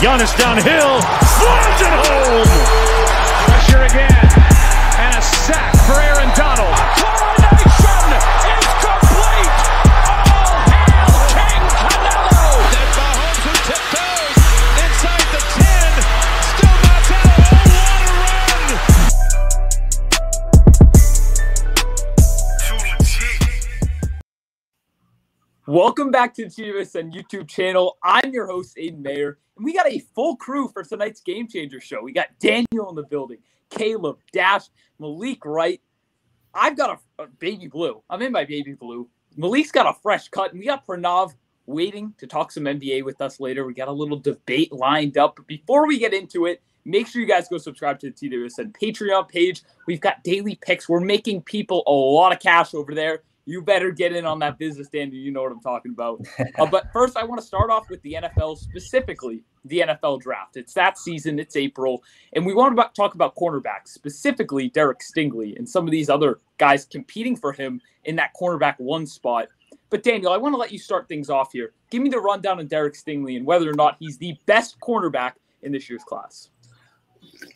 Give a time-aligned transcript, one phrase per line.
[0.00, 2.69] Giannis downhill, slams it home.
[26.10, 27.96] Welcome back to the TWSN YouTube channel.
[28.02, 31.80] I'm your host, Aiden Mayer, and we got a full crew for tonight's Game Changer
[31.80, 32.02] show.
[32.02, 33.38] We got Daniel in the building,
[33.68, 34.64] Caleb, Dash,
[34.98, 35.80] Malik Wright.
[36.52, 38.02] I've got a, a baby blue.
[38.10, 39.08] I'm in my baby blue.
[39.36, 41.32] Malik's got a fresh cut, and we got Pranav
[41.66, 43.64] waiting to talk some NBA with us later.
[43.64, 45.36] We got a little debate lined up.
[45.36, 48.72] But before we get into it, make sure you guys go subscribe to the TWSN
[48.72, 49.62] Patreon page.
[49.86, 50.88] We've got daily picks.
[50.88, 54.58] We're making people a lot of cash over there you better get in on that
[54.58, 55.16] business, Danny.
[55.16, 56.20] You know what I'm talking about.
[56.58, 60.56] Uh, but first, I want to start off with the NFL, specifically the NFL draft.
[60.56, 62.02] It's that season, it's April,
[62.32, 66.40] and we want to talk about cornerbacks, specifically Derek Stingley and some of these other
[66.58, 69.48] guys competing for him in that cornerback one spot.
[69.90, 71.72] But Daniel, I want to let you start things off here.
[71.90, 75.32] Give me the rundown on Derek Stingley and whether or not he's the best cornerback
[75.62, 76.50] in this year's class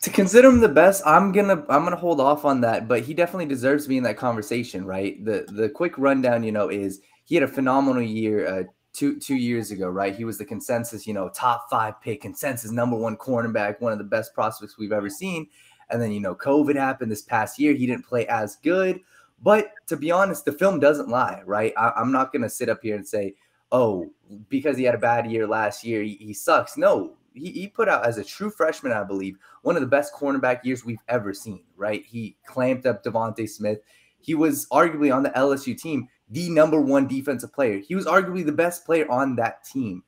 [0.01, 3.13] to consider him the best, I'm gonna I'm gonna hold off on that, but he
[3.13, 5.23] definitely deserves to be in that conversation, right?
[5.23, 8.63] The the quick rundown, you know, is he had a phenomenal year uh,
[8.93, 10.15] two two years ago, right?
[10.15, 13.97] He was the consensus, you know, top five pick, consensus number one cornerback, one of
[13.97, 15.47] the best prospects we've ever seen.
[15.89, 17.73] And then you know, COVID happened this past year.
[17.73, 19.01] He didn't play as good,
[19.43, 21.73] but to be honest, the film doesn't lie, right?
[21.77, 23.35] I, I'm not gonna sit up here and say,
[23.71, 24.09] oh,
[24.49, 26.77] because he had a bad year last year, he, he sucks.
[26.77, 30.13] No, he, he put out as a true freshman, I believe, one of the best
[30.13, 32.03] cornerback years we've ever seen, right?
[32.05, 33.79] He clamped up DeVonta Smith.
[34.19, 37.79] He was arguably on the LSU team the number one defensive player.
[37.79, 40.03] He was arguably the best player on that team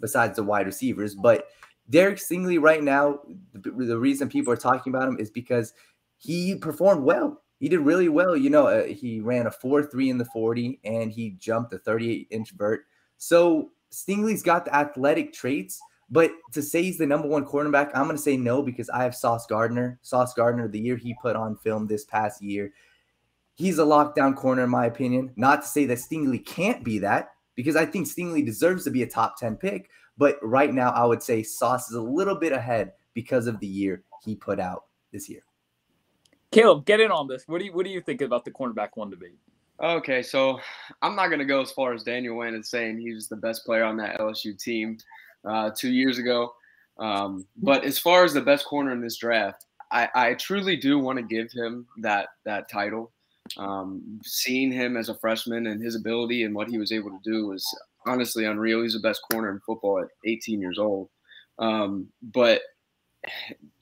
[0.00, 1.14] besides the wide receivers.
[1.14, 1.48] But
[1.90, 3.20] Derek Stingley right now,
[3.52, 5.74] the, the reason people are talking about him is because
[6.16, 7.42] he performed well.
[7.58, 8.36] He did really well.
[8.36, 11.78] You know, uh, he ran a 4 3 in the 40 and he jumped a
[11.78, 12.84] 38 inch vert.
[13.16, 15.80] So Stingley's got the athletic traits
[16.10, 19.02] but to say he's the number one cornerback, I'm going to say no because I
[19.02, 19.98] have Sauce Gardner.
[20.02, 22.72] Sauce Gardner, the year he put on film this past year,
[23.54, 25.32] he's a lockdown corner, in my opinion.
[25.36, 29.02] Not to say that Stingley can't be that because I think Stingley deserves to be
[29.02, 29.90] a top 10 pick.
[30.16, 33.66] But right now, I would say Sauce is a little bit ahead because of the
[33.66, 35.42] year he put out this year.
[36.50, 37.44] Caleb, get in on this.
[37.46, 39.38] What do you what do you think about the cornerback one debate?
[39.80, 40.58] Okay, so
[41.02, 43.64] I'm not gonna go as far as Daniel went and saying he was the best
[43.66, 44.98] player on that LSU team
[45.48, 46.52] uh, two years ago.
[46.98, 50.98] Um, but as far as the best corner in this draft, I, I truly do
[50.98, 53.12] want to give him that that title.
[53.56, 57.20] Um, seeing him as a freshman and his ability and what he was able to
[57.24, 57.66] do was
[58.06, 58.82] honestly unreal.
[58.82, 61.08] He's the best corner in football at 18 years old.
[61.58, 62.60] Um, but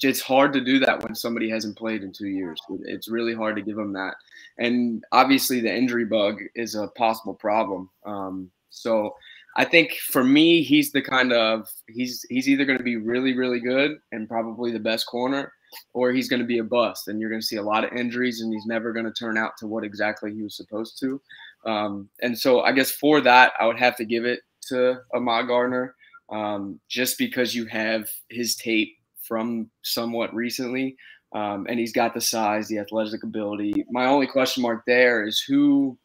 [0.03, 2.59] it's hard to do that when somebody hasn't played in two years.
[2.84, 4.15] It's really hard to give him that.
[4.59, 7.91] And obviously, the injury bug is a possible problem.
[8.04, 9.15] Um, so
[9.56, 13.34] I think for me, he's the kind of he's he's either going to be really
[13.34, 15.53] really good and probably the best corner,
[15.94, 17.93] or he's going to be a bust, and you're going to see a lot of
[17.93, 21.21] injuries, and he's never going to turn out to what exactly he was supposed to.
[21.65, 25.49] Um, and so I guess for that, I would have to give it to Ahmad
[25.49, 25.95] Gardner,
[26.31, 30.97] um, just because you have his tape from somewhat recently,
[31.34, 33.84] um, and he's got the size, the athletic ability.
[33.91, 35.99] My only question mark there is who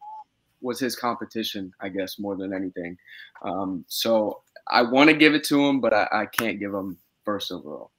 [0.62, 2.96] was his competition, I guess, more than anything.
[3.44, 6.96] Um, so I want to give it to him, but I, I, can't give him
[7.24, 7.90] first overall.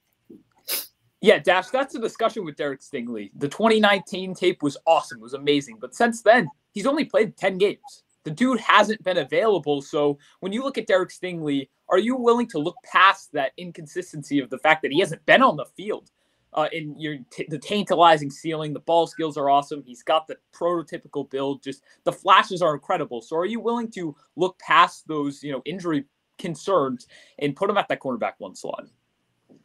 [1.20, 3.30] Yeah, Dash, that's a discussion with Derek Stingley.
[3.36, 5.78] The 2019 tape was awesome, it was amazing.
[5.80, 8.02] But since then, he's only played 10 games.
[8.24, 9.82] The dude hasn't been available.
[9.82, 14.38] So when you look at Derek Stingley, are you willing to look past that inconsistency
[14.38, 16.10] of the fact that he hasn't been on the field?
[16.54, 18.72] Uh, in your t- the tantalizing ceiling.
[18.72, 19.82] The ball skills are awesome.
[19.84, 21.64] He's got the prototypical build.
[21.64, 23.22] Just the flashes are incredible.
[23.22, 26.04] So, are you willing to look past those, you know, injury
[26.38, 27.08] concerns
[27.40, 28.86] and put him at that cornerback one slot?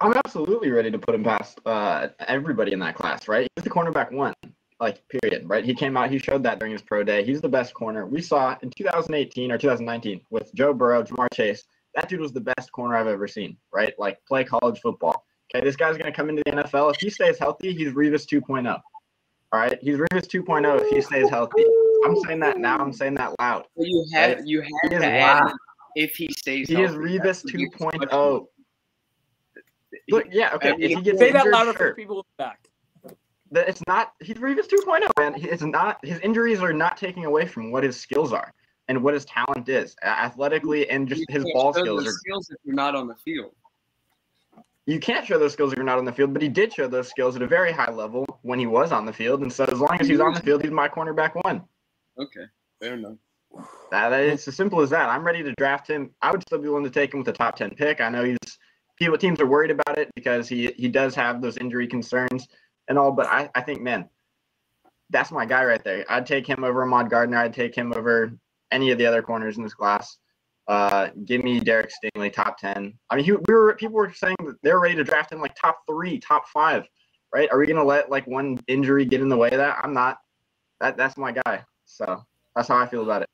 [0.02, 3.28] I'm absolutely ready to put him past uh, everybody in that class.
[3.28, 3.48] Right?
[3.56, 4.34] He's the cornerback one.
[4.80, 5.64] Like period, right?
[5.64, 7.24] He came out, he showed that during his pro day.
[7.24, 8.08] He's the best corner.
[8.08, 11.66] We saw in 2018 or 2019 with Joe Burrow, Ja'Marr Chase.
[11.96, 13.94] That dude was the best corner I've ever seen, right?
[14.00, 16.94] Like play college football Okay, this guy's going to come into the NFL.
[16.94, 18.68] If he stays healthy, he's Revis 2.0.
[19.52, 21.66] All right, he's Revis 2.0 if he stays healthy.
[22.06, 22.78] I'm saying that now.
[22.78, 23.66] I'm saying that loud.
[23.76, 24.48] Well, you have right?
[24.48, 25.52] you have to add
[25.96, 26.70] if he stays.
[26.70, 28.46] He healthy, is Revis 2.0.
[30.10, 30.76] Look, yeah, okay.
[30.80, 31.90] If he gets say that injured, louder sure.
[31.90, 32.68] for people in the back.
[33.52, 34.14] That it's not.
[34.22, 35.34] He's Revis 2.0, man.
[35.38, 36.04] It's not.
[36.06, 38.54] His injuries are not taking away from what his skills are
[38.88, 42.06] and what his talent is, athletically and just his ball skills.
[42.06, 43.54] Are, skills if you're not on the field.
[44.90, 46.88] You can't show those skills if you're not on the field, but he did show
[46.88, 49.42] those skills at a very high level when he was on the field.
[49.42, 51.64] And so as long as he's on the field, he's my cornerback one.
[52.20, 52.46] Okay,
[52.82, 53.18] fair enough.
[53.92, 55.10] That, it's as simple as that.
[55.10, 56.12] I'm ready to draft him.
[56.22, 58.02] I would still be willing to take him with a top 10 pick.
[58.02, 58.38] I know he's
[58.98, 62.48] people teams are worried about it because he he does have those injury concerns
[62.88, 64.10] and all, but I, I think man,
[65.10, 66.04] that's my guy right there.
[66.10, 67.38] I'd take him over Ahmad Gardner.
[67.38, 68.34] I'd take him over
[68.72, 70.18] any of the other corners in this class.
[70.70, 72.94] Uh, give me Derek Stingley top 10.
[73.10, 75.56] I mean, he, we were people were saying that they're ready to draft him like
[75.56, 76.88] top three, top five,
[77.34, 77.50] right?
[77.52, 79.80] Are we gonna let like one injury get in the way of that?
[79.84, 80.20] I'm not.
[80.80, 81.64] That that's my guy.
[81.86, 82.24] So
[82.56, 83.30] that's how I feel about it.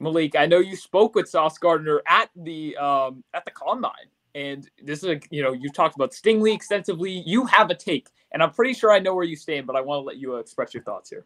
[0.00, 3.92] Malik, I know you spoke with Sauce Gardner at the um, at the combine,
[4.34, 7.22] and this is a, you know you've talked about Stingley extensively.
[7.24, 9.82] You have a take, and I'm pretty sure I know where you stand, but I
[9.82, 11.24] want to let you uh, express your thoughts here.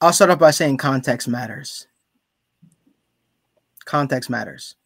[0.00, 1.86] I'll start off by saying context matters.
[3.86, 4.76] Context matters.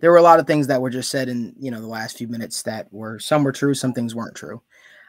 [0.00, 2.16] There were a lot of things that were just said in you know the last
[2.16, 4.62] few minutes that were some were true, some things weren't true,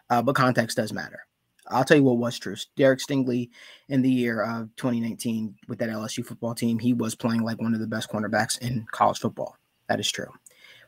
[0.09, 1.27] uh, but context does matter.
[1.67, 2.55] I'll tell you what was true.
[2.75, 3.49] Derek Stingley
[3.87, 7.73] in the year of 2019 with that LSU football team, he was playing like one
[7.73, 9.55] of the best cornerbacks in college football.
[9.87, 10.27] That is true.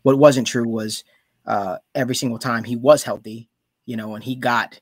[0.02, 1.04] What wasn't true was
[1.46, 3.50] uh, every single time he was healthy,
[3.86, 4.80] you know, and he got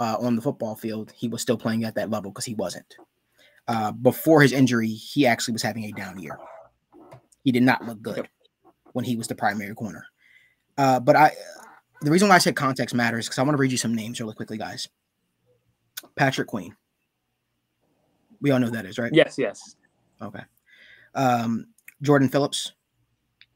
[0.00, 2.96] uh, on the football field, he was still playing at that level because he wasn't.
[3.68, 6.38] Uh, before his injury, he actually was having a down year.
[7.46, 8.28] He did not look good
[8.92, 10.04] when he was the primary corner.
[10.76, 11.30] Uh, but I,
[12.02, 14.18] the reason why I said context matters because I want to read you some names
[14.18, 14.88] really quickly, guys.
[16.16, 16.74] Patrick Queen.
[18.40, 19.12] We all know who that is, right?
[19.14, 19.76] Yes, yes.
[20.20, 20.42] Okay.
[21.14, 21.68] Um,
[22.02, 22.72] Jordan Phillips,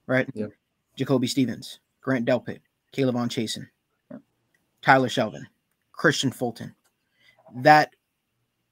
[0.07, 0.29] right?
[0.35, 0.51] Yep.
[0.95, 2.61] Jacoby Stevens, Grant Delpit,
[2.97, 3.67] K'Lavon Chaisson,
[4.83, 5.47] Tyler Shelvin,
[5.93, 6.77] Kristian Fulton.
[7.57, 7.97] That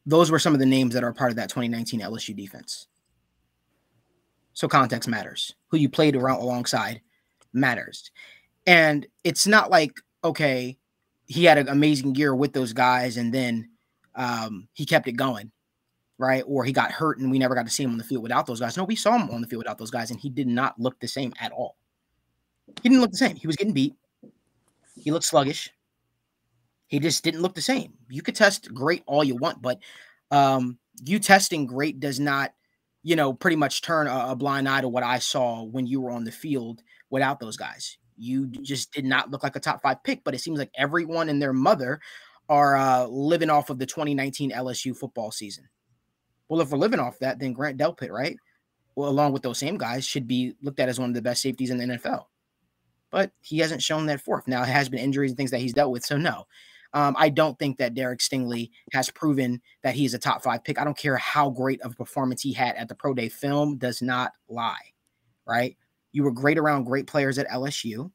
[0.06, 2.86] those were some of the names that are part of that 2019 LSU defense.
[4.58, 5.54] So context matters.
[5.68, 7.00] Who you played around alongside
[7.52, 8.10] matters.
[8.66, 9.92] And it's not like,
[10.24, 10.76] okay,
[11.26, 13.68] he had an amazing year with those guys and then
[14.16, 15.52] um, he kept it going
[16.18, 16.42] right?
[16.48, 18.44] Or he got hurt and we never got to see him on the field without
[18.44, 18.76] those guys.
[18.76, 20.98] No, we saw him on the field without those guys, and he did not look
[20.98, 21.76] the same at all.
[22.82, 23.36] He didn't look the same.
[23.36, 23.94] He was getting beat.
[24.96, 25.70] He looked sluggish.
[26.88, 27.92] He just didn't look the same.
[28.08, 29.78] You could test great all you want, but
[30.32, 32.52] um, you testing great does not,
[33.08, 35.98] you know, pretty much turn a, a blind eye to what I saw when you
[35.98, 37.96] were on the field without those guys.
[38.18, 41.30] You just did not look like a top five pick, but it seems like everyone
[41.30, 42.00] and their mother
[42.50, 45.70] are uh, living off of the 2019 LSU football season.
[46.50, 48.36] Well, if we're living off that, then Grant Delpit, right?
[48.94, 51.40] Well, along with those same guys, should be looked at as one of the best
[51.40, 52.24] safeties in the NFL.
[53.10, 54.46] But he hasn't shown that forth.
[54.46, 56.04] Now, it has been injuries and things that he's dealt with.
[56.04, 56.46] So, no,
[56.94, 60.64] um, I don't think that Derek Stingley has proven that he is a top five
[60.64, 60.80] pick.
[60.80, 63.28] I don't care how great of a performance he had at the Pro Day.
[63.28, 64.92] Film does not lie,
[65.46, 65.76] right?
[66.12, 68.10] You were great around great players at LSU.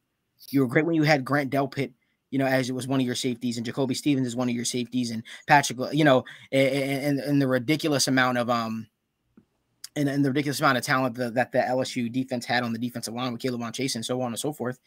[0.50, 1.94] You were great when you had Grant Delpit
[2.34, 4.56] you know, as it was one of your safeties, and Jacoby Stevens is one of
[4.56, 8.88] your safeties, and Patrick, you know, and, and the ridiculous amount of um,
[9.96, 12.80] and, and the ridiculous amount of talent that, that the LSU defense had on the
[12.80, 14.80] defensive line with K'Lavon Chase and so on and so forth.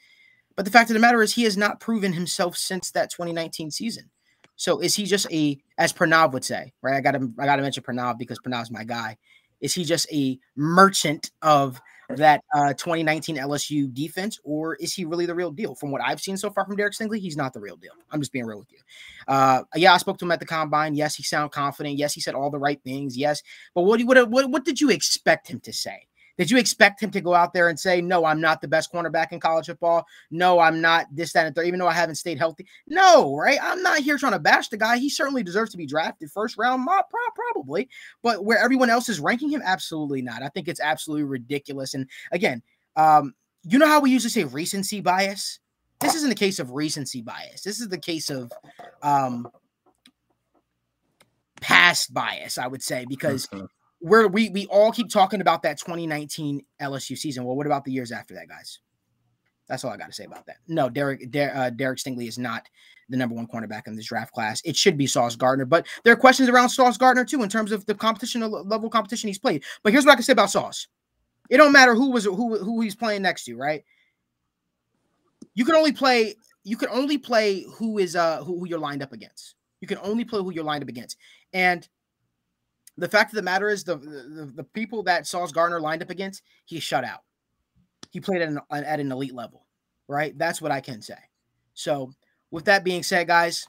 [0.57, 3.71] But the fact of the matter is, he has not proven himself since that 2019
[3.71, 4.11] season.
[4.57, 6.97] So is he just a, as Pranav would say, right?
[6.97, 9.19] I got to, I got to mention Pranav because Pranav's my guy.
[9.61, 15.27] Is he just a merchant of that uh, 2019 LSU defense, or is he really
[15.27, 15.75] the real deal?
[15.75, 17.93] From what I've seen so far from Derek Stingley, he's not the real deal.
[18.11, 18.79] I'm just being real with you.
[19.27, 20.95] Uh, yeah, I spoke to him at the combine.
[20.95, 21.97] Yes, he sounded confident.
[21.97, 23.17] Yes, he said all the right things.
[23.17, 23.43] Yes,
[23.75, 26.07] but what what what, what did you expect him to say?
[26.39, 28.93] Did you expect him to go out there and say, "No, I'm not the best
[28.93, 30.07] cornerback in college football.
[30.31, 32.67] No, I'm not this, that, and third, even though I haven't stayed healthy"?
[32.87, 33.59] No, right?
[33.63, 34.99] I'm not here trying to bash the guy.
[34.99, 36.87] He certainly deserves to be drafted first round,
[37.35, 37.89] probably.
[38.23, 40.43] But where everyone else is ranking him, absolutely not.
[40.43, 41.95] I think it's absolutely ridiculous.
[41.95, 42.63] And again,
[42.97, 45.61] um, you know how we usually say recency bias.
[46.01, 47.63] This isn't the case of recency bias.
[47.63, 48.53] This is the case of
[49.03, 49.49] um,
[51.61, 53.49] past bias, I would say, because
[54.07, 57.45] We're we we all keep talking about that 2019 LSU season.
[57.45, 58.79] Well, what about the years after that, guys?
[59.69, 60.59] That's all I got to say about that.
[60.69, 62.69] No, Derek Der, uh, Derek Stingley is not
[63.09, 64.63] the number one cornerback in this draft class.
[64.65, 67.73] It should be Sauce Gardner, but there are questions around Sauce Gardner too in terms
[67.73, 69.65] of the competition level competition he's played.
[69.83, 70.87] But here's what I can say about Sauce:
[71.51, 73.83] it don't matter who was who who he's playing next to, right?
[75.55, 79.03] You can only play you can only play who is uh who, who you're lined
[79.03, 79.57] up against.
[79.81, 81.17] You can only play who you're lined up against,
[81.53, 81.89] and
[82.99, 86.11] the fact of the matter is the the, the people that Sauce Gardner lined up
[86.11, 87.21] against, he shut out.
[88.11, 89.67] He played at an, at an elite level,
[90.09, 90.37] right?
[90.39, 91.19] That's what I can say.
[91.75, 92.13] So,
[92.51, 93.67] with that being said, guys,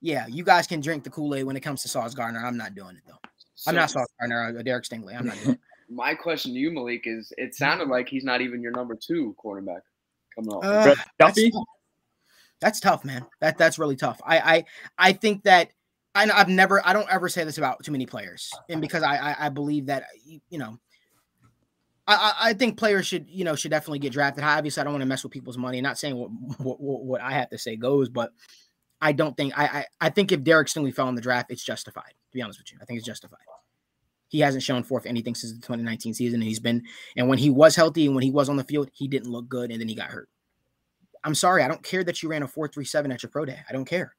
[0.00, 2.44] yeah, you guys can drink the Kool Aid when it comes to Sauce Gardner.
[2.44, 3.18] I'm not doing it though.
[3.66, 4.58] I'm not So, Sauce Gardner.
[4.58, 5.16] Uh, Derek Stingley.
[5.16, 5.60] I'm not doing it.
[5.90, 9.36] My question to you, Malik, is it sounded like he's not even your number two
[9.42, 9.82] cornerback
[10.34, 10.64] coming off.
[10.64, 11.50] Uh, Brett that's, Duffy?
[11.50, 11.64] tough.
[12.60, 13.26] That's tough, man.
[13.40, 14.20] That that's really tough.
[14.24, 14.64] I I
[14.96, 15.72] I think that
[16.14, 19.16] I I've never I don't ever say this about too many players, and because I
[19.16, 20.04] I, I believe that
[20.48, 20.78] you know.
[22.04, 24.58] I, I- think players should, you know, should definitely get drafted high.
[24.58, 25.80] Obviously, I don't want to mess with people's money.
[25.80, 28.32] Not saying what, what what what I have to say goes, but
[29.00, 31.64] I don't think I I, I think if Derek Stingley fell in the draft, it's
[31.64, 32.08] justified.
[32.08, 33.38] To be honest with you, I think it's justified.
[34.28, 36.82] He hasn't shown forth anything since the 2019 season, and he's been
[37.16, 39.48] and when he was healthy and when he was on the field, he didn't look
[39.48, 40.28] good, and then he got hurt.
[41.22, 43.60] I'm sorry, I don't care that you ran a 4.37 at your pro day.
[43.68, 44.16] I don't care.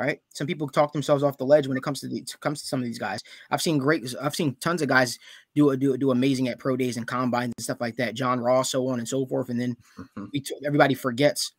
[0.00, 0.18] All right.
[0.30, 2.80] Some people talk themselves off the ledge when it comes to the comes to some
[2.80, 3.20] of these guys.
[3.50, 5.18] I've seen great I've seen tons of guys
[5.54, 8.14] do do do amazing at pro days and combines and stuff like that.
[8.14, 9.50] John Ross, so on and so forth.
[9.50, 10.30] And then Mhm.
[10.32, 11.52] we t- everybody forgets,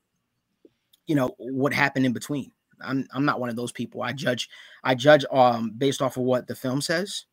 [1.05, 2.51] you know, what happened in between.
[2.83, 4.01] I'm I'm not one of those people.
[4.01, 4.49] I judge
[4.83, 7.25] I judge um based off of what the film says.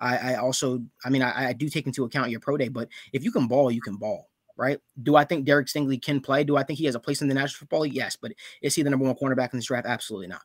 [0.00, 2.88] I, I also I mean I, I do take into account your pro day, but
[3.12, 4.78] if you can ball, you can ball, right?
[5.02, 6.44] Do I think Derek Stingley can play?
[6.44, 7.94] Do I think he has a place in the National Football League?
[7.94, 8.32] Yes, but
[8.62, 9.86] is he the number one cornerback in this draft?
[9.86, 10.42] Absolutely not.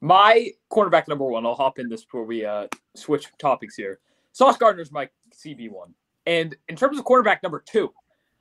[0.00, 3.98] My cornerback number one, I'll hop in this before we uh, switch topics here.
[4.32, 5.94] Sauce Gardner's my CB one.
[6.26, 7.92] And in terms of cornerback number two,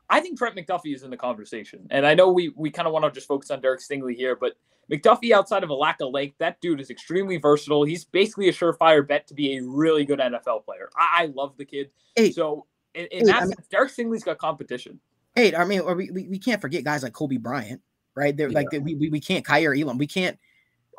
[0.10, 1.88] I think Trent McDuffie is in the conversation.
[1.89, 4.36] And I know we we kind of want to just focus on Derek Stingley here,
[4.36, 4.53] but
[4.91, 7.84] McDuffie, outside of a lack of length, that dude is extremely versatile.
[7.84, 10.89] He's basically a surefire bet to be a really good NFL player.
[10.96, 11.89] I, I love the kid.
[12.15, 12.31] Hey.
[12.31, 12.65] so
[12.98, 15.00] in, in Hey, that I mean- sense, Derek Stingley's got competition.
[15.36, 17.82] Hey, I mean, or we, we, we can't forget guys like Kobe Bryant,
[18.16, 18.36] right?
[18.36, 20.00] They're like we, we we can't Kaiir Elam.
[20.00, 20.38] We can't.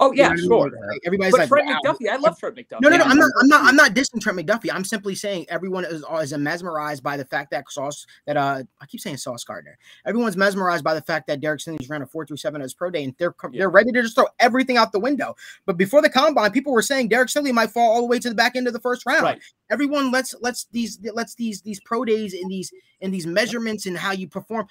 [0.00, 0.48] Oh you know yeah, what I mean?
[0.48, 0.88] sure.
[0.88, 1.80] Like, everybody's But like Trent wow.
[1.84, 2.80] McDuffie, I love Trent McDuffie.
[2.80, 3.04] No, no, no.
[3.04, 3.30] I'm not.
[3.40, 3.64] I'm not.
[3.64, 4.70] I'm not dissing Trent McDuffie.
[4.72, 8.86] I'm simply saying everyone is is mesmerized by the fact that Sauce that uh I
[8.86, 9.76] keep saying Sauce Gardner.
[10.06, 12.90] Everyone's mesmerized by the fact that Derek Stingley's ran a four through seven as pro
[12.90, 13.58] day, and they're Yeah.
[13.58, 15.34] they're ready to just throw everything out the window.
[15.66, 18.28] But before the combine, people were saying Derek Stingley might fall all the way to
[18.28, 19.22] the back end of the first round.
[19.24, 19.40] Right.
[19.70, 23.98] Everyone lets lets these lets these these pro days and these and these measurements and
[23.98, 24.66] how you perform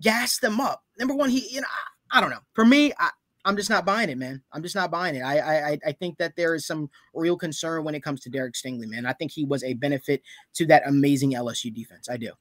[0.00, 0.82] gas them up.
[0.98, 1.66] Number one, he you know
[2.10, 2.40] I, I don't know.
[2.54, 3.10] For me, I,
[3.44, 4.42] I'm just not buying it, man.
[4.52, 5.20] I'm just not buying it.
[5.20, 5.38] I,
[5.72, 8.86] I I- think that there is some real concern when it comes to Derek Stingley,
[8.86, 9.04] man.
[9.06, 10.22] I think he was a benefit
[10.54, 12.08] to that amazing LSU defense.
[12.08, 12.32] I do.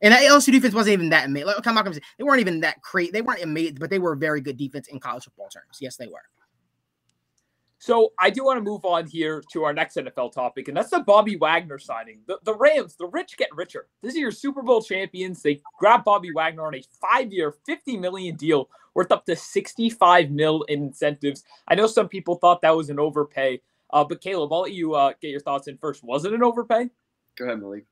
[0.00, 1.48] And that LSU defense wasn't even that amazing.
[1.48, 3.12] Like, gonna say they weren't even that great.
[3.12, 5.78] They weren't amazing, but they were a very good defense in college football terms.
[5.80, 6.22] Yes, they were.
[7.78, 10.90] So I do want to move on here to our next NFL topic, and that's
[10.90, 12.20] the Bobby Wagner signing.
[12.26, 13.86] The, the Rams, the rich get richer.
[14.02, 15.42] This is your Super Bowl champions.
[15.42, 20.62] They grab Bobby Wagner on a five-year, 50 million deal worth up to 65 mil
[20.62, 21.44] in incentives.
[21.68, 24.94] I know some people thought that was an overpay, uh, but Caleb, I'll let you
[24.94, 26.02] uh, get your thoughts in first.
[26.02, 26.90] Was it an overpay?
[27.36, 27.86] Go ahead, Malik.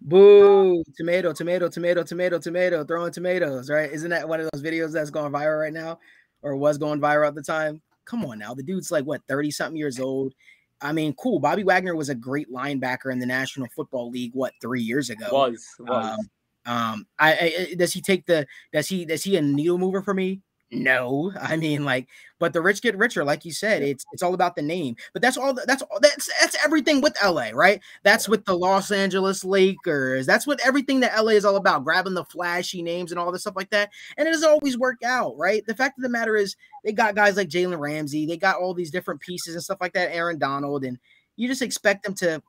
[0.00, 0.82] Boo!
[0.96, 3.90] Tomato, tomato, tomato, tomato, tomato, throwing tomatoes, right?
[3.90, 5.98] Isn't that one of those videos that's going viral right now
[6.40, 7.82] or was going viral at the time?
[8.06, 8.54] Come on now.
[8.54, 10.32] The dude's like, what, 30 something years old?
[10.80, 11.38] I mean, cool.
[11.38, 15.28] Bobby Wagner was a great linebacker in the National Football League, what, three years ago?
[15.30, 16.18] Was was.
[16.18, 16.30] Um,
[16.66, 17.32] um, I,
[17.70, 20.42] I does he take the does he does he a needle mover for me?
[20.72, 22.08] No, I mean like,
[22.40, 23.82] but the rich get richer, like you said.
[23.82, 25.54] It's it's all about the name, but that's all.
[25.54, 25.98] That's all.
[26.02, 27.80] That's that's everything with LA, right?
[28.02, 30.26] That's with the Los Angeles Lakers.
[30.26, 33.42] That's what everything that LA is all about, grabbing the flashy names and all this
[33.42, 33.90] stuff like that.
[34.16, 35.64] And it doesn't always work out, right?
[35.64, 38.74] The fact of the matter is, they got guys like Jalen Ramsey, they got all
[38.74, 40.12] these different pieces and stuff like that.
[40.12, 40.98] Aaron Donald, and
[41.36, 42.42] you just expect them to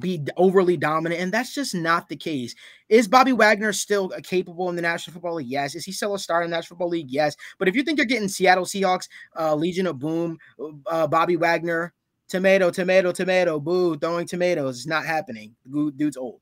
[0.00, 2.54] be overly dominant, and that's just not the case.
[2.88, 5.48] Is Bobby Wagner still uh, capable in the National Football League?
[5.48, 5.74] Yes.
[5.74, 7.10] Is he still a star in the National Football League?
[7.10, 7.36] Yes.
[7.58, 10.38] But if you think you're getting Seattle Seahawks, uh, Legion of Boom,
[10.86, 11.92] uh, Bobby Wagner,
[12.28, 15.54] tomato, tomato, tomato, boo, throwing tomatoes, it's not happening.
[15.70, 16.40] Dude's old.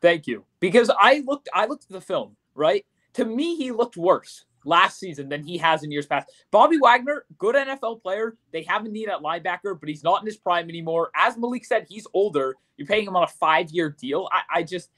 [0.00, 0.44] Thank you.
[0.60, 2.84] Because I looked I looked at the film, right?
[3.14, 6.30] To me, he looked worse last season than he has in years past.
[6.50, 8.36] Bobby Wagner, good NFL player.
[8.52, 11.10] They have a need at linebacker, but he's not in his prime anymore.
[11.14, 12.56] As Malik said, he's older.
[12.76, 14.28] You're paying him on a five-year deal.
[14.32, 14.90] I, I just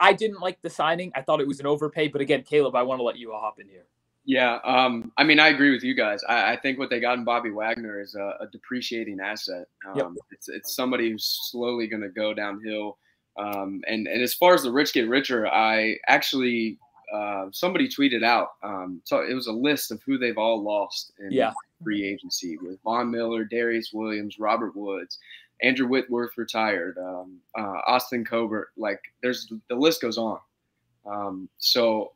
[0.00, 1.12] I didn't like the signing.
[1.14, 2.08] I thought it was an overpay.
[2.08, 3.86] But again, Caleb, I want to let you hop in here.
[4.26, 6.24] Yeah, um, I mean, I agree with you guys.
[6.26, 9.66] I, I think what they got in Bobby Wagner is a, a depreciating asset.
[9.86, 10.06] Um, Yep.
[10.30, 12.98] It's it's somebody who's slowly going to go downhill.
[13.38, 16.78] Um, and and as far as the rich get richer, I actually
[17.14, 18.48] uh, somebody tweeted out.
[18.62, 21.52] Um, so it was a list of who they've all lost in Yeah.
[21.82, 25.18] free agency with Von Miller, Darious Williams, Robert Woods,
[25.62, 28.68] Andrew Whitworth retired, um, uh, Austin Corbett.
[28.76, 30.38] Like there's the list goes on.
[31.06, 32.12] Um, so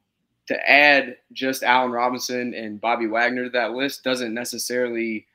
[0.47, 5.27] to add just Allen Robinson and Bobby Wagner to that list doesn't necessarily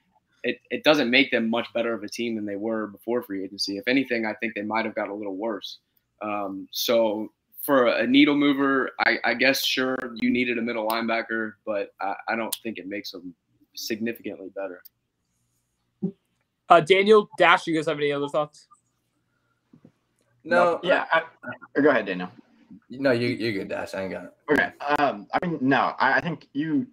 [0.43, 3.45] it, it doesn't make them much better of a team than they were before free
[3.45, 3.77] agency.
[3.77, 5.77] If anything, I think they might have got a little worse.
[6.21, 7.31] Um, so
[7.63, 12.13] for a needle mover, I, I guess sure you needed a middle linebacker, but I,
[12.27, 13.33] I don't think it makes them
[13.73, 14.83] significantly better.
[16.69, 18.67] Uh, Daniel, Dash, you guys have any other thoughts?
[20.43, 21.05] No, Yeah.
[21.11, 21.23] I,
[21.81, 22.29] go ahead, Daniel.
[22.89, 23.93] no, you you're good, Dash.
[23.93, 24.33] I ain't got it.
[24.51, 24.71] Okay.
[24.99, 26.85] Um, I mean, no, I, I think you.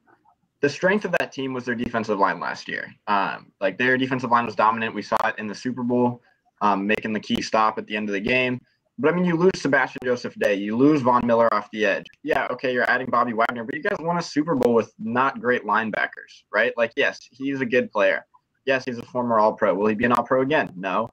[0.60, 2.94] The strength of that team was their defensive line last year.
[3.06, 4.94] Um, like their defensive line was dominant.
[4.94, 6.22] We saw it in the Super Bowl,
[6.60, 8.60] um, making the key stop at the end of the game.
[9.00, 12.04] But I mean, you lose Sebastian Joseph Day, you lose Von Miller off the edge.
[12.22, 15.40] Yeah, okay, you're adding Bobby Wagner, but you guys won a Super Bowl with not
[15.40, 16.74] great linebackers, right?
[16.76, 18.26] Like, yes, he's a good player.
[18.66, 19.74] Yes, he's a former All Pro.
[19.74, 20.70] Will he be an All Pro again?
[20.76, 21.08] No.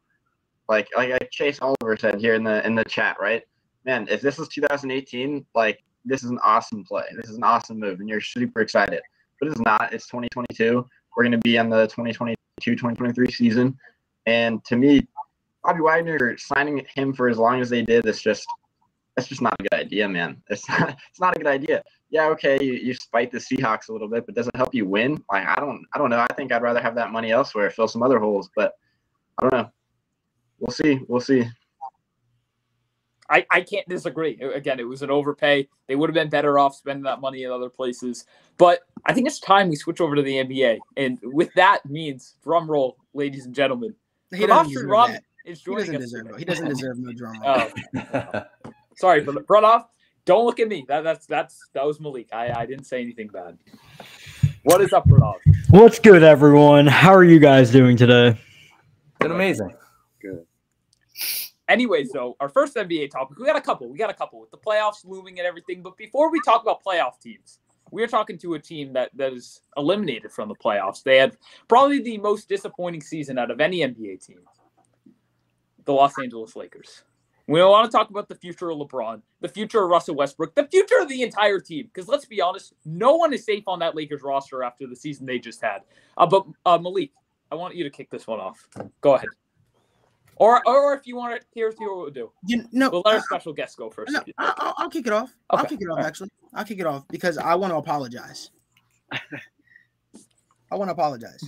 [0.67, 3.43] Like, like Chase Oliver said here in the in the chat, right?
[3.85, 7.05] Man, if this was 2018, like this is an awesome play.
[7.15, 9.01] This is an awesome move, and you're super excited.
[9.39, 9.93] But it's not.
[9.93, 10.85] It's 2022.
[11.15, 13.77] We're going to be in the 2022-2023 season,
[14.25, 15.07] and to me,
[15.63, 18.47] Bobby Wagner signing him for as long as they did, it's just
[19.15, 20.41] that's just not a good idea, man.
[20.49, 21.83] It's not it's not a good idea.
[22.09, 24.85] Yeah, okay, you, you spite the Seahawks a little bit, but does it help you
[24.85, 25.21] win?
[25.31, 26.19] Like I don't I don't know.
[26.19, 28.73] I think I'd rather have that money elsewhere, fill some other holes, but
[29.37, 29.71] I don't know.
[30.59, 30.99] We'll see.
[31.07, 31.45] We'll see.
[33.29, 34.39] I, I can't disagree.
[34.39, 35.67] Again, it was an overpay.
[35.87, 38.25] They would have been better off spending that money in other places.
[38.57, 40.79] But I think it's time we switch over to the NBA.
[40.95, 43.95] And with that means, drum roll, ladies and gentlemen.
[44.33, 44.87] He doesn't
[45.47, 45.85] Pranav deserve Sriram that.
[45.85, 46.39] is He doesn't deserve it.
[46.39, 47.71] He doesn't deserve no drama.
[48.65, 49.85] Oh, sorry, but Pranav,
[50.25, 50.85] don't look at me.
[50.87, 52.29] That, that's that's that was Malik.
[52.33, 53.57] I, I didn't say anything bad.
[54.63, 55.35] What is up, Pranav?
[55.69, 56.87] What's good, everyone?
[56.87, 58.37] How are you guys doing today?
[59.19, 59.73] Been amazing.
[60.21, 60.45] Good.
[61.69, 63.89] Anyways, though, our first NBA topic, we got a couple.
[63.89, 65.81] We got a couple with the playoffs looming and everything.
[65.81, 67.59] But before we talk about playoff teams,
[67.91, 71.03] we are talking to a team that that is eliminated from the playoffs.
[71.03, 71.37] They had
[71.67, 74.39] probably the most disappointing season out of any NBA team.
[75.87, 77.03] The Los Angeles Lakers.
[77.47, 80.67] We want to talk about the future of LeBron, the future of Russell Westbrook, the
[80.67, 81.85] future of the entire team.
[81.91, 85.25] Because let's be honest, no one is safe on that Lakers roster after the season
[85.25, 85.83] they just had.
[86.17, 87.11] Uh, but uh, Malik,
[87.49, 88.67] I want you to kick this one off.
[88.99, 89.29] Go ahead.
[90.35, 92.31] Or, or if you want to, here's here what we'll do.
[92.45, 94.11] You, no, We'll let our I- special guest go first.
[94.11, 95.33] No, I'll, I'll kick it off.
[95.49, 95.97] I'll kick it off.
[95.99, 96.05] right.
[96.05, 98.51] Actually, I'll kick it off because I want to apologize.
[99.11, 101.41] I want to apologize.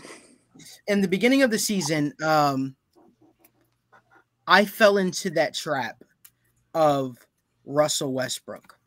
[0.88, 2.78] In the beginning of the season, um,
[4.50, 6.04] I fell into that trap
[6.74, 7.18] of
[7.66, 8.80] Russell Westbrook.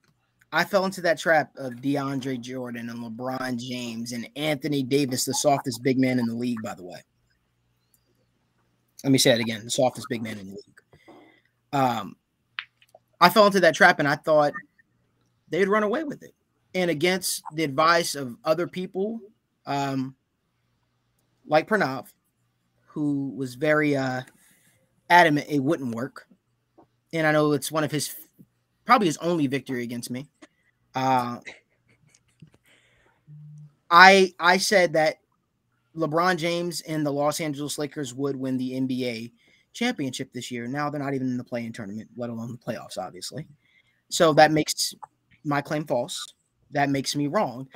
[0.51, 5.33] I fell into that trap of DeAndre Jordan and LeBron James and Anthony Davis, the
[5.33, 6.99] softest big man in the league, by the way.
[9.05, 11.17] Let me say it again: the softest big man in the league.
[11.73, 12.17] Um,
[13.21, 14.53] I fell into that trap and I thought
[15.49, 16.35] they'd run away with it.
[16.75, 19.21] And against the advice of other people,
[19.67, 20.17] um,
[21.47, 22.09] like Pranav,
[22.87, 24.23] who was very uh,
[25.13, 26.27] adamant it wouldn't work.
[27.13, 28.15] And I know it's one of his,
[28.87, 30.29] probably his only victory against me.
[30.95, 31.39] Uh,
[33.91, 35.17] I I said that
[35.95, 39.33] LeBron James and the Los Angeles Lakers would win the NBA
[39.75, 40.67] championship this year.
[40.67, 43.47] Now they're not even in the play-in tournament, let alone the playoffs, obviously.
[44.09, 44.95] So that makes
[45.45, 46.35] my claim false.
[46.71, 47.69] That makes me wrong.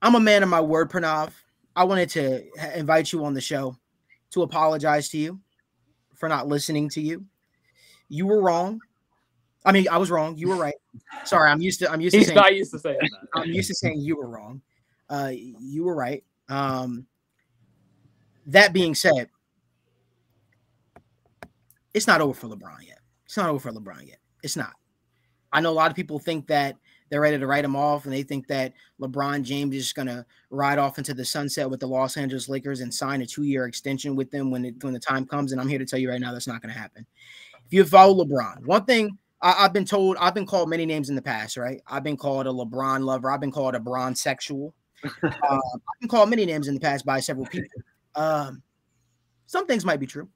[0.00, 1.30] I'm a man of my word, Pranav.
[1.74, 2.44] I wanted to
[2.78, 3.76] invite you on the show
[4.30, 5.40] to apologize to you
[6.22, 7.24] for not listening to you.
[8.08, 8.80] You were wrong.
[9.64, 10.36] I mean, I was wrong.
[10.36, 10.76] You were right.
[11.24, 13.28] Sorry, I'm used to I'm used to He's not used to saying that.
[13.34, 14.62] I'm used to saying you were wrong.
[15.10, 16.22] Uh, you were right.
[16.48, 17.08] Um,
[18.46, 19.30] that being said,
[21.92, 23.00] it's not over for LeBron yet.
[23.24, 24.18] It's not over for LeBron yet.
[24.44, 24.74] It's not.
[25.52, 26.76] I know a lot of people think that
[27.12, 30.24] they're ready to write him off, and they think that LeBron James is going to
[30.48, 34.16] ride off into the sunset with the Los Angeles Lakers and sign a two-year extension
[34.16, 35.52] with them when it, when the time comes.
[35.52, 37.04] And I'm here to tell you right now that's not going to happen.
[37.66, 41.10] If you follow LeBron, one thing I, I've been told, I've been called many names
[41.10, 41.82] in the past, right?
[41.86, 43.30] I've been called a LeBron lover.
[43.30, 44.72] I've been called a Bron sexual.
[45.22, 47.68] um, I've been called many names in the past by several people.
[48.14, 48.62] Um,
[49.44, 50.30] some things might be true.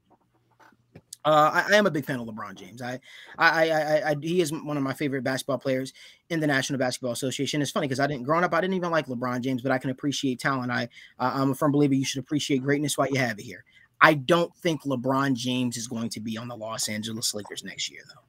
[1.26, 2.80] Uh, I, I am a big fan of LeBron James.
[2.80, 3.00] I,
[3.36, 5.92] I, I, I, he is one of my favorite basketball players
[6.30, 7.60] in the National Basketball Association.
[7.60, 9.78] It's funny because I didn't growing up, I didn't even like LeBron James, but I
[9.78, 10.70] can appreciate talent.
[10.70, 10.84] I,
[11.18, 13.64] uh, I'm a firm believer you should appreciate greatness while you have it here.
[14.00, 17.90] I don't think LeBron James is going to be on the Los Angeles Lakers next
[17.90, 18.22] year, though.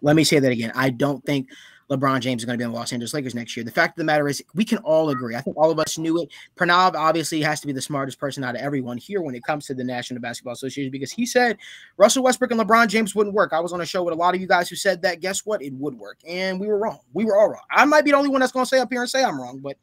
[0.00, 0.72] Let me say that again.
[0.74, 1.48] I don't think
[1.90, 3.64] LeBron James is going to be on the Los Angeles Lakers next year.
[3.64, 5.36] The fact of the matter is, we can all agree.
[5.36, 6.30] I think all of us knew it.
[6.56, 9.66] Pranav obviously has to be the smartest person out of everyone here when it comes
[9.66, 11.58] to the National Basketball Association because he said
[11.96, 13.52] Russell Westbrook and LeBron James wouldn't work.
[13.52, 15.20] I was on a show with a lot of you guys who said that.
[15.20, 15.62] Guess what?
[15.62, 16.18] It would work.
[16.26, 17.00] And we were wrong.
[17.12, 17.62] We were all wrong.
[17.70, 19.40] I might be the only one that's going to say up here and say I'm
[19.40, 19.76] wrong, but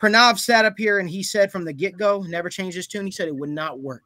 [0.00, 3.06] Pranav sat up here and he said from the get go, never changed his tune.
[3.06, 4.02] He said it would not work.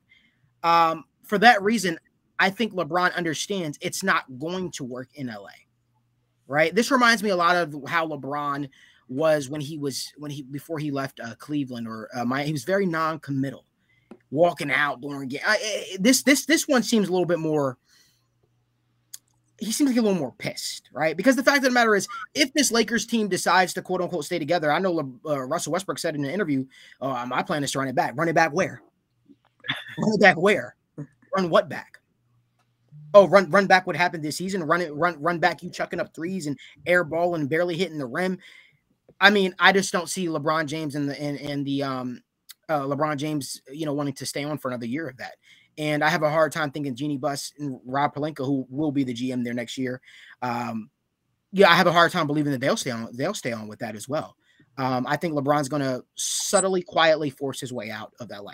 [0.63, 1.99] Um, for that reason,
[2.39, 5.49] I think LeBron understands it's not going to work in LA.
[6.51, 6.75] Right.
[6.75, 8.69] This reminds me a lot of how LeBron
[9.09, 12.51] was when he was when he before he left uh, Cleveland or uh, my he
[12.51, 13.65] was very non-committal.
[14.33, 15.43] walking out during game.
[15.47, 15.57] I,
[15.93, 17.79] I- this this this one seems a little bit more.
[19.59, 21.17] He seems to get a little more pissed, right?
[21.17, 24.25] Because the fact of the matter is, if this Lakers team decides to quote unquote
[24.25, 26.65] stay together, I know Le- uh, Russell Westbrook said in an interview,
[27.01, 28.15] uh, "My plan is to run it back.
[28.17, 28.83] Run it back where?
[29.99, 30.75] run it back where?
[31.37, 32.00] Run what back?
[33.13, 34.63] Oh, run run back what happened this season.
[34.63, 35.63] Run it run run back.
[35.63, 38.39] You chucking up threes and air ball and barely hitting the rim.
[39.21, 42.23] I mean, I just don't see LeBron James and the and, and the um
[42.69, 45.35] uh, LeBron James, you know, wanting to stay on for another year of that.
[45.77, 49.03] And I have a hard time thinking Jeanie Buss and Rob Pelinka, who will be
[49.03, 50.01] the GM there next year.
[50.41, 50.89] Um,
[51.53, 53.09] yeah, I have a hard time believing that they'll stay on.
[53.13, 54.37] They'll stay on with that as well.
[54.79, 58.53] Um, I think LeBron's going to subtly, quietly force his way out of LA.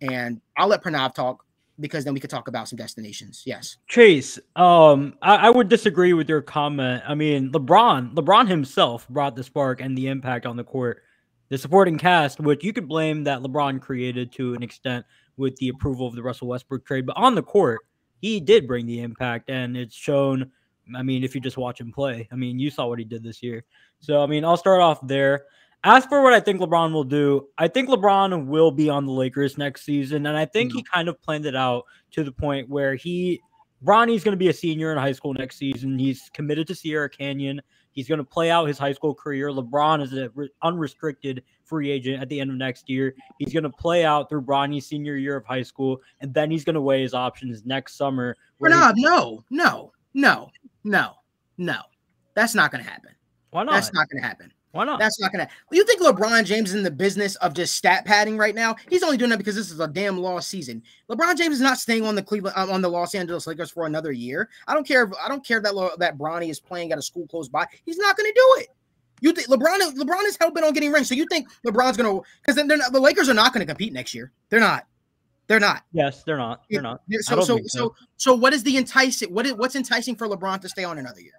[0.00, 1.44] And I'll let Pranav talk
[1.78, 3.42] because then we could talk about some destinations.
[3.44, 3.76] Yes.
[3.88, 7.02] Chase, um, I, I would disagree with your comment.
[7.06, 11.02] I mean, LeBron, LeBron himself brought the spark and the impact on the court.
[11.48, 15.68] The supporting cast, which you could blame that LeBron created to an extent with the
[15.68, 17.80] approval of the Russell Westbrook trade, but on the court,
[18.20, 20.50] he did bring the impact, and it's shown.
[20.96, 23.22] I mean, if you just watch him play, I mean, you saw what he did
[23.22, 23.64] this year.
[24.00, 25.44] So, I mean, I'll start off there.
[25.88, 29.12] As for what I think LeBron will do, I think LeBron will be on the
[29.12, 30.92] Lakers next season, and I think he mm-hmm.
[30.92, 33.40] kind of planned it out to the point where he
[33.82, 35.96] Bronny's going to be a senior in high school next season.
[35.96, 37.62] He's committed to Sierra Canyon.
[37.92, 39.50] He's going to play out his high school career.
[39.50, 43.14] LeBron is an unrestricted free agent at the end of next year.
[43.38, 46.64] He's going to play out through Bronny's senior year of high school, and then he's
[46.64, 48.34] going to weigh his options next summer.
[48.60, 50.50] Pranav, no, no, no,
[50.82, 51.12] no,
[51.58, 51.78] no.
[52.34, 53.12] That's not going to happen.
[53.50, 53.74] Why not?
[53.74, 54.52] That's not going to happen.
[54.76, 54.98] Why not?
[54.98, 55.48] That's not gonna.
[55.70, 58.76] You think LeBron James is in the business of just stat padding right now?
[58.88, 60.82] He's only doing that because this is a damn lost season.
[61.10, 63.86] LeBron James is not staying on the Cleveland uh, on the Los Angeles Lakers for
[63.86, 64.48] another year.
[64.66, 65.04] I don't care.
[65.04, 67.66] If, I don't care that Lo- that Bronny is playing at a school close by.
[67.84, 68.68] He's not gonna do it.
[69.20, 69.78] You think LeBron?
[69.94, 71.08] LeBron is hell bent on getting rings.
[71.08, 72.20] So you think LeBron's gonna?
[72.40, 74.32] Because then not, the Lakers are not gonna compete next year.
[74.50, 74.86] They're not.
[75.46, 75.84] They're not.
[75.92, 76.62] yes, they're not.
[76.68, 77.02] They're not.
[77.10, 79.32] I So so so so what is the enticing?
[79.32, 81.34] What is what's enticing for LeBron to stay on another year?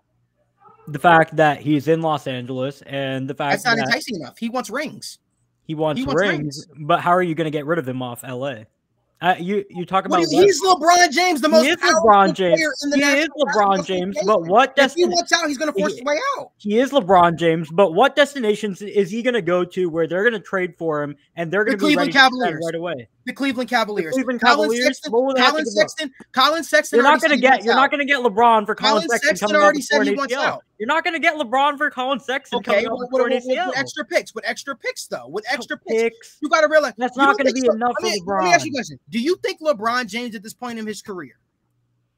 [0.88, 4.38] The fact that he's in Los Angeles and the fact That's not that enticing enough.
[4.38, 5.20] He wants rings.
[5.64, 8.02] he wants, he wants rings, but how are you going to get rid of him
[8.02, 8.64] off LA?
[9.20, 12.62] Uh, you you talk about is, he's LeBron James, the most he is LeBron James.
[12.84, 15.10] in the He is LeBron James, but what If he destination?
[15.12, 16.52] wants out, he's going to force He- his way out.
[16.58, 20.22] He is LeBron James, but what destinations is he going to go to where they're
[20.22, 22.62] going to trade for him and they're going to be ready Cleveland spend Cavaliers.
[22.64, 23.08] right away?
[23.28, 24.14] The Cleveland Cavaliers.
[24.14, 25.12] Cleveland Collin Sexton.
[25.12, 25.66] What will they have to Collin?
[25.66, 26.14] Sexton.
[26.32, 26.98] Collin Sexton.
[26.98, 27.78] You're not going to get you're out.
[27.78, 30.64] not going to get LeBron for Collin, Collin Sexton Sexton already said he wants out.
[30.80, 33.78] You're not going to get LeBron for Collin Sexton Okay, coming with, with, with- with
[33.78, 36.38] extra picks, with extra picks though, with extra picks, Picks.
[36.42, 38.54] you got to realize That's not gonna be so- enough let for me, Let me
[38.54, 41.34] ask you a question: Do you think LeBron James at this point in his career,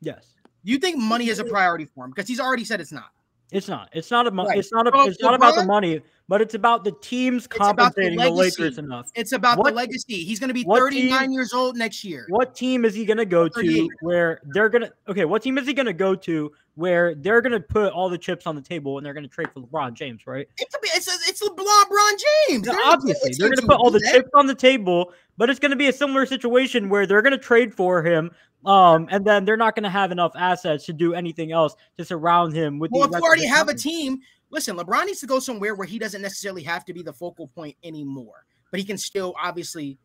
[0.02, 0.36] Yes.
[0.64, 2.12] do you think money is a priority for him?
[2.12, 3.10] Because he's already said it's not.
[3.52, 3.90] It's not.
[3.94, 4.32] It's not a.
[4.32, 4.58] Right.
[4.58, 4.92] It's not a.
[4.92, 8.62] So it's not about the money, but it's about the teams the compensating the, legacy.
[8.62, 9.10] Lakers enough.
[9.16, 10.24] It's about What- the legacy.
[10.24, 12.26] He's going to be 39 team- years old next year.
[12.30, 14.94] What team is he going to go to where they're going to?
[15.08, 18.08] Okay, what team is he going to go to where they're going to put all
[18.08, 20.48] the chips on the table and they're going to trade for LeBron James, right?
[20.58, 22.68] It's, a, it's, a, it's LeBron James.
[22.70, 24.14] Are obviously, they're going to put all the that.
[24.14, 27.32] chips on the table, but it's going to be a similar situation where they're going
[27.34, 28.32] to trade for him,
[28.66, 32.06] um, and then they're not going to have enough assets to do anything else to
[32.06, 32.92] surround him with.
[32.92, 34.20] Well, if you already have a team,
[34.50, 37.48] listen, LeBron needs to go somewhere where he doesn't necessarily have to be the focal
[37.48, 39.98] point anymore, but he can still obviously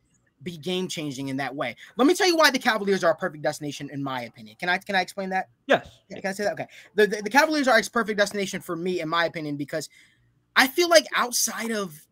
[0.43, 1.75] be game changing in that way.
[1.97, 4.57] Let me tell you why the Cavaliers are a perfect destination, in my opinion.
[4.61, 5.49] Can I can I explain that?
[5.67, 6.53] yes, Yeah, Can I say that?
[6.53, 6.67] Okay.
[6.95, 9.89] The, the, the Cavaliers are a perfect destination for me, in my opinion, because
[10.55, 12.07] I feel like outside of,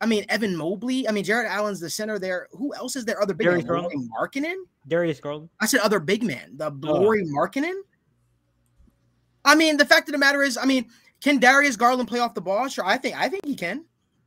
[0.00, 2.48] I mean, Evan Mobley, I mean, Jarrett Allen's the center there.
[2.52, 3.20] Who else is there?
[3.20, 3.82] Other big Darius man?
[3.82, 4.10] Garland.
[4.18, 4.56] Markkanen?
[4.88, 5.48] Darius Garland.
[5.60, 6.56] I said other big man.
[6.56, 6.92] The Oh.
[6.92, 7.80] Lauri Markkanen?
[9.44, 10.86] I mean, the fact of the matter is, I mean,
[11.20, 12.68] can Darius Garland play off the ball?
[12.68, 13.84] Sure, I think I think he can.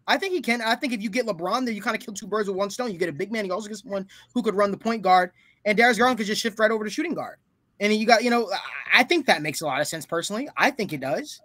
[0.07, 0.61] I think he can.
[0.61, 2.71] I think if you get LeBron there, you kind of kill two birds with one
[2.71, 2.91] stone.
[2.91, 5.31] You get a big man, you also get someone who could run the point guard,
[5.65, 7.37] and Darius Garland could just shift right over to shooting guard.
[7.79, 8.49] And you got, you know,
[8.93, 10.49] I think that makes a lot of sense personally.
[10.57, 11.39] I think it does.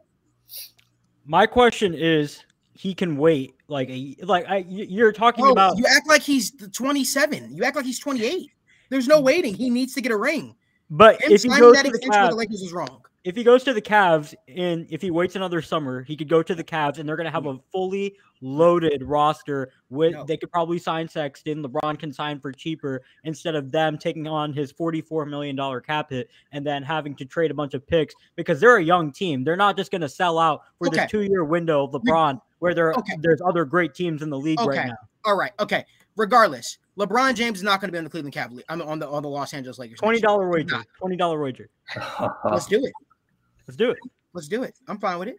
[1.27, 2.43] My question is,
[2.75, 4.65] he can wait like a like I.
[4.69, 7.55] You're talking Bro, about you act like he's 27.
[7.57, 8.51] You act like he's 28.
[8.91, 9.55] There's no waiting.
[9.55, 10.55] He needs to get a ring.
[10.91, 13.01] But Him if he goes that to the with the Cavs, Lakers is wrong.
[13.25, 16.43] if he goes to the Cavs, and if he waits another summer, he could go
[16.43, 19.73] to the Cavs, and they're going to have a fully loaded roster.
[19.89, 20.25] With No.
[20.25, 21.63] they could probably sign Sexton.
[21.65, 26.11] LeBron can sign for cheaper instead of them taking on his forty-four million dollar cap
[26.11, 29.43] hit and then having to trade a bunch of picks because they're a young team.
[29.43, 30.99] They're not just going to sell out for Okay.
[30.99, 33.13] this two-year window of LeBron, where there Okay.
[33.21, 34.97] there's other great teams in the league right now.
[35.27, 35.53] All right.
[35.61, 35.85] Okay.
[36.17, 38.65] Regardless, LeBron James is not going to be on the Cleveland Cavaliers.
[38.71, 39.99] I'm on the on the Los Angeles Lakers.
[39.99, 40.83] Twenty dollar dollar wager.
[40.99, 41.69] Twenty dollar wager.
[42.45, 42.93] Let's do it.
[43.67, 43.99] Let's do it.
[44.33, 44.75] Let's do it.
[44.89, 45.37] I'm fine with it.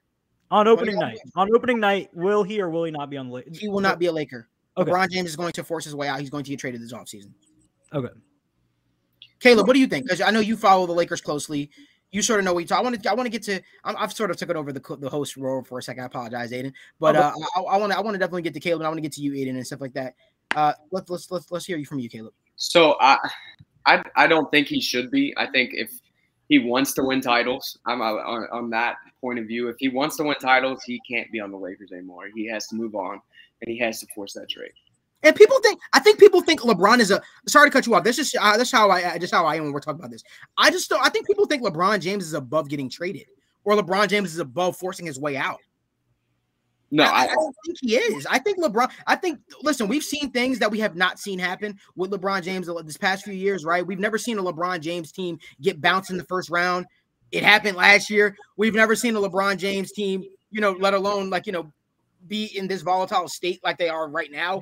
[0.52, 1.18] On opening $20 night.
[1.36, 3.34] On opening night, will he or will he not be on the?
[3.34, 3.58] Lakers?
[3.58, 4.48] He will not be a Laker.
[4.78, 4.92] Okay.
[4.92, 6.20] LeBron James is going to force his way out.
[6.20, 7.32] He's going to get traded this offseason.
[7.92, 8.10] Okay.
[9.40, 10.06] Caleb, what do you think?
[10.06, 11.72] Because I know you follow the Lakers closely.
[12.16, 12.80] You sort of know what you talk.
[12.80, 13.12] I want to.
[13.12, 13.62] I want to get to.
[13.84, 16.04] I'm, I've sort of took it over the the host role for a second.
[16.04, 16.72] I apologize, Aiden.
[16.98, 17.98] But Oh, uh, I want to.
[17.98, 18.80] I want to definitely get to Caleb.
[18.80, 20.16] and I want to get to you, Aiden, and stuff like that.
[20.56, 22.34] Uh, let's let's let's let's hear you from you, Caleb.
[22.56, 23.18] So I,
[23.86, 25.34] I, I don't think he should be.
[25.36, 25.92] I think if
[26.48, 29.68] he wants to win titles, I'm uh, on, on that point of view.
[29.68, 32.30] If he wants to win titles, he can't be on the Lakers anymore.
[32.34, 33.20] He has to move on,
[33.62, 34.72] and he has to force that trade.
[35.26, 35.82] And people think.
[35.92, 37.20] I think people think LeBron is a.
[37.48, 38.04] Sorry to cut you off.
[38.04, 40.24] This is uh, that's how I just how I am when we're talking about this.
[40.56, 41.04] I just don't.
[41.04, 43.26] I think people think LeBron James is above getting traded,
[43.64, 45.60] or LeBron James is above forcing his way out.
[46.92, 48.28] No, I, I, I don't think he is.
[48.28, 48.92] I think LeBron.
[49.08, 49.40] I think.
[49.64, 53.24] Listen, we've seen things that we have not seen happen with LeBron James this past
[53.24, 53.66] few years.
[53.66, 53.86] Right?
[53.86, 56.86] We've never seen a LeBron James team get bounced in the first round.
[57.32, 58.38] It happened last year.
[58.58, 61.72] We've never seen a LeBron James team, you know, let alone like you know,
[62.28, 64.62] be in this volatile state like they are right now.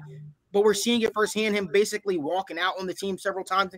[0.53, 1.55] But we're seeing it firsthand.
[1.55, 3.73] Him basically walking out on the team several times.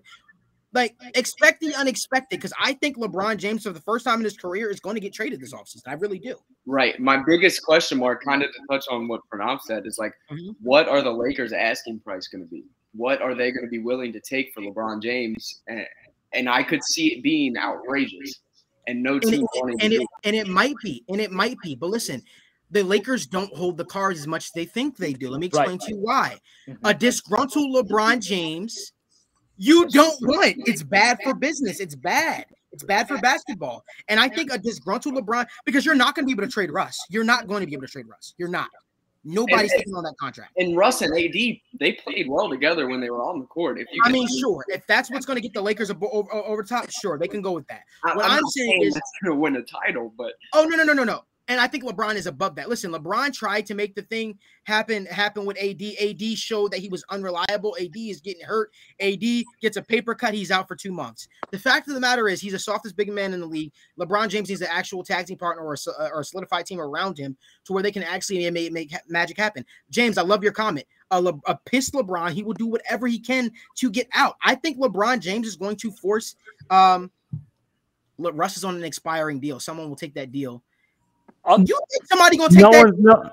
[0.73, 4.35] Like expect the unexpected because I think LeBron James for the first time in his
[4.35, 5.83] career is going to get traded this offseason.
[5.87, 6.35] I really do.
[6.65, 6.99] right.
[6.99, 10.53] My biggest question mark, kind of to touch on what Pranav said, is like, Mhm.
[10.61, 12.65] what are the Lakers' asking price going to be?
[12.93, 15.61] What are they going to be willing to take for LeBron James?
[15.67, 15.85] And,
[16.33, 18.41] and I could see it being outrageous,
[18.87, 21.31] and no and team it, wanting to and it and it might be and it
[21.31, 22.21] might be but listen
[22.71, 25.49] the lakers don't hold the cards as much as they think they do let me
[25.53, 25.61] Right.
[25.61, 26.77] explain to you why Mhm.
[26.83, 28.91] a disgruntled lebron james
[29.57, 34.27] you don't want it's bad for business it's bad it's bad for basketball and i
[34.27, 37.23] think a disgruntled lebron because you're not going to be able to trade russ you're
[37.23, 38.69] not going to be able to trade russ you're not
[39.23, 42.99] nobody's And- taking on that contract And Russ and AD, they played well together when
[43.01, 43.79] they were on the court.
[43.79, 44.63] If you, I mean, sure.
[44.67, 47.41] If that's what's going to get the Lakers abo- over, over top, sure, they can
[47.41, 47.81] go with that.
[48.03, 50.75] I, what I'm, I'm saying saying is- going to win a title, but Oh no
[50.77, 51.23] no no no no.
[51.47, 52.69] And I think LeBron is above that.
[52.69, 55.81] Listen, LeBron tried to make the thing happen happen with AD.
[56.01, 57.77] AD showed that he was unreliable.
[57.79, 58.71] AD is getting hurt.
[58.99, 59.23] AD
[59.61, 60.33] gets a paper cut.
[60.33, 61.27] He's out for two months.
[61.51, 63.71] The fact of the matter is, he's the softest big man in the league.
[63.99, 67.17] LeBron James needs an actual tag team partner or a, or a solidified team around
[67.17, 69.63] him to where they can actually make, make magic happen.
[69.91, 70.87] James, I love your comment.
[71.11, 74.35] A, Le- a pissed LeBron, he will do whatever he can to get out.
[74.43, 76.35] I think LeBron James is going to force.
[76.71, 77.11] Um,
[78.17, 79.59] Russ is on an expiring deal.
[79.59, 80.63] Someone will take that deal.
[81.45, 82.85] I'll- You think somebody gonna take No that?
[82.85, 83.29] one's no.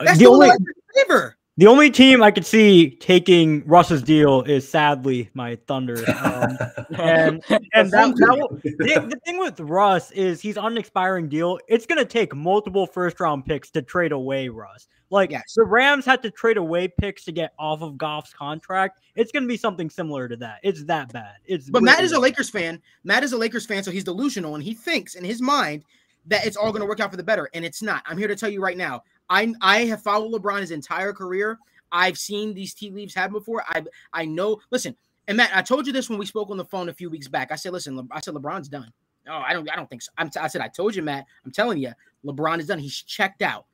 [0.00, 1.36] That's the the only only favor.
[1.56, 5.96] the only team I could see taking Russ's deal is sadly my Thunder.
[6.22, 6.56] Um,
[6.98, 7.42] and
[7.74, 11.58] and that, that will, the, the thing with Russ is he's on an expiring deal.
[11.66, 14.86] It's gonna take multiple first round picks to trade away Russ.
[15.10, 15.54] Like Yes.
[15.56, 19.00] the Rams had to trade away picks to get off of Goff's contract.
[19.16, 20.58] It's gonna be something similar to that.
[20.62, 21.36] It's that bad.
[21.46, 22.20] It's But Matt really is a.
[22.20, 22.80] Lakers fan.
[23.02, 25.82] Matt is a Lakers fan, so he's delusional and he thinks in his mind
[26.28, 28.02] that it's all going to work out for the better, and it's not.
[28.06, 29.02] I'm here to tell you right now.
[29.28, 31.58] I I have followed LeBron his entire career.
[31.90, 33.64] I've seen these tea leaves happen before.
[33.68, 34.60] I I know.
[34.70, 37.10] Listen, and Matt, I told you this when we spoke on the phone a few
[37.10, 37.52] weeks back.
[37.52, 38.92] I said, listen, Le- I said LeBron's done.
[39.28, 40.10] Oh, I don't I don't think so.
[40.18, 41.26] T- I said I told you, Matt.
[41.44, 41.92] I'm telling you,
[42.24, 42.78] LeBron is done.
[42.78, 43.66] He's checked out.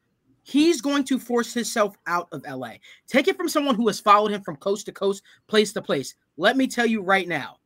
[0.42, 2.74] He's going to force himself out of LA.
[3.06, 6.14] Take it from someone who has followed him from coast to coast, place to place.
[6.36, 7.58] Let me tell you right now,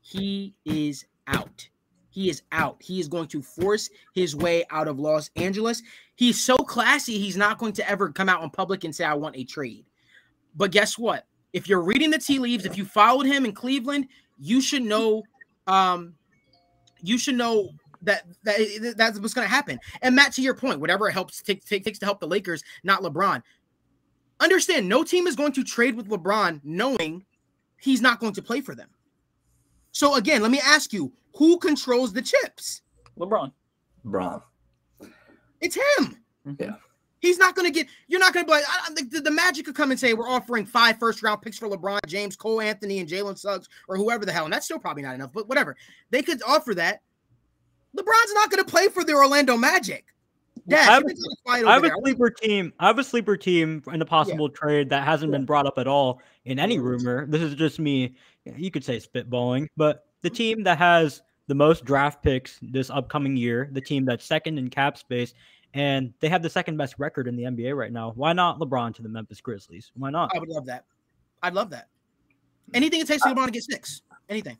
[0.00, 1.68] he is out.
[2.10, 2.76] He is out.
[2.80, 5.82] He is going to force his way out of Los Angeles.
[6.16, 9.14] He's so classy, he's not going to ever come out in public and say, I
[9.14, 9.86] want a trade.
[10.56, 11.26] But guess what?
[11.52, 15.22] If you're reading the tea leaves, if you followed him in Cleveland, you should know
[15.66, 16.14] um
[17.02, 17.70] you should know
[18.02, 19.78] that, that that's what's going to happen.
[20.02, 22.62] And Matt, to your point, whatever it helps take, take, takes to help the Lakers,
[22.82, 23.42] not LeBron.
[24.40, 27.24] Understand, no team is going to trade with LeBron knowing
[27.78, 28.88] he's not going to play for them.
[29.92, 32.82] So again, let me ask you, who controls the chips?
[33.18, 33.52] LeBron.
[34.04, 34.42] Bron.
[35.60, 36.16] It's him.
[36.46, 36.62] Mm-hmm.
[36.62, 36.74] Yeah.
[37.20, 37.86] He's not going to get.
[38.08, 40.14] You're not going to be like I, I- the, the Magic could come and say
[40.14, 43.96] we're offering five first round picks for LeBron James, Cole Anthony, and Jalen Suggs, or
[43.98, 45.30] whoever the hell, and that's still probably not enough.
[45.32, 45.76] But whatever,
[46.10, 47.02] they could offer that.
[47.94, 50.06] LeBron's not going to play for the Orlando Magic.
[50.68, 52.72] Dash, I have you a- can tell us quiet I have a sleeper team.
[52.80, 55.86] I have a sleeper team in a possible trade that hasn't been brought up at
[55.86, 57.26] all in any rumor.
[57.26, 58.14] This is just me.
[58.46, 63.36] You could say spitballing, but the team that has the most draft picks this upcoming
[63.36, 65.34] year, the team that's second in cap space,
[65.74, 68.12] and they have the second best record in the NBA right now.
[68.14, 69.90] Why not LeBron to the Memphis Grizzlies?
[69.96, 70.30] Why not?
[70.34, 70.84] I would love that.
[71.42, 71.88] I'd love that.
[72.74, 74.02] Anything it takes for LeBron to get six.
[74.28, 74.58] Anything.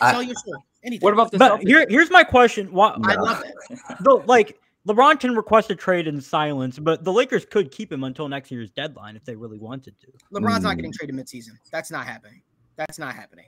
[0.00, 0.56] I- Sell your soul.
[0.82, 1.04] Anything.
[1.04, 1.66] What about the But Celtics?
[1.68, 2.88] here, here's my question: Why?
[3.04, 3.98] I love that.
[4.02, 8.04] the, like LeBron can request a trade in silence, but the Lakers could keep him
[8.04, 10.08] until next year's deadline if they really wanted to.
[10.32, 10.76] LeBron's not Mm.
[10.76, 11.52] getting traded midseason.
[11.72, 12.42] That's not happening.
[12.76, 13.46] That's not happening.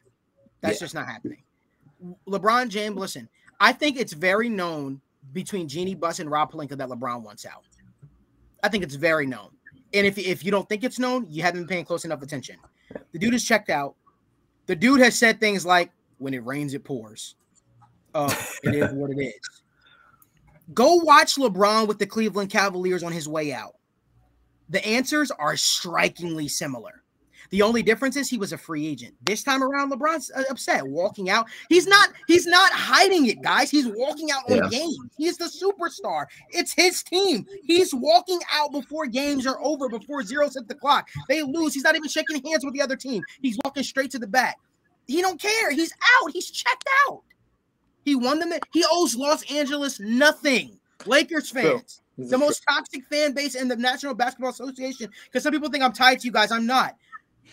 [0.63, 0.85] That's Yeah.
[0.85, 1.43] just not happening.
[2.29, 3.29] LeBron James, listen,
[3.61, 5.01] I think it's very known
[5.33, 7.65] between Jeanie Buss and Rob Pelinka that LeBron wants out.
[8.63, 9.51] I think it's very known.
[9.95, 12.57] And if, if you don't think it's known, you haven't been paying close enough attention.
[13.13, 13.95] The dude is checked out.
[14.67, 17.37] The dude has said things like, "When it rains, it pours."
[18.15, 19.63] Oh, it is what it is.
[20.75, 23.77] Go watch LeBron with the Cleveland Cavaliers on his way out.
[24.69, 27.03] The answers are strikingly similar.
[27.51, 29.15] The only difference is he was a free agent.
[29.23, 31.47] This time around, LeBron's uh, upset, walking out.
[31.69, 32.11] He's not.
[32.27, 33.71] He's not hiding it, guys.
[33.71, 34.69] He's walking out on Yeah.
[34.69, 34.99] games.
[35.17, 36.27] He's the superstar.
[36.51, 37.47] It's his team.
[37.65, 41.09] He's walking out before games are over, before zero hit the clock.
[41.29, 41.75] They lose.
[41.75, 43.23] He's not even shaking hands with the other team.
[43.43, 44.59] He's walking straight to the back.
[45.07, 45.71] He don't care.
[45.71, 46.33] He's out.
[46.33, 47.23] He's checked out.
[48.05, 48.53] He won them.
[48.73, 50.79] He owes Los Angeles nothing.
[51.07, 55.11] Lakers fans the most toxic fan base in the National Basketball Association.
[55.25, 56.51] Because some people think I'm tied to you guys.
[56.51, 56.97] I'm not.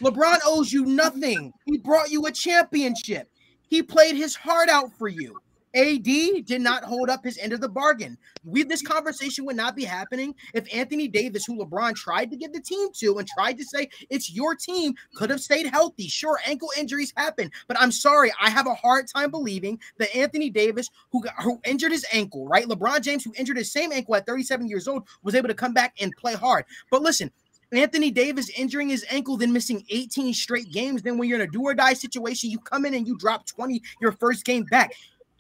[0.01, 1.53] LeBron owes you nothing.
[1.65, 3.29] He brought you a championship.
[3.67, 5.39] He played his heart out for you.
[5.75, 8.17] AD did not hold up his end of the bargain.
[8.43, 12.53] We this conversation would not be happening if Anthony Davis, who LeBron tried to give
[12.53, 16.08] the team to and tried to say it's your team, could have stayed healthy.
[16.08, 20.51] Sure, ankle injuries happen, but I'm sorry, I have a hard time believing that Anthony
[20.51, 22.67] Davis, who got, who injured his ankle, right?
[22.67, 25.73] LeBron James, who injured his same ankle at 37 years old, was able to come
[25.73, 26.65] back and play hard.
[26.91, 27.32] But listen,
[27.77, 31.01] Anthony Davis injuring his ankle, then missing 18 straight games.
[31.01, 33.45] Then when you're in a do or die situation, you come in and you drop
[33.45, 34.93] 20 your first game back.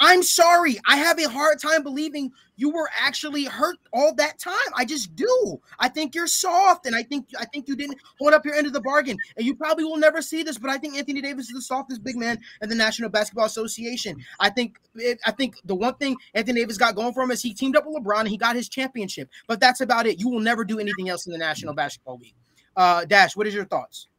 [0.05, 0.77] I'm sorry.
[0.85, 4.53] I have a hard time believing you were actually hurt all that time.
[4.75, 5.61] I just do.
[5.79, 8.67] I think you're soft, and I think I think you didn't hold up your end
[8.67, 9.15] of the bargain.
[9.37, 12.03] And you probably will never see this, but I think Anthony Davis is the softest
[12.03, 14.17] big man in the National Basketball Association.
[14.41, 17.41] I think it, I think the one thing Anthony Davis got going for him is
[17.41, 19.29] he teamed up with LeBron and he got his championship.
[19.47, 20.19] But that's about it.
[20.19, 22.35] You will never do anything else in the National Basketball League.
[22.75, 24.09] Uh, Dash, what is your thoughts?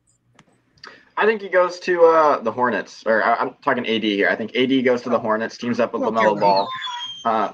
[1.16, 4.28] I think he goes to uh, the Hornets, or I- I'm talking AD here.
[4.28, 6.40] I think AD goes to the Hornets, teams up with Okay, LaMelo.
[6.40, 6.68] Ball.
[7.24, 7.52] Uh,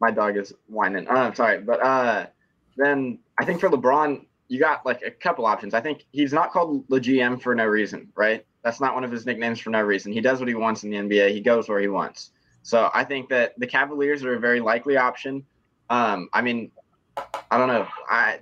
[0.00, 1.06] my dog is whining.
[1.08, 2.26] Uh, I'm sorry, but uh,
[2.76, 5.72] then I think for LeBron, you got like a couple options.
[5.74, 8.44] I think he's not called the GM for no reason, right?
[8.62, 10.12] That's not one of his nicknames for no reason.
[10.12, 11.30] He does what he wants in the NBA.
[11.30, 12.32] He goes where he wants.
[12.62, 15.44] So I think that the Cavaliers are a very likely option.
[15.90, 16.70] Um, I mean,
[17.50, 17.86] I don't know.
[18.08, 18.40] I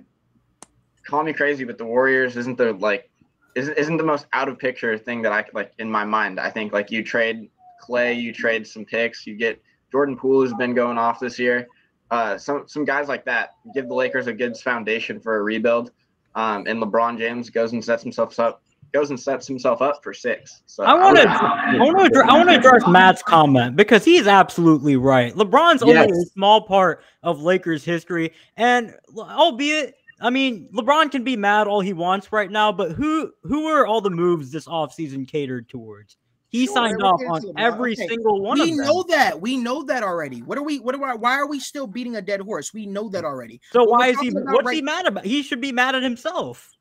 [1.05, 3.09] call me crazy, but the Warriors isn't the like
[3.55, 6.39] isn't isn't the most out of picture thing that I could like in my mind.
[6.39, 7.49] I think like you trade
[7.81, 9.61] Klay, you trade some picks, you get
[9.91, 11.67] Jordan Poole has been going off this year.
[12.11, 15.91] Uh, some some guys like that give the Lakers a good foundation for a rebuild.
[16.35, 18.63] Um, and LeBron James goes and sets himself up
[18.93, 20.61] goes and sets himself up for six.
[20.67, 21.27] So I want to.
[21.27, 22.05] I want to.
[22.05, 25.33] Address, I want to address Matt's comment because he's absolutely right.
[25.33, 31.35] LeBron's only a small part of Lakers history, and albeit, I mean, LeBron can be
[31.35, 35.27] mad all he wants right now, but who who are all the moves this offseason
[35.27, 36.17] catered towards?
[36.47, 38.85] He Sure, signed off on every Okay, single one we of them.
[38.85, 39.41] know that.
[39.41, 40.41] We know that already.
[40.43, 40.79] What are we?
[40.79, 42.73] What are we, why are we still beating a dead horse?
[42.73, 43.59] We know that already.
[43.71, 44.29] so What why is he?
[44.29, 45.25] What's right- he mad about?
[45.25, 46.71] He should be mad at himself.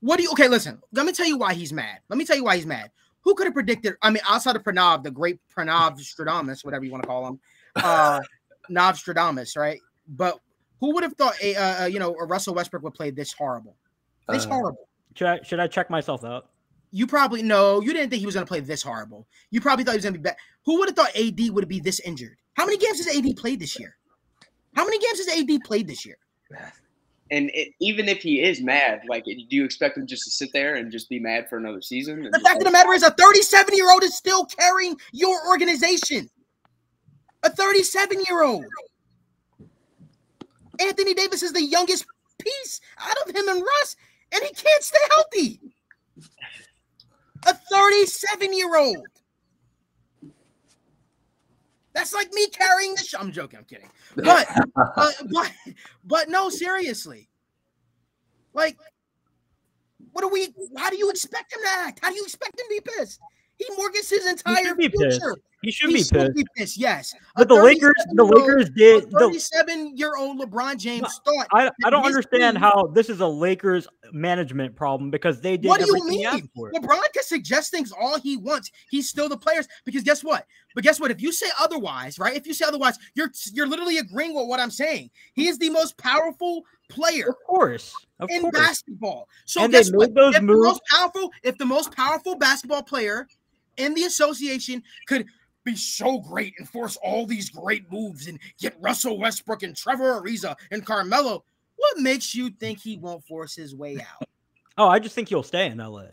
[0.00, 0.30] What do you?
[0.32, 0.78] Okay, listen.
[0.92, 2.00] Let me tell you why he's mad.
[2.10, 2.90] Let me tell you why he's mad.
[3.22, 3.94] Who could have predicted?
[4.02, 7.40] I mean, outside of Pranav, the great Pranav Stradamus, whatever you want to call him,
[7.76, 8.20] uh,
[8.68, 9.78] Nostradamus, right?
[10.08, 10.40] But
[10.82, 11.34] who would have thought?
[11.40, 13.76] A, uh, uh, you know, a Russell Westbrook would play this horrible,
[14.28, 14.88] this Uh, horrible.
[15.14, 16.50] Should I, should I check myself out?
[16.90, 17.80] You probably no.
[17.80, 19.28] You didn't think he was going to play this horrible.
[19.50, 20.36] You probably thought he was going to be bad.
[20.66, 22.36] Who would have thought AD would be this injured?
[22.54, 23.96] How many games has AD played this year?
[24.74, 26.18] How many games has AD played this year?
[27.30, 30.50] And it, even if he is mad, like, do you expect him just to sit
[30.52, 32.28] there and just be mad for another season?
[32.30, 36.28] The fact of the matter is, a 37 year old is still carrying your organization.
[37.44, 38.66] A 37 year old.
[40.80, 42.06] Anthony Davis is the youngest
[42.38, 43.96] piece out of him and Russ,
[44.32, 45.60] and he can't stay healthy.
[47.46, 49.06] A 37 year old.
[51.94, 53.02] That's like me carrying the.
[53.02, 53.58] Sh- I'm joking.
[53.58, 53.90] I'm kidding.
[54.16, 54.48] But,
[54.96, 55.52] uh, but,
[56.04, 57.28] but no, seriously.
[58.54, 58.78] Like,
[60.12, 60.54] what do we?
[60.76, 62.00] How do you expect him to act?
[62.02, 63.20] How do you expect him to be pissed?
[63.56, 64.96] He mortgages his entire future.
[64.98, 65.38] pissed.
[65.62, 66.34] He should He be should pissed.
[66.34, 66.76] be pissed.
[66.76, 69.10] Yes, But the Lakers, the Lakers did.
[69.12, 71.46] Thirty-seven-year-old LeBron James thought.
[71.52, 75.68] I, I don't understand team- how this is a Lakers management problem because they did
[75.68, 76.26] What do you mean?
[76.56, 78.70] LeBron can suggest things all he wants.
[78.90, 80.46] He's still the players because guess what?
[80.74, 81.10] But guess what?
[81.10, 82.36] If you say otherwise, right?
[82.36, 85.10] If you say otherwise, you're you're literally agreeing with what I'm saying.
[85.34, 88.52] He is the most powerful player Of course, of in course.
[88.58, 89.28] basketball.
[89.46, 90.08] So And guess what?
[90.10, 93.26] if moves- the most powerful, if the most powerful basketball player
[93.78, 95.26] in the association could
[95.64, 100.20] be so great and force all these great moves and get Russell Westbrook and Trevor
[100.20, 101.44] Ariza and Carmelo,
[101.76, 104.28] what makes you think he won't force his way out?
[104.78, 106.04] Oh, I just think he'll stay in LA.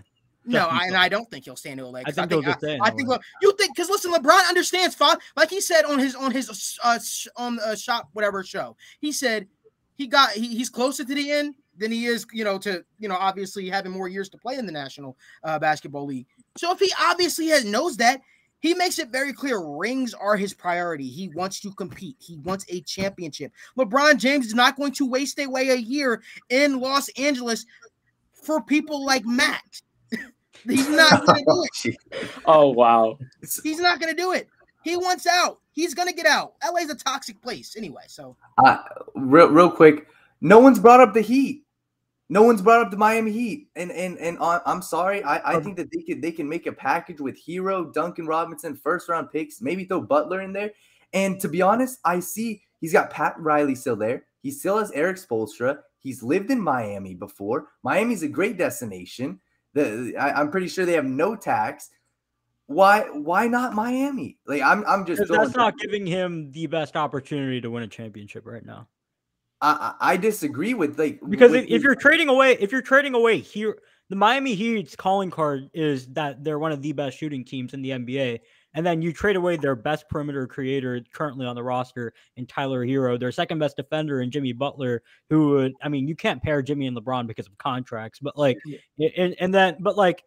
[0.46, 2.02] No, I, and I don't think he'll stay in LA.
[2.06, 3.10] I think he'll just I, stay in I think
[3.42, 4.98] you think because listen, LeBron understands.
[5.38, 9.14] Like he said on his on his uh sh- on uh, shop whatever show, he
[9.14, 9.48] said
[9.96, 13.08] he got he, he's closer to the end than he is, you know, to you
[13.08, 16.28] know, obviously having more years to play in the National uh, Basketball League.
[16.58, 18.22] So if he obviously has knows that,
[18.60, 21.08] he makes it very clear rings are his priority.
[21.08, 22.18] He wants to compete.
[22.20, 23.52] He wants a championship.
[23.78, 27.66] LeBron James is not going to waste away a year in Los Angeles
[28.34, 29.82] for people like Matt.
[30.68, 31.96] He's not going to do it.
[32.46, 33.18] Oh wow.
[33.64, 34.48] He's not going to do it.
[34.84, 35.60] He wants out.
[35.72, 36.54] He's going to get out.
[36.68, 38.04] LA's a toxic place anyway.
[38.08, 38.78] So Uh,
[39.16, 40.08] real, real quick,
[40.42, 41.64] no one's brought up the Heat.
[42.32, 45.24] No one's brought up the Miami Heat, and and and uh, I'm sorry.
[45.24, 48.76] I, I think that they could they can make a package with Herro, Duncan Robinson,
[48.76, 50.72] first round picks, maybe throw Butler in there.
[51.12, 54.26] And to be honest, I see he's got Pat Riley still there.
[54.44, 55.80] He still has Erik Spoelstra.
[55.98, 57.70] He's lived in Miami before.
[57.84, 59.40] Miami's a great destination.
[59.74, 61.90] The I, I'm pretty sure they have no tax.
[62.68, 64.38] Why why not Miami?
[64.46, 68.46] Like I'm I'm just that's not giving him the best opportunity to win a championship
[68.46, 68.88] right now.
[69.62, 73.14] I, I disagree with like Because with if, if you're trading away, if you're trading
[73.14, 73.78] away here,
[74.10, 77.82] the Miami Heat's calling card is that they're one of the best shooting teams in
[77.82, 78.40] the NBA,
[78.74, 82.86] and then you trade away their best perimeter creator currently on the roster in Tyler
[82.86, 86.62] Herro, their second best defender in Jimmy Butler, who would, I mean, you can't pair
[86.62, 88.58] Jimmy and LeBron because of contracts, but like,
[89.18, 90.24] and, and then, but like,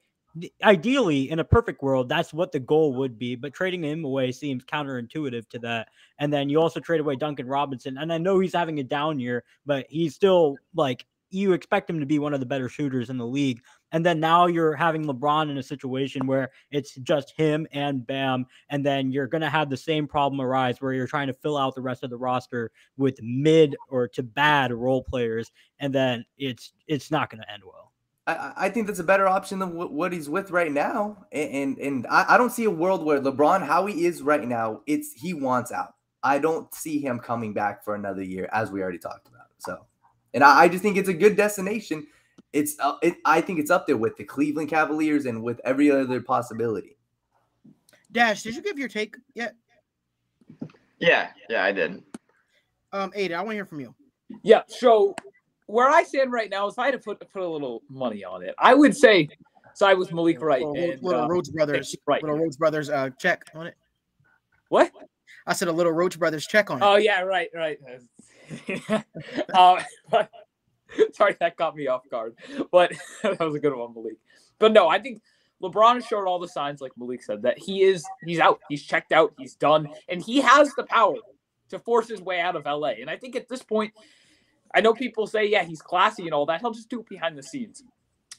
[0.65, 4.33] ideally in a perfect world that's what the goal would be but trading him away
[4.33, 8.39] seems counterintuitive to that and then you also trade away duncan robinson and i know
[8.39, 12.35] he's having a down year but he's still like you expect him to be one
[12.35, 13.61] of the better shooters in the league
[13.93, 18.47] and then now you're having lebron in a situation where it's just him and bam
[18.71, 21.59] and then you're going to have the same problem arise where you're trying to fill
[21.59, 26.25] out the rest of the roster with mid or to bad role players and then
[26.39, 27.92] it's it's not going to end well
[28.27, 31.27] I- I, I think that's a better option than wh- what he's with right now.
[31.33, 34.47] And and, and I, I don't see a world where LeBron, how he is right
[34.47, 35.95] now, it's he wants out.
[36.23, 39.49] I don't see him coming back for another year, as we already talked about.
[39.59, 39.87] So,
[40.35, 42.07] and I, I just think it's a good destination.
[42.53, 45.91] It's uh, it, I think it's up there with the Cleveland Cavaliers and with every
[45.91, 46.97] other possibility.
[48.13, 49.55] Dash, did you give your take yet?
[50.99, 52.03] Yeah, yeah, I did.
[52.93, 53.95] Um, Ada, I want to hear from you.
[54.43, 54.63] Yeah.
[54.69, 55.17] So
[55.67, 58.43] where I stand right now, if I had to put put a little money on
[58.43, 59.29] it, I would say
[59.75, 60.63] side with Malik Wright.
[60.63, 62.23] Little, and, little uh, Roach Brothers, right.
[62.23, 63.75] little Roach Brothers uh check on it.
[64.69, 64.91] What?
[65.47, 66.85] I said a little Roach Brothers check on it.
[66.85, 67.79] Oh yeah, right, right.
[69.55, 70.31] uh, but,
[71.13, 72.37] sorry, that caught me off guard,
[72.71, 72.93] but
[73.23, 74.17] that was a good one, Malik.
[74.59, 75.23] But no, I think
[75.63, 78.83] LeBron has showed all the signs, like Malik said, that he is he's out, he's
[78.83, 81.17] checked out, he's done, and he has the power
[81.71, 82.95] to force his way out of LA.
[83.01, 83.93] And I think at this point,
[84.75, 86.61] I know people say, yeah, he's classy and all that.
[86.61, 87.83] He'll just do it behind the scenes.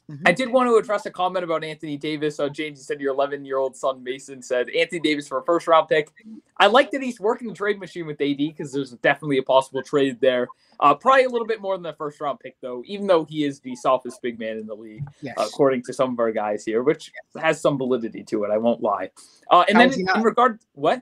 [0.10, 0.22] Mhm.
[0.26, 2.38] I did want to address a comment about Anthony Davis.
[2.40, 5.44] Uh, James, you said your 11 year old son Mason said Anthony Davis for a
[5.46, 6.12] first round pick.
[6.58, 9.82] I like that he's working the trade machine with AD because there's definitely a possible
[9.82, 10.48] trade there.
[10.82, 13.46] Uh, probably a little bit more than the first round pick, though, even though he
[13.46, 15.36] is the softest big man in the league, yes.
[15.38, 18.52] uh, according to some of our guys here, which has some validity to it.
[18.52, 19.10] I won't lie.
[19.50, 21.02] Uh, and How then in, in regard, what?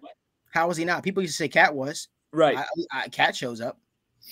[0.51, 1.01] How was he not?
[1.01, 2.07] People used to say Cat was.
[2.31, 2.59] Right.
[3.11, 3.79] Cat shows up.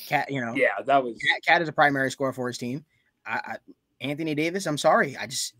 [0.07, 1.17] Cat, you know, yeah, that was.
[1.17, 2.85] Cat, Cat is a primary scorer for his team.
[3.25, 3.55] I, I,
[4.01, 5.17] Anthony Davis, I'm sorry.
[5.17, 5.53] I just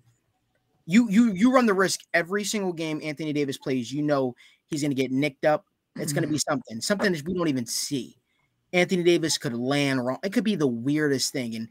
[0.85, 3.91] you you you run the risk every single game Anthony Davis plays.
[3.91, 4.35] You know
[4.67, 5.65] he's going to get nicked up.
[5.95, 8.15] It's going to be something, something that we don't even see.
[8.71, 10.19] Anthony Davis could land wrong.
[10.23, 11.67] It could be the weirdest thing, and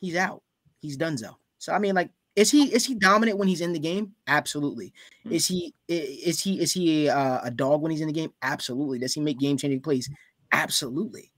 [0.00, 0.42] he's out.
[0.80, 1.36] He's done so.
[1.58, 4.12] So I mean, like, is he is he dominant when he's in the game?
[4.26, 4.92] Absolutely.
[5.30, 8.32] Is he is he is he uh, a dog when he's in the game?
[8.42, 8.98] Absolutely.
[8.98, 10.10] Does he make game changing plays?
[10.52, 11.30] Absolutely.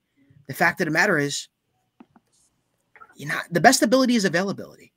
[0.49, 1.49] The fact of the matter is,
[3.16, 4.92] you know, the best ability is availability.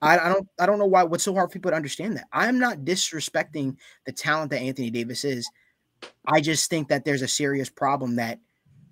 [0.00, 2.26] I, I don't I don't know why what's so hard for people to understand that.
[2.32, 5.48] I'm not disrespecting the talent that Anthony Davis is.
[6.26, 8.38] I just think that there's a serious problem that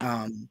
[0.00, 0.48] um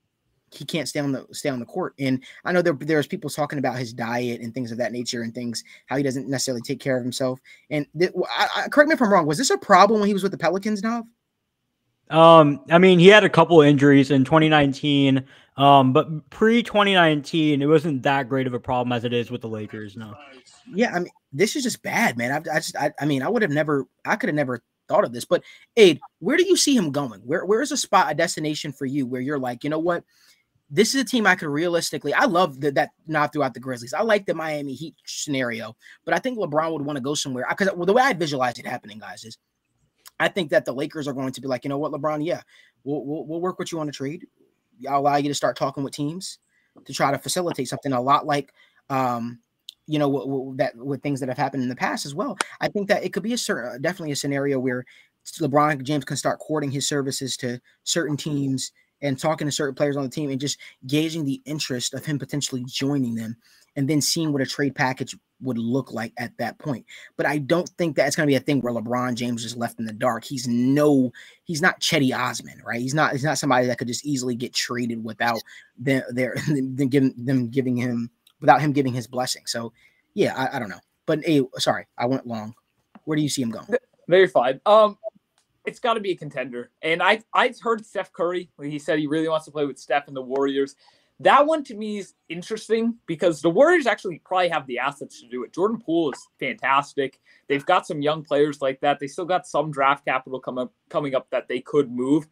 [0.51, 1.93] he can't stay on the stay on the court.
[1.99, 5.23] And I know there there's people talking about his diet and things of that nature
[5.23, 7.39] and things how he doesn't necessarily take care of himself.
[7.69, 9.25] And th- I, I, correct me if I'm wrong.
[9.25, 11.05] Was this a problem when he was with the Pelicans now?
[12.09, 15.25] Um, I mean, he had a couple injuries in 2019,
[15.57, 19.41] um, but pre 2019, it wasn't that great of a problem as it is with
[19.41, 20.15] the Lakers now.
[20.73, 22.31] Yeah, I mean, this is just bad, man.
[22.31, 25.03] I, I just, I, I mean, I would have never, I could have never thought
[25.03, 25.25] of this.
[25.25, 25.43] But
[25.77, 27.21] Aid, where do you see him going?
[27.21, 30.03] Where, where is a spot, a destination for you where you're like, you know what?
[30.69, 32.13] This is a team I could realistically.
[32.13, 33.93] I love the, that not throughout the Grizzlies.
[33.93, 35.75] I like the Miami Heat scenario,
[36.05, 38.57] but I think LeBron would want to go somewhere because well, the way I visualize
[38.57, 39.37] it happening, guys, is
[40.19, 42.41] I think that the Lakers are going to be like, you know what, LeBron, yeah,
[42.83, 44.25] we'll we'll, we'll work with you on a trade.
[44.89, 46.39] I'll allow you to start talking with teams
[46.85, 48.53] to try to facilitate something a lot like
[48.89, 49.39] um,
[49.87, 52.37] you know, w- w- that with things that have happened in the past as well.
[52.61, 54.85] I think that it could be a certain, definitely a scenario where
[55.39, 59.97] LeBron James can start courting his services to certain teams and talking to certain players
[59.97, 63.35] on the team and just gauging the interest of him potentially joining them
[63.75, 66.85] and then seeing what a trade package would look like at that point.
[67.17, 69.79] But I don't think that's going to be a thing where LeBron James is left
[69.79, 70.23] in the dark.
[70.23, 71.11] He's no,
[71.43, 72.79] he's not Chetty Osman, right?
[72.79, 75.41] He's not, he's not somebody that could just easily get traded without
[75.77, 78.09] their, their them giving them giving him
[78.39, 79.43] without him giving his blessing.
[79.45, 79.73] So
[80.13, 80.79] yeah, I, I don't know.
[81.05, 82.55] But hey, sorry, I went long.
[83.03, 83.67] Where do you see him going?
[84.07, 84.59] Very fine.
[84.65, 84.97] Um,
[85.65, 86.71] it's got to be a contender.
[86.81, 90.07] And I I heard Steph Curry he said he really wants to play with Steph
[90.07, 90.75] and the Warriors.
[91.21, 95.27] That one to me is interesting because the Warriors actually probably have the assets to
[95.27, 95.53] do it.
[95.53, 97.21] Jordan Poole is fantastic.
[97.47, 98.99] They've got some young players like that.
[98.99, 102.27] They still got some draft capital come up, coming up that they could move.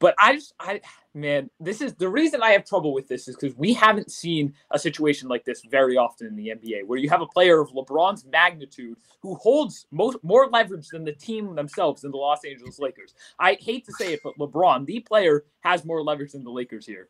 [0.00, 0.80] But I just, I
[1.14, 4.52] man, this is the reason I have trouble with this is because we haven't seen
[4.72, 7.70] a situation like this very often in the NBA, where you have a player of
[7.70, 12.80] LeBron's magnitude who holds most more leverage than the team themselves in the Los Angeles
[12.80, 13.14] Lakers.
[13.38, 16.84] I hate to say it, but LeBron, the player, has more leverage than the Lakers
[16.84, 17.08] here.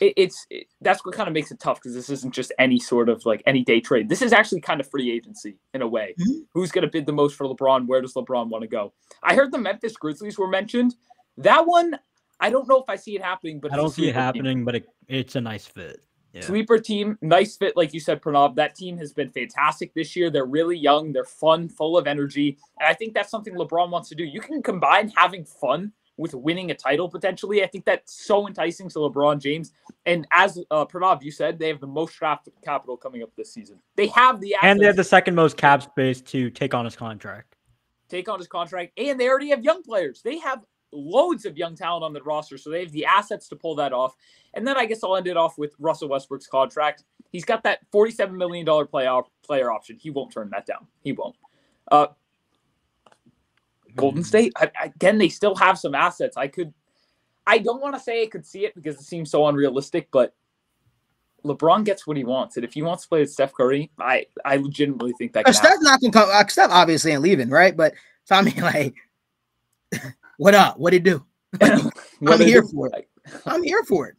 [0.00, 2.78] It, it's it, that's what kind of makes it tough because this isn't just any
[2.78, 4.08] sort of like any day trade.
[4.08, 6.14] This is actually kind of free agency in a way.
[6.20, 6.46] Mhm.
[6.54, 7.86] Who's going to bid the most for LeBron?
[7.86, 8.92] Where does LeBron want to go?
[9.22, 10.94] I heard the Memphis Grizzlies were mentioned.
[11.38, 11.98] That one,
[12.40, 14.22] I don't know if I see it happening, but I don't see it sleeper team.
[14.22, 16.00] happening, but it, it's a nice fit.
[16.32, 16.42] Yeah.
[16.42, 18.56] Sleeper team, nice fit, like you said, Pranav.
[18.56, 20.28] That team has been fantastic this year.
[20.28, 22.58] They're really young, they're fun, full of energy.
[22.78, 24.24] And I think that's something LeBron wants to do.
[24.24, 27.62] You can combine having fun with winning a title potentially.
[27.62, 29.72] I think that's so enticing to LeBron James.
[30.06, 33.52] And as uh, Pranav, you said, they have the most draft capital coming up this
[33.52, 33.78] season.
[33.96, 36.96] They have the And they have the second most cap space to take on his
[36.96, 37.56] contract.
[38.08, 40.22] take on his contract, and they already have young players.
[40.22, 43.56] They have loads of young talent on the roster, so they have the assets to
[43.56, 44.14] pull that off.
[44.54, 47.04] And then I guess I'll end it off with Russell Westbrook's contract.
[47.30, 49.98] He's got that $47 million player player option.
[50.00, 50.86] He won't turn that down.
[51.02, 51.36] He won't.
[51.90, 52.06] Uh,
[53.96, 56.36] Golden State, I, again, they still have some assets.
[56.36, 56.72] I could,
[57.46, 60.34] I don't want to say I could see it because it seems so unrealistic, but
[61.44, 62.56] LeBron gets what he wants.
[62.56, 65.54] And if he wants to play with Steph Curry, I, I legitimately think that can.
[65.54, 66.28] Steph's not gonna come.
[66.30, 67.76] Uh, Steph obviously ain't leaving, right?
[67.76, 67.94] But
[68.24, 68.94] so I mean, like,
[70.38, 70.78] what up?
[70.78, 71.24] What it do?
[71.62, 73.08] I'm here it's- for it.
[73.46, 74.16] I'm here for it.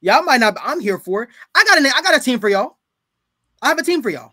[0.00, 0.54] Y'all might not.
[0.54, 1.28] but I'm here for it.
[1.54, 1.96] I got a.
[1.96, 2.76] I got a team for y'all.
[3.60, 4.32] I have a team for y'all.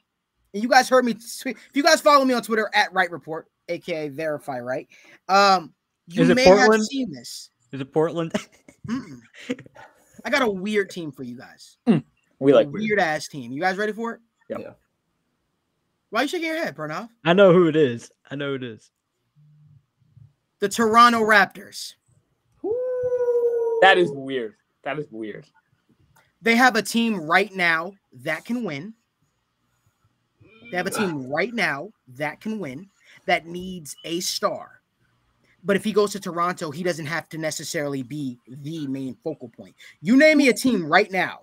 [0.53, 1.13] And you guys heard me.
[1.13, 4.87] tweet- If you guys follow me on Twitter at Right Report, aka Verify Right,
[5.27, 5.73] um,
[6.07, 6.85] you Is it may have Portland?
[6.85, 7.51] seen this.
[7.71, 8.33] Is it Portland?
[10.25, 11.77] I got a weird team for you guys.
[12.39, 12.81] We like a weird.
[12.83, 13.51] weird ass team.
[13.51, 14.21] You guys ready for it?
[14.49, 14.57] Yeah.
[14.59, 14.71] Yeah.
[16.09, 17.09] Why you shaking your head, Pranav?
[17.23, 18.11] I know who it is.
[18.31, 18.91] I know who it is.
[20.59, 21.93] The Toronto Raptors.
[23.81, 24.55] That is weird.
[24.83, 25.45] That is weird.
[26.41, 27.93] They have a team right now
[28.23, 28.93] that can win.
[30.71, 32.89] They have a team right now that can win
[33.29, 34.81] that needs a star.
[35.63, 39.49] But if he goes to Toronto, he doesn't have to necessarily be the main focal
[39.49, 39.75] point.
[40.01, 41.41] You name me a team right now,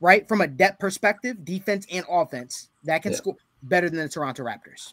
[0.00, 0.28] right?
[0.28, 3.18] From a depth perspective, defense and offense, that can Yeah.
[3.18, 4.92] score better than the Toronto Raptors.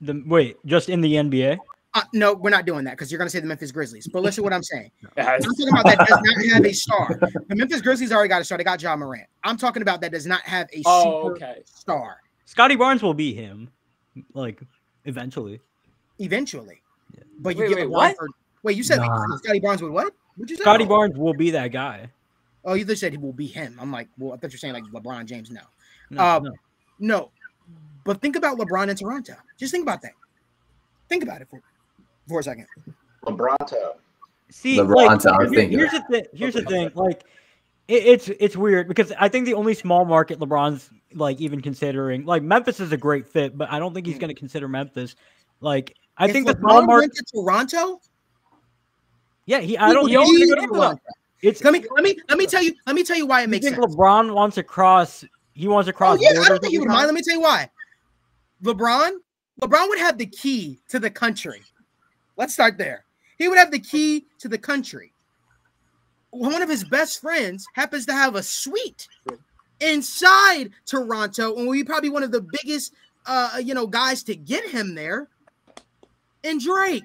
[0.00, 1.58] The, wait, just in the NBA?
[1.92, 4.08] Uh, no, we're not doing that because you're going to say the Memphis Grizzlies.
[4.08, 4.90] But listen to what I'm saying.
[5.16, 7.18] That I'm talking about that does not have a star.
[7.48, 8.56] The Memphis Grizzlies already got a star.
[8.56, 9.26] They got Ja Morant.
[9.44, 11.62] I'm talking about that does not have a Oh, super okay.
[11.66, 12.16] star
[12.50, 13.70] Scotty Barnes will be him,
[14.34, 14.60] like
[15.04, 15.60] eventually.
[16.18, 16.82] eventually.
[17.38, 18.16] But you Wait, get wait, what?
[18.16, 18.26] for
[18.64, 18.76] wait.
[18.76, 19.36] You said Nah.
[19.36, 20.12] Scotty Barnes would what?
[20.34, 20.62] What'd you say?
[20.64, 22.08] Scotty Barnes will be that guy.
[22.64, 23.78] Oh, you just said he will be him.
[23.80, 25.48] I'm like, well, I thought you're saying like LeBron James.
[25.50, 25.60] No,
[26.10, 26.50] No, Uh, no.
[26.98, 27.30] no.
[28.04, 29.34] But think about LeBron in Toronto.
[29.56, 30.12] Just think about that.
[31.08, 31.62] Think about it for
[32.28, 32.66] for a second.
[33.24, 33.94] LeBronto.
[34.50, 35.76] See, LeBron's like, our here- thinker.
[35.78, 36.24] here's the thing.
[36.34, 36.90] Here's the thing.
[36.96, 37.22] Like,
[37.86, 42.24] it, it's it's weird because I think the only small market LeBron's like even considering,
[42.24, 44.20] like Memphis is a great fit, but I don't think he's mm.
[44.20, 45.16] going to consider Memphis.
[45.60, 47.14] Like, I If think the small market.
[47.14, 48.00] to Toronto.
[49.46, 49.76] Yeah, he.
[49.76, 50.08] I don't.
[50.08, 50.88] He think owns he's the gonna go to Toronto.
[50.88, 51.02] Toronto.
[51.42, 51.64] It's.
[51.64, 53.64] Let me let me let me tell you let me tell you why it makes
[53.64, 53.94] think sense.
[53.94, 55.24] LeBron wants to cross.
[55.52, 56.18] He wants to Oh cross.
[56.20, 57.06] yeah, I don't think he would mind.
[57.06, 57.68] Let me tell you why.
[58.62, 59.12] LeBron,
[59.60, 61.62] LeBron would have the key to the country.
[62.36, 63.04] Let's start there.
[63.38, 65.12] He would have the key to the country.
[66.30, 69.08] One of his best friends happens to have a suite
[69.80, 72.92] inside Toronto, and we probably one of the biggest,
[73.26, 75.28] uh, you know, guys to get him there.
[76.44, 77.04] And Drake,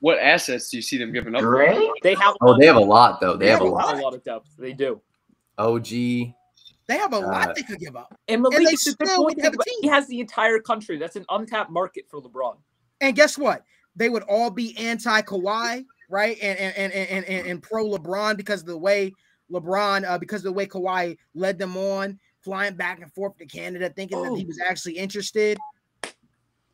[0.00, 1.42] What assets do you see them giving up?
[1.42, 1.90] Drake?
[2.02, 2.34] They have.
[2.40, 3.36] Oh, they have a lot though.
[3.36, 3.98] They They have a have a lot.
[3.98, 4.48] a lot of depth.
[4.58, 5.00] They do.
[5.58, 5.88] OG.
[5.88, 6.34] they
[6.90, 8.18] have a lot Uh, they could give up.
[8.28, 9.78] And Malik they is at this still point, would have a team.
[9.82, 10.98] he has the entire country.
[10.98, 12.56] That's an untapped market for LeBron.
[13.00, 13.62] And guess what?
[13.96, 16.36] They would all be anti Kawhi, right?
[16.42, 19.12] And and and and, and, and pro LeBron because of the way
[19.50, 23.46] LeBron, uh, because of the way Kawhi led them on, flying back and forth to
[23.46, 24.46] Canada, thinking that he Oh.
[24.46, 25.58] was actually interested.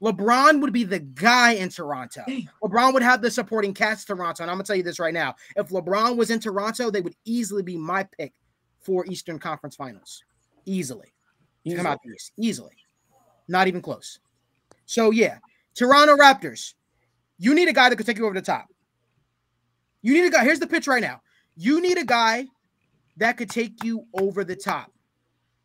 [0.02, 2.24] LeBron would be the guy in Toronto.
[2.62, 4.42] LeBron would have the supporting cast Toronto.
[4.42, 5.34] And I'm gonna tell you this right now.
[5.56, 8.32] If LeBron was in Toronto, they would easily be my pick
[8.80, 10.24] for Eastern Conference Finals.
[10.64, 11.12] Easily.
[11.66, 12.32] To come out the East.
[12.38, 12.72] Easily.
[13.46, 14.20] Not even close.
[14.86, 15.38] So yeah,
[15.74, 16.74] Toronto Raptors.
[17.36, 18.68] You need a guy that could take you over the top.
[20.02, 20.44] You need a guy.
[20.44, 21.20] Here's the pitch right now.
[21.56, 22.46] You need a guy
[23.20, 24.90] that could take you over the top.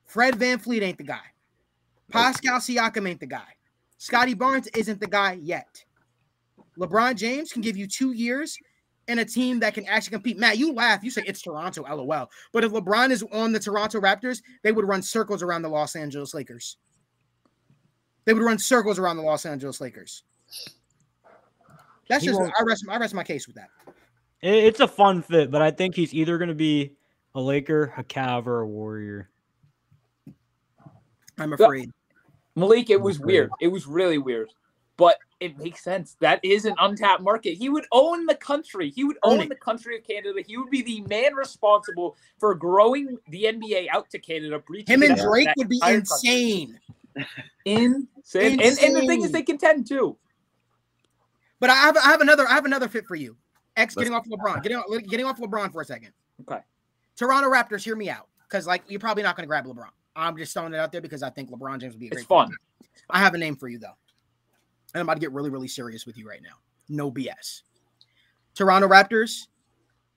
[0.06, 1.24] Fred VanVleet ain't the guy.
[2.12, 3.48] Pascal Siakam ain't the guy.
[3.98, 5.84] Scotty Barnes isn't the guy yet.
[6.78, 8.58] LeBron James can give you two years
[9.08, 10.38] and a team that can actually compete.
[10.38, 11.04] Matt, you laugh.
[11.04, 12.30] You say it's Toronto, lol.
[12.52, 15.96] But if LeBron is on the Toronto Raptors, they would run circles around the Los
[15.96, 16.78] Angeles Lakers.
[18.26, 20.24] They would run circles around the Los Angeles Lakers.
[22.10, 23.70] That's He just I rest I rest my case with that.
[24.42, 26.92] It's a fun fit, but I think he's either going to be
[27.36, 29.30] a Laker, a Cav, or a Warrior.
[31.38, 31.56] I'm Yeah.
[31.66, 31.92] afraid.
[32.56, 33.26] Malik, it was Okay.
[33.26, 33.52] weird.
[33.60, 34.52] It was really weird.
[34.98, 36.16] But it makes sense.
[36.22, 37.56] That is an untapped market.
[37.56, 38.90] He would own the country.
[38.90, 40.42] He would Own own the country of Canada.
[40.42, 44.64] He would be the man responsible for growing the NBA out to Canada.
[44.88, 46.06] Him and Drake would be entire country.
[46.06, 46.80] insane.
[47.66, 48.60] Insane.
[48.62, 50.18] And, and the thing is, they contend too.
[51.60, 53.36] But I have I have another I have another fit for you.
[53.76, 54.64] X Let's- getting off LeBron.
[54.64, 56.14] Getting off, getting off LeBron for a second.
[56.42, 56.62] Okay.
[57.16, 58.28] Toronto Raptors, hear me out.
[58.48, 59.90] Because like you're probably not going to grab LeBron.
[60.16, 62.20] I'm just throwing it out there because I think LeBron James would be a great.
[62.22, 62.52] It's fun.
[63.10, 63.98] I have a name for you though.
[64.94, 66.56] And I'm about to get really, really serious with you right now.
[66.88, 67.64] No BS.
[68.54, 69.48] Toronto Raptors,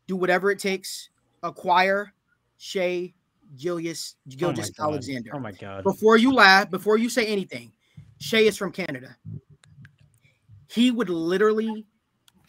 [0.06, 1.10] do whatever it takes.
[1.42, 2.12] Acquire
[2.58, 3.12] Shai
[3.56, 4.84] Gilgeous Oh Gilgeous God.
[4.84, 5.30] Alexander.
[5.34, 5.82] Oh my god.
[5.82, 7.72] Before you laugh, before you say anything,
[8.20, 9.16] Shai is from Canada.
[10.70, 11.86] He would literally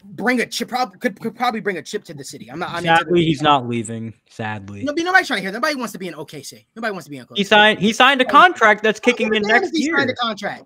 [0.04, 0.68] bring a chip.
[0.68, 2.50] Prob- could, could probably bring a chip to the city.
[2.50, 2.70] I'm not.
[2.70, 4.14] I'm Sadly, the- he's not leaving.
[4.28, 5.50] Sadly, No, but nobody's trying to hear.
[5.52, 5.58] that.
[5.58, 6.66] Nobody wants to be in OKC.
[6.76, 7.36] Nobody wants to be in OKC.
[7.36, 7.78] he signed.
[7.78, 10.64] He signed a contract that's kicking in Damn if next he signed a contract.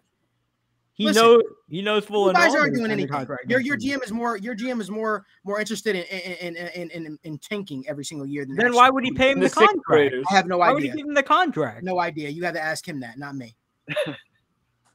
[0.97, 1.43] He Listen, knows.
[1.69, 3.09] He knows full You and guys aren't doing signed anything.
[3.11, 3.77] contract Your your.
[3.77, 4.37] GM is more.
[4.37, 8.27] Your GM is more more interested in in in in, in, in tanking every single
[8.29, 9.79] year than Then why would he pay him The the contract?
[9.85, 10.25] graders.
[10.31, 10.69] I have no idea.
[10.69, 11.83] Why would he give him the contract?
[11.83, 12.29] No idea.
[12.29, 13.57] You have to ask him that, not me.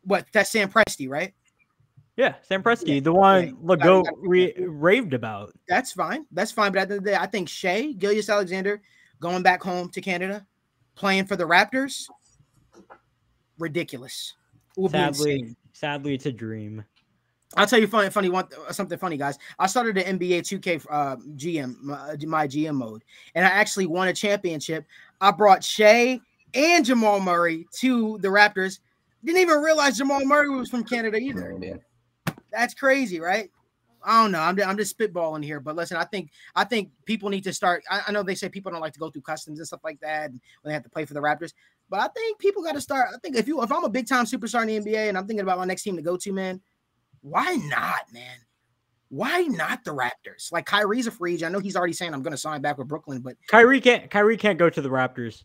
[0.03, 0.25] what?
[0.31, 1.33] That's Sam Presti, right?
[2.19, 5.53] Yeah, Sam Presti, Yeah, the one yeah, Legault gotta- gotta- re- raved about.
[5.69, 6.25] That's fine.
[6.33, 6.73] That's fine.
[6.73, 8.81] But at the end of the day, I think Shai Gilgeous-Alexander
[9.21, 10.45] going back home to Canada,
[10.95, 12.07] playing for the Raptors,
[13.57, 14.33] ridiculous.
[14.77, 16.83] It would be Sadly, sadly, it's a dream.
[17.55, 19.39] I'll tell you funny, funny one, something funny, guys.
[19.57, 24.09] I started the NBA 2K uh, GM, my, my GM mode, and I actually won
[24.09, 24.83] a championship.
[25.21, 26.19] I brought Shai
[26.53, 28.79] and Jamal Murray to the Raptors.
[29.23, 31.51] Didn't even realize Jamal Murray was from Canada either.
[31.51, 31.79] No idea.
[32.51, 33.49] That's crazy, right?
[34.01, 34.39] I don't know.
[34.39, 37.83] I'm, I'm just spitballing here, but listen, I think I think people need to start.
[37.89, 39.99] I, I know they say people don't like to go through customs and stuff like
[39.99, 41.51] that when they have to play for the Raptors,
[41.89, 43.09] but I think people got to start.
[43.13, 45.27] I think if you if I'm a big time superstar in the NBA and I'm
[45.27, 46.61] thinking about my next team to go to, man,
[47.21, 48.37] why not, man?
[49.09, 50.49] Why not the Raptors?
[50.51, 51.49] Like Kyrie's a free agent.
[51.49, 54.09] I know he's already saying I'm going to sign back with Brooklyn, but Kyrie can't.
[54.09, 55.43] Kyrie can't go to the Raptors.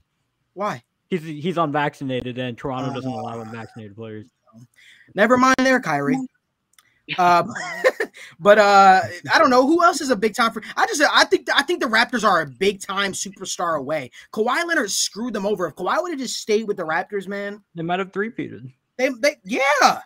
[0.52, 0.84] why?
[1.10, 4.26] He's he's unvaccinated, and Toronto doesn't Uh, allow unvaccinated players.
[5.14, 6.18] Never mind there, Kyrie.
[7.18, 7.44] Uh,
[8.40, 9.00] but uh,
[9.32, 10.62] I don't know who else is a big time for.
[10.74, 14.10] I just I think I think the Raptors are a big time superstar away.
[14.32, 15.66] Kawhi Leonard screwed them over.
[15.66, 18.72] If Kawhi would have just stayed with the Raptors, man, They might have three-peated.
[18.96, 20.00] they they yeah,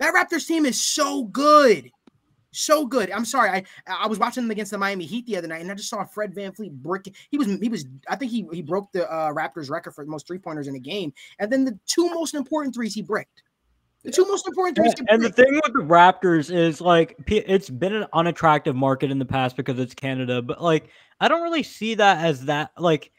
[0.00, 1.88] that Raptors team is so good,
[2.50, 3.12] so good.
[3.12, 5.70] I'm sorry, I I was watching them against the Miami Heat the other night, and
[5.70, 7.14] I just saw Fred VanVleet brick.
[7.30, 10.10] He was he was I think he he broke the uh, Raptors record for the
[10.10, 13.43] most three pointers in a game, and then the two most important threes he bricked.
[14.04, 14.92] The two most important threes.
[14.98, 19.18] And, and the thing with the Raptors is like it's been an unattractive market in
[19.18, 20.88] the past because it's Canada, but like
[21.20, 23.10] I don't really see that as that like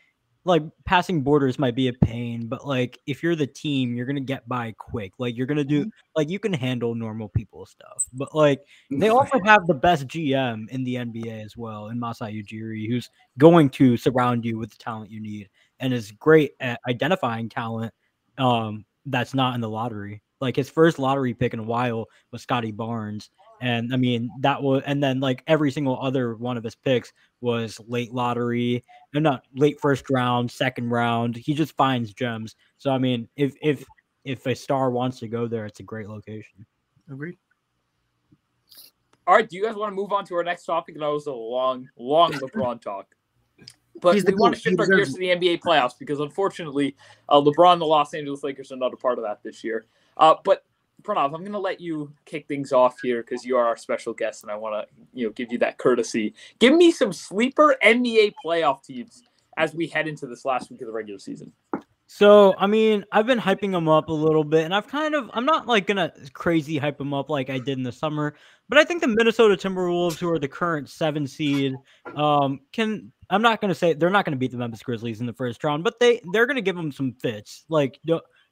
[0.43, 4.19] like passing borders might be a pain, but like if you're the team, you're gonna
[4.19, 5.13] get by quick.
[5.17, 8.05] Like you're gonna do like you can handle normal people stuff.
[8.13, 8.61] But like
[8.91, 13.09] they also have the best GM in the NBA as well, in Masai Ujiri, who's
[13.39, 17.93] going to surround you with the talent you need and is great at identifying talent
[18.37, 20.21] um that's not in the lottery.
[20.41, 23.29] Like his first lottery pick in a while was Scotty Barnes.
[23.61, 27.13] And I mean that was and then like every single other one of his picks
[27.39, 28.83] was late lottery,
[29.13, 31.37] no not late first round, second round.
[31.37, 32.55] He just finds gems.
[32.77, 33.85] So I mean if if
[34.25, 36.65] if a star wants to go there, it's a great location.
[37.09, 37.37] Agreed.
[39.27, 40.95] All right, do you guys want to move on to our next topic?
[40.99, 43.07] That was a long, long LeBron talk.
[44.01, 46.95] But He's the we want to shift our gears to the NBA playoffs because unfortunately,
[47.29, 49.85] uh, LeBron and the Los Angeles Lakers are not a part of that this year.
[50.17, 50.63] Uh, but
[51.01, 54.13] Pranav, I'm going to let you kick things off here because you are our special
[54.13, 56.33] guest, and I want to, you know, give you that courtesy.
[56.59, 59.23] Give me some sleeper NBA playoff teams
[59.57, 61.53] as we head into this last week of the regular season.
[62.07, 65.29] So, I mean, I've been hyping them up a little bit, and I've kind of,
[65.33, 68.35] I'm not like gonna crazy hype them up like I did in the summer,
[68.69, 71.73] but I think the Minnesota Timberwolves, who are the current seven seed,
[72.15, 75.33] um, can, I'm not gonna say they're not gonna beat the Memphis Grizzlies in the
[75.33, 77.99] first round, but they, they're gonna give them some fits, like,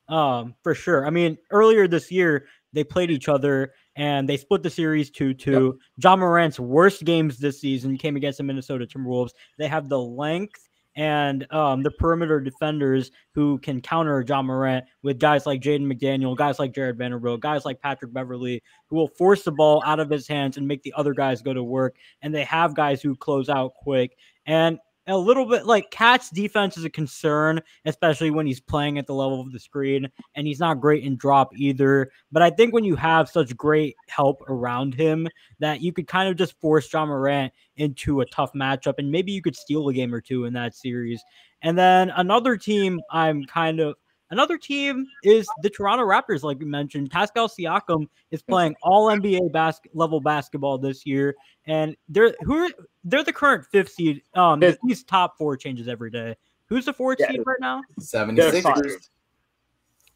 [0.10, 1.06] um, for sure.
[1.06, 5.34] I mean, earlier this year, they played each other and they split the series 2
[5.34, 5.78] 2.
[5.98, 9.32] Ja Morant's worst games this season came against the Minnesota Timberwolves.
[9.58, 15.20] They have the length and um, the perimeter defenders who can counter Ja Morant with
[15.20, 19.44] guys like Jaden McDaniel, guys like Jarred Vanderbilt, guys like Patrick Beverley, who will force
[19.44, 21.96] the ball out of his hands and make the other guys go to work.
[22.22, 24.16] And they have guys who close out quick.
[24.46, 24.78] And
[25.08, 29.14] a little bit like Cat's defense is a concern, especially when he's playing at the
[29.14, 32.12] level of the screen, and he's not great in drop either.
[32.32, 35.28] But I think when you have such great help around him,
[35.60, 39.32] that you could kind of just force Ja Morant into a tough matchup, and maybe
[39.32, 41.22] you could steal a game or two in that series.
[41.62, 43.96] And then another team I'm kind of
[44.34, 47.12] Another team is the Toronto Raptors, like we mentioned.
[47.12, 51.36] Pascal Siakam is playing all NBA bas- level basketball this year,
[51.68, 52.70] and they're who are,
[53.04, 54.24] they're the current fifth seed.
[54.34, 54.80] Um, Fifth.
[54.86, 56.36] these top four changes every day.
[56.66, 57.30] Who's the fourth Yeah.
[57.30, 57.82] seed right now?
[58.00, 59.10] 76ers.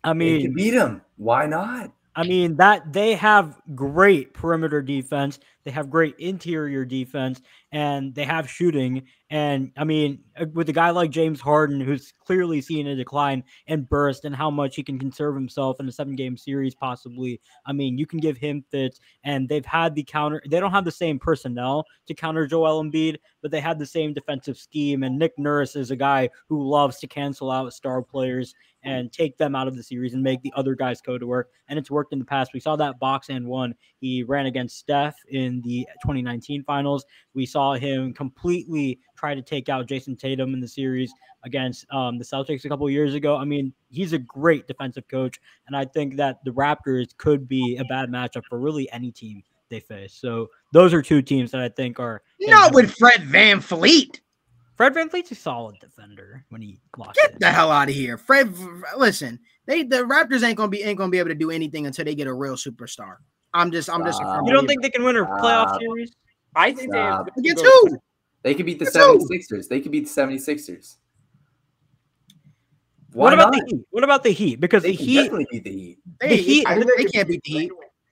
[0.03, 1.01] I They mean, can beat them.
[1.18, 1.91] Why not?
[2.18, 7.41] I mean that they have great perimeter defense, they have great interior defense,
[7.72, 9.03] and they have shooting.
[9.30, 13.43] And I mean, uh, with a guy like James Harden, who's clearly seen a decline
[13.68, 17.39] and burst, and how much he can conserve himself in a seven-game series, possibly.
[17.68, 20.41] I mean, you can give him fits, and they've had the counter.
[20.49, 24.15] They don't have the same personnel to counter Joel Embiid, but they had the same
[24.15, 25.03] defensive scheme.
[25.03, 28.55] And Nick Nurse is a guy who loves to cancel out star players
[28.88, 31.49] and take them out of the series and make the other guys go to work.
[31.67, 32.53] And it's worked in the past.
[32.53, 33.75] We saw that box and one.
[33.99, 37.05] He ran against Steph in the 2019 finals.
[37.33, 41.11] We saw him completely try to take out Jayson Tatum in the series
[41.43, 43.35] against um, the Celtics a couple of years ago.
[43.35, 45.39] I mean, he's a great defensive coach.
[45.67, 49.43] And I think that the Raptors could be a bad matchup for really any team
[49.69, 50.13] they face.
[50.13, 52.21] So those are two teams that I think are.
[52.39, 54.21] Not with Fred VanVleet.
[54.78, 57.38] Fred VanVleet's a solid defender when he locks Get in.
[57.39, 58.55] the hell out of here, Fred.
[58.95, 62.05] Listen, they the Raptors ain't gonna be ain't gonna be able to do anything until
[62.05, 63.17] they get a real superstar.
[63.55, 64.21] I'm just I'm just.
[64.21, 64.38] a Stop.
[64.38, 65.80] firm You don't think they can win a playoff Stop.
[65.82, 66.11] series?
[66.55, 67.38] I think they have Stop.
[67.38, 67.97] Against who?
[68.43, 69.67] They could beat the Let's 76ers.
[69.67, 70.97] They could beat the 76ers.
[73.13, 73.65] Why What about not?
[73.65, 73.86] the Heat?
[73.89, 74.59] What about the Heat?
[74.59, 75.97] Because They the can Heat, definitely beat the Heat.
[76.21, 77.71] They, The Heat- I think they can't beat beat the Heat.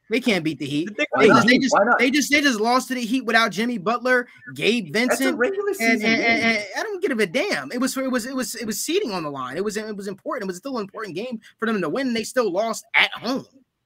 [0.09, 0.89] They can't beat the Heat.
[0.89, 3.01] the thing Why with They just, they just, they just they just lost to the
[3.05, 6.51] Heat without Jimmy Butler, Gabe That's a Vincent, regular and, season and, and, game.
[6.51, 7.71] and I don't give a damn.
[7.71, 9.57] It was for, it was it was it was seating on the line.
[9.57, 10.43] It was it was important.
[10.43, 12.07] It was still an important game for them to win.
[12.07, 13.45] And they still lost at home.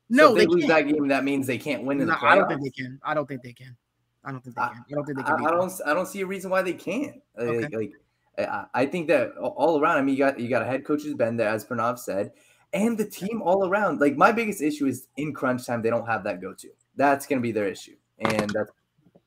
[0.10, 0.88] No, so if they, they, lose can't.
[0.88, 1.08] that game.
[1.08, 2.32] That means they can't win in No, the playoffs.
[2.32, 3.00] I don't think they can.
[3.04, 3.78] I don't think they can.
[4.26, 4.84] I don't think they can.
[4.92, 5.34] I don't think they can.
[5.34, 5.58] I beat them.
[5.58, 5.82] don't.
[5.86, 7.16] I don't see a reason why they can't.
[7.38, 7.78] Like, Okay.
[7.78, 7.92] like,
[8.40, 9.98] I, I think that all around.
[9.98, 12.32] I mean, you got you got a head coach who's been there, as Pranav said,
[12.74, 14.00] and the team all around.
[14.00, 16.70] Like my biggest issue is in crunch time, they don't have that go to.
[16.96, 18.72] That's going to be their issue, and that's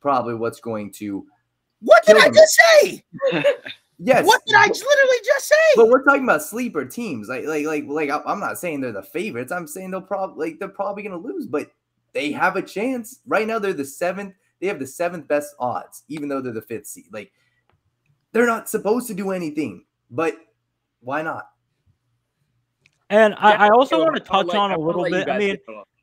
[0.01, 1.27] probably what's going to.
[1.81, 2.35] What did I them.
[2.35, 3.05] just say?
[4.05, 4.27] Yes.
[4.27, 5.55] What did I just literally just say?
[5.77, 7.29] But we're talking about sleeper teams.
[7.29, 8.11] Like, like, like, like.
[8.27, 9.53] I'm not saying they're the favorites.
[9.53, 11.71] I'm saying they'll probably like they're probably going to lose, but
[12.13, 13.21] they have a chance.
[13.27, 14.35] Right now, they're the seventh.
[14.61, 17.07] They have the seventh best odds, even though they're the fifth seed.
[17.13, 17.33] Like,
[18.33, 20.37] they're not supposed to do anything, but
[21.01, 21.51] why not?
[23.13, 25.29] And I, I also want to touch let- on a little bit.
[25.29, 25.59] I mean.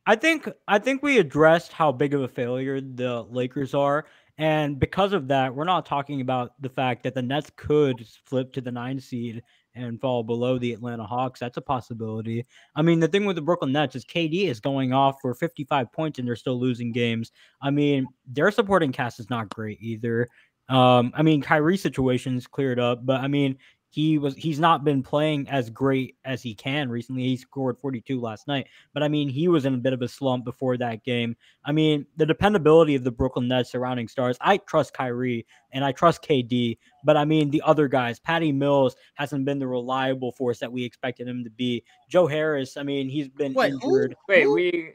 [0.05, 4.05] I think I think we addressed how big of a failure the Lakers are,
[4.39, 8.51] and because of that, we're not talking about the fact that the Nets could flip
[8.53, 9.43] to the nine seed
[9.75, 11.39] and fall below the Atlanta Hawks.
[11.39, 12.45] That's a possibility.
[12.75, 15.91] I mean, the thing with the Brooklyn Nets is KD is going off for 55
[15.91, 17.31] points and they're still losing games.
[17.61, 20.27] I mean, their supporting cast is not great either.
[20.69, 23.57] Um, I mean, Kyrie's situation is cleared up, but I mean,
[23.89, 27.23] he was he's not been playing as great as he can recently.
[27.23, 30.07] He scored 42 last night, but I mean, he was in a bit of a
[30.07, 31.35] slump before that game.
[31.65, 34.37] I mean, the dependability of the Brooklyn Nets surrounding stars.
[34.41, 38.95] I trust Kyrie and I trust KD, but I mean, the other guys, Patty Mills
[39.15, 41.83] hasn't been the reliable force that we expected him to be.
[42.09, 43.95] Joe Harris, I mean, he's been Wait, who?
[43.95, 44.15] injured.
[44.27, 44.93] Wait, we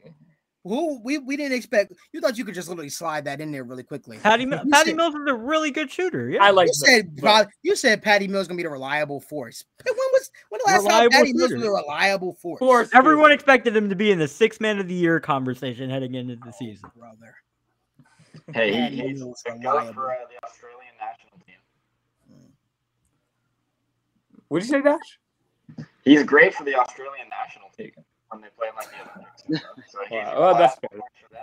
[0.67, 1.93] Who we, we didn't expect.
[2.11, 4.17] You thought you could just literally slide that in there really quickly.
[4.17, 6.27] Patty, Mi- You Patty said- Mills is a really good shooter.
[6.27, 9.21] Yeah, I like You said but- you said Patty Mills is gonna be the reliable
[9.21, 9.63] force.
[9.85, 12.57] When was when the last Reliable time Patty Mills was a reliable force?
[12.59, 16.15] force Everyone expected him to be in the six man of the year conversation heading
[16.15, 16.89] into the season.
[16.97, 17.35] brother.
[18.53, 19.93] Hey, Patty he's Mills a good reliable.
[19.93, 21.55] for uh, the Australian national team.
[24.47, 25.87] What did you say, Dash?
[26.03, 27.91] He's great for the Australian national team
[28.35, 29.43] when they play in like the Olympics.
[29.47, 29.71] and stuff.
[29.87, 30.89] So he's Wow, well, that's fair.
[30.91, 31.41] for them.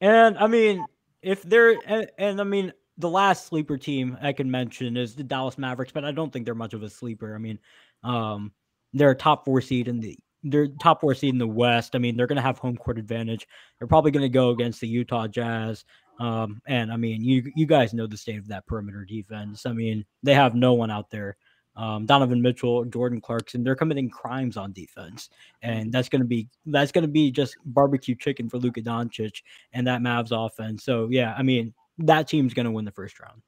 [0.00, 0.84] And I mean,
[1.22, 5.24] if they're and, and I mean, the last sleeper team I can mention is the
[5.24, 7.34] Dallas Mavericks, but I don't think they're much of a sleeper.
[7.34, 7.58] I mean,
[8.02, 8.52] Um,
[8.92, 11.94] they're a top four seed in the they're top four seed in the West.
[11.96, 13.46] I mean, they're going to have home court advantage.
[13.78, 15.84] They're probably going to go against the Utah Jazz.
[16.20, 19.66] Um, and I mean, you you guys know the state of that perimeter defense.
[19.66, 21.36] I mean, they have no one out there.
[21.76, 25.30] Um, Donovan Mitchell, Jordan Clarkson, they're committing crimes on defense,
[25.62, 30.00] and that's gonna be that's gonna be just barbecue chicken for Luka Doncic and that
[30.00, 30.84] Mavs offense.
[30.84, 33.42] So yeah, I mean, that team's gonna win the first round.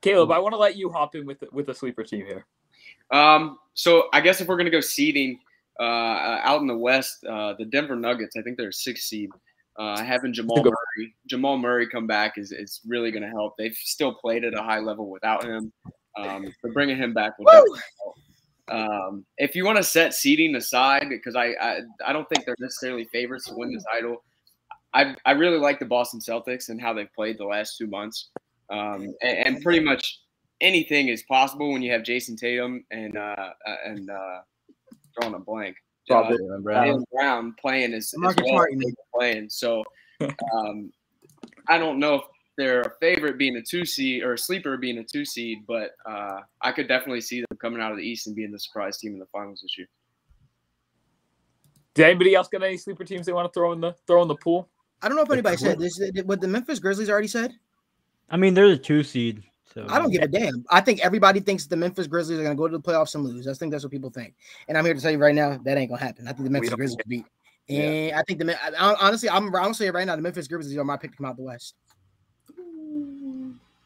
[0.00, 2.46] Caleb, I want to let you hop in with with a sleeper team here.
[3.10, 5.38] Um, so I guess if we're gonna go seeding
[5.80, 9.30] uh, out in the West, uh, the Denver Nuggets, I think they're six seed.
[9.78, 13.56] Uh, having Jamal Murray, Jamal Murray come back is, is really going to help.
[13.56, 15.72] They've still played at a high level without him.
[16.18, 17.64] Um, but bringing him back will.
[18.68, 22.56] Um, if you want to set seeding aside, because I, I I don't think they're
[22.58, 24.22] necessarily favorites to win the title.
[24.94, 28.30] I I really like the Boston Celtics and how they've played the last two months.
[28.70, 30.20] Um, and, and pretty much
[30.60, 34.38] anything is possible when you have Jayson Tatum and uh, uh and uh,
[35.18, 35.76] drawing a blank.
[36.10, 36.32] Uh,
[36.62, 37.04] Brown.
[37.12, 38.94] Brown playing as, as well Smart, as you mean.
[38.96, 39.48] they're playing.
[39.50, 39.84] So
[40.54, 40.92] um,
[41.68, 42.22] I don't know if
[42.56, 45.92] they're a favorite being a two seed or a sleeper being a two seed, but
[46.06, 48.98] uh, I could definitely see them coming out of the East and being the surprise
[48.98, 49.88] team in the finals this year.
[51.94, 54.28] Did anybody else got any sleeper teams they want to throw in the throw in
[54.28, 54.68] the pool?
[55.02, 56.00] I don't know if anybody said this.
[56.24, 57.52] What the Memphis Grizzlies already said?
[58.30, 59.42] I mean, they're the two seed.
[59.74, 60.64] So I don't give a damn.
[60.70, 63.24] I think everybody thinks the Memphis Grizzlies are going to go to the playoffs and
[63.24, 63.48] lose.
[63.48, 64.34] I think that's what people think.
[64.68, 66.28] And I'm here to tell you right now that ain't going to happen.
[66.28, 67.26] I think the Memphis Grizzlies will beat.
[67.68, 67.80] Yeah.
[67.82, 70.16] And I think the I- I- honestly, I'm I'm say it right now.
[70.16, 71.74] The Memphis Grizzlies are my pick to come out the West.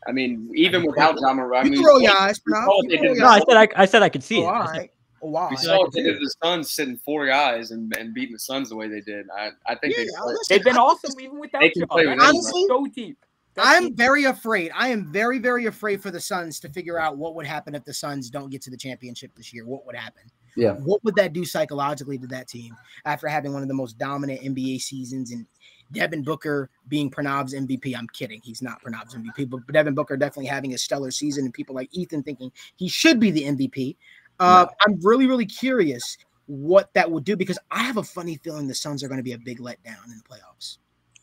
[0.08, 2.64] I mean, even without Ja Morant, I You mean, roll your eyes, we Pranav.
[2.64, 3.38] saw what You they can did roll in your No, I
[3.68, 4.44] said I, I said I could see Oh, it.
[4.46, 4.90] all I said- right.
[5.22, 5.48] Oh, wow.
[5.50, 8.68] we saw what they did the Suns sitting four guys and, and beating the Suns
[8.68, 9.26] the way they did.
[9.36, 11.86] I, I think Yeah, they, listen, They've been I- awesome even without They can Ja.
[11.86, 13.18] play with team Honestly, so deep.
[13.54, 14.70] That I'm team- very afraid.
[14.74, 17.84] I am very, very afraid for the Suns to figure out what would happen if
[17.84, 19.64] the Suns don't get to the championship this year.
[19.64, 20.22] What would happen?
[20.54, 20.72] Yeah.
[20.74, 22.76] What would that do psychologically to that team
[23.06, 25.46] after having one of the most dominant NBA seasons and
[25.92, 27.96] Devin Booker being Pranav's MVP?
[27.96, 28.40] I'm kidding.
[28.42, 31.88] He's not Pranav's MVP, but Devin Booker definitely having a stellar season and people like
[31.92, 33.96] Ethan thinking he should be the MVP.
[34.38, 38.66] Uh, I'm really, really curious what that would do because I have a funny feeling
[38.68, 40.78] the Suns are going to be a big letdown in the playoffs.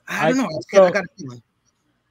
[0.08, 0.50] I I- don't know.
[0.72, 1.42] So- I got a feeling.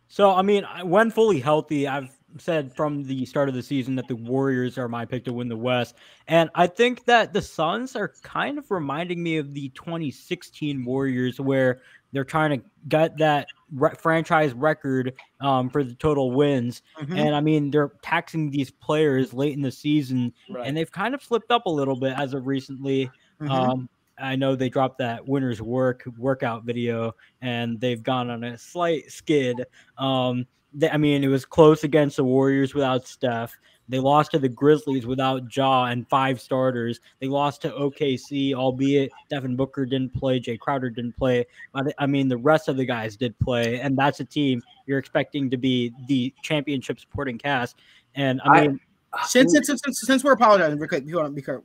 [0.09, 4.09] So I mean, when fully healthy, I've said from the start of the season that
[4.09, 5.95] the Warriors are my pick to win the West,
[6.29, 11.41] and I think that the Suns are kind of reminding me of the 2016 Warriors,
[11.41, 11.81] where
[12.13, 17.17] they're trying to get that re- franchise record um, for the total wins, Mhm.
[17.19, 20.67] and I mean they're taxing these players late in the season, Right.
[20.67, 23.11] and they've kind of slipped up a little bit as of recently.
[23.41, 23.51] Mhm.
[23.51, 23.89] Um,
[24.19, 29.11] I know they dropped that winner's work workout video, and they've gone on a slight
[29.11, 29.65] skid.
[29.99, 33.57] Um, they, I mean, it was close against the Warriors without Steph.
[33.89, 37.01] They lost to the Grizzlies without Ja and five starters.
[37.21, 41.45] They lost to OKC, albeit Devin Booker didn't play, Jae Crowder didn't play.
[41.75, 44.99] But I mean, the rest of the guys did play, and that's a team you're
[44.99, 47.77] expecting to be the championship supporting cast.
[48.15, 48.81] And I I- mean,
[49.27, 51.61] Since, since, since, since we're apologizing, we want to be because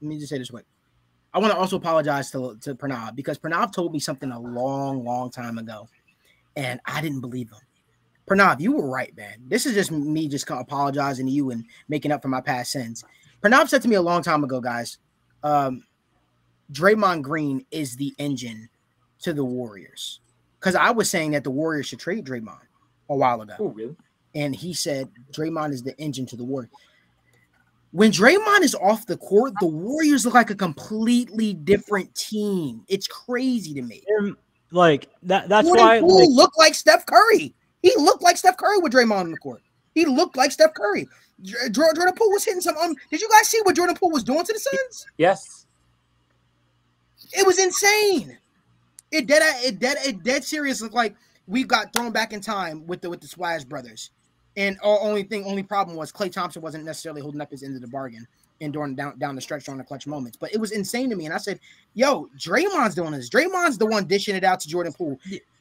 [0.00, 0.66] let me just say this quick.
[1.34, 5.04] I want to also apologize to, to Pranav because Pranav told me something a long,
[5.04, 5.88] long time ago,
[6.56, 7.58] and I didn't believe him.
[8.28, 9.36] Pranav, you were right, man.
[9.48, 12.40] This is just me just kind of apologizing to you and making up for my
[12.40, 13.04] past sins.
[13.42, 14.98] Pranav said to me a long time ago, guys,
[15.42, 15.84] um,
[16.72, 18.68] Draymond Green is the engine
[19.22, 20.20] to the Warriors.
[20.60, 22.60] Because I was saying that the Warriors should trade Draymond
[23.10, 23.96] a while ago Oh, really?
[24.34, 26.70] and he said Draymond is the engine to the war.
[27.90, 32.84] When Draymond is off the court, the Warriors look like a completely different team.
[32.88, 34.02] It's crazy to me.
[34.70, 35.48] like that.
[35.50, 36.00] That's Jordan why.
[36.00, 37.54] Poole Like, looked like Steph Curry.
[37.82, 39.62] He looked like Steph Curry with Draymond on the court.
[39.94, 41.08] He looked like Steph Curry.
[41.70, 42.76] Jordan Poole was hitting some.
[42.76, 45.06] Um, did you guys see what Jordan Poole was doing to the Suns?
[45.18, 45.66] Yes.
[47.32, 48.38] It was insane.
[49.10, 49.42] It dead.
[49.64, 49.96] It dead.
[50.04, 50.80] It dead serious.
[50.80, 51.16] Looked like
[51.48, 54.10] we got thrown back in time with the with the Splash brothers.
[54.56, 57.74] And all, only thing, only problem was Klay Thompson wasn't necessarily holding up his end
[57.74, 58.26] of the bargain
[58.60, 60.36] and during down down the stretch on the clutch moments.
[60.36, 61.24] But it was insane to me.
[61.24, 61.58] And I said,
[61.94, 63.28] "Yo, Draymond's doing this.
[63.28, 65.18] Draymond's the one dishing it out to Jordan Poole."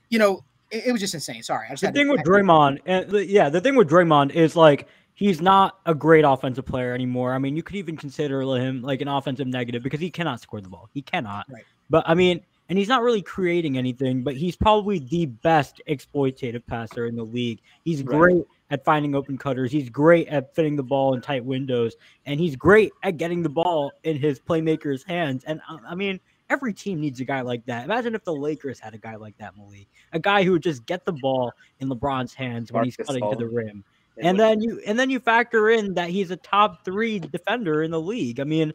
[0.09, 1.43] You know, it, it was just insane.
[1.43, 3.75] Sorry, I just the had to- thing with to- Draymond, and the- yeah, the thing
[3.75, 7.33] with Draymond is like he's not a great offensive player anymore.
[7.33, 10.61] I mean, you could even consider him like an offensive negative because he cannot score
[10.61, 10.89] the ball.
[10.93, 11.45] He cannot.
[11.49, 11.63] Right.
[11.89, 14.23] But I mean, and he's not really creating anything.
[14.23, 17.59] But he's probably the best exploitative passer in the league.
[17.83, 18.17] He's Right.
[18.17, 19.71] great at finding open cutters.
[19.71, 21.95] He's great at fitting the ball in tight windows,
[22.25, 25.43] and he's great at getting the ball in his playmaker's hands.
[25.45, 26.19] And I mean.
[26.51, 27.85] Every team needs a guy like that.
[27.85, 29.87] Imagine if the Lakers had a guy like that, Malik.
[30.11, 33.31] A guy who would just get the ball in LeBron's hands when he's Marcus cutting
[33.31, 33.85] to the rim.
[34.17, 37.91] and then you and then you factor in that he's a top three defender in
[37.91, 38.41] the league.
[38.41, 38.73] I mean,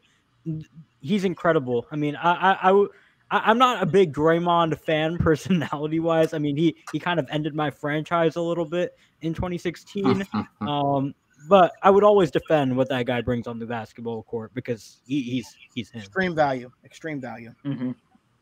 [1.00, 1.86] he's incredible.
[1.90, 2.86] I mean, I I, I
[3.30, 6.32] I'm not a big Draymond fan personality wise.
[6.32, 10.26] I mean, he he kind of ended my franchise a little bit in 2016.
[10.62, 11.14] um,
[11.48, 15.22] but I would always defend what that guy brings on the basketball court because he,
[15.22, 16.00] he's he's him.
[16.00, 16.70] Extreme value.
[16.84, 17.52] Extreme value.
[17.64, 17.94] Mhm.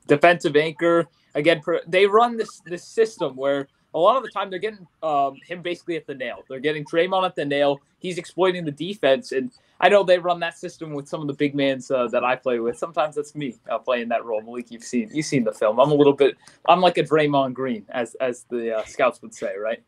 [0.07, 1.61] Defensive anchor again.
[1.87, 5.63] They run this this system where a lot of the time they're getting um, him
[5.63, 6.43] basically at the nail.
[6.49, 7.81] They're getting Draymond at the nail.
[8.01, 11.33] He's exploiting the defense, and I know they run that system with some of the
[11.33, 12.77] big mans uh, that I play with.
[12.77, 14.43] Sometimes that's me uh, playing that role.
[14.43, 15.79] Malik, you've seen you've seen the film.
[15.79, 16.37] I'm a little bit.
[16.69, 19.83] I'm like a Draymond Green, as as the uh, scouts would say, right?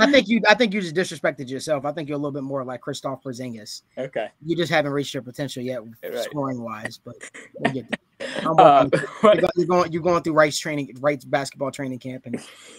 [0.00, 0.40] I think you.
[0.48, 1.84] I think you just disrespected yourself.
[1.84, 3.82] I think you're a little bit more like Kristaps Porzingis.
[3.96, 4.28] okay.
[4.44, 6.18] You just haven't reached your potential yet, Right.
[6.18, 6.98] scoring wise.
[7.04, 7.16] But
[7.58, 7.98] we'll get there.
[8.44, 8.88] Uh,
[9.22, 9.92] you're, you're going.
[9.92, 12.34] You're going through Rice training, Rice basketball training camp, and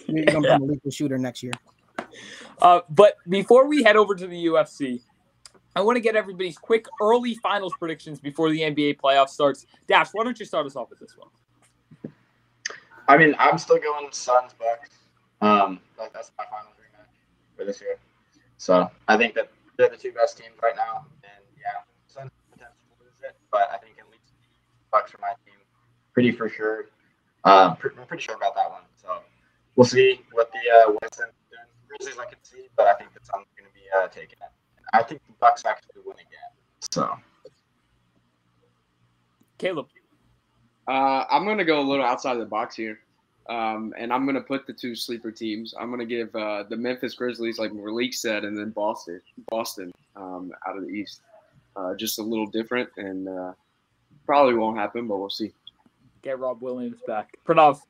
[0.06, 1.52] you're going to become a lethal shooter next year.
[2.60, 5.00] Uh, but before we head over to the UFC,
[5.74, 9.64] I want to get everybody's quick early finals predictions before the NBA playoff starts.
[9.88, 11.28] Dash, why don't you start us off with this one?
[13.10, 14.90] I mean, I'm still going Suns Bucks.
[15.40, 17.10] Um, that, that's my final rematch
[17.56, 17.96] for this year.
[18.56, 22.94] So I think that they're the two best teams right now, and yeah, Suns potentially
[23.00, 24.30] lose it, but I think at least
[24.92, 25.58] Bucks are my team,
[26.14, 26.84] pretty for sure.
[27.42, 28.82] Uh, pre- I'm pretty sure about that one.
[28.94, 29.08] So
[29.74, 31.62] we'll see what the uh, West End doing.
[31.88, 34.38] Grizzlies I can see, but I think the Suns are going to be uh, taking
[34.40, 34.52] it.
[34.92, 36.52] I think the Bucks actually win again.
[36.92, 37.10] So
[39.58, 39.88] Caleb.
[40.90, 42.98] Uh, I'm gonna go a little outside the box here,
[43.48, 45.72] um, and I'm gonna put the two sleeper teams.
[45.78, 50.50] I'm gonna give uh, the Memphis Grizzlies, like Malik said, and then Boston, Boston um,
[50.66, 51.20] out of the East.
[51.76, 53.52] Uh, just a little different, and uh,
[54.26, 55.52] probably won't happen, but we'll see.
[56.22, 57.36] Get Rob Williams back.
[57.46, 57.80] Pranav.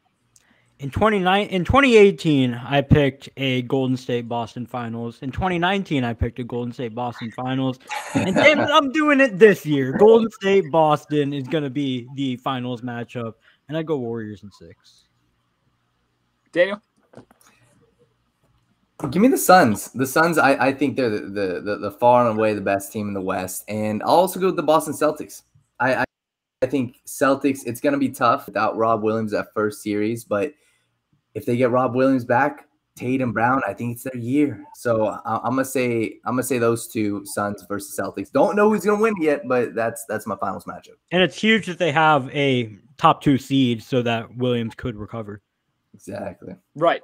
[0.81, 5.19] In 29 in 2018, I picked a Golden State Boston Finals.
[5.21, 7.79] In 2019, I picked a Golden State Boston Finals.
[8.15, 9.93] And damn it, I'm doing it this year.
[9.99, 13.35] Golden State Boston is going to be the finals matchup,
[13.69, 15.05] and I go Warriors in 6.
[16.51, 16.81] Daniel.
[19.11, 19.91] Give me the Suns.
[19.93, 22.91] The Suns, I, I think they're the, the, the, the far and away the best
[22.91, 23.65] team in the West.
[23.69, 25.43] And I'll also go with the Boston Celtics.
[25.79, 26.05] I, I,
[26.63, 30.25] I think Celtics, it's going to be tough without Rob Williams that first series.
[30.25, 30.55] But
[31.35, 32.67] if they get Rob Williams back,
[32.97, 34.65] Tatum and Brown, I think it's their year.
[34.75, 38.31] So I, I'm gonna say I'm gonna say those two Suns versus Celtics.
[38.31, 40.97] Don't know who's gonna win yet, but that's that's my finals matchup.
[41.11, 45.41] And it's huge that they have a top 2 seed so that Williams could recover.
[45.95, 46.55] Exactly.
[46.75, 47.01] Right.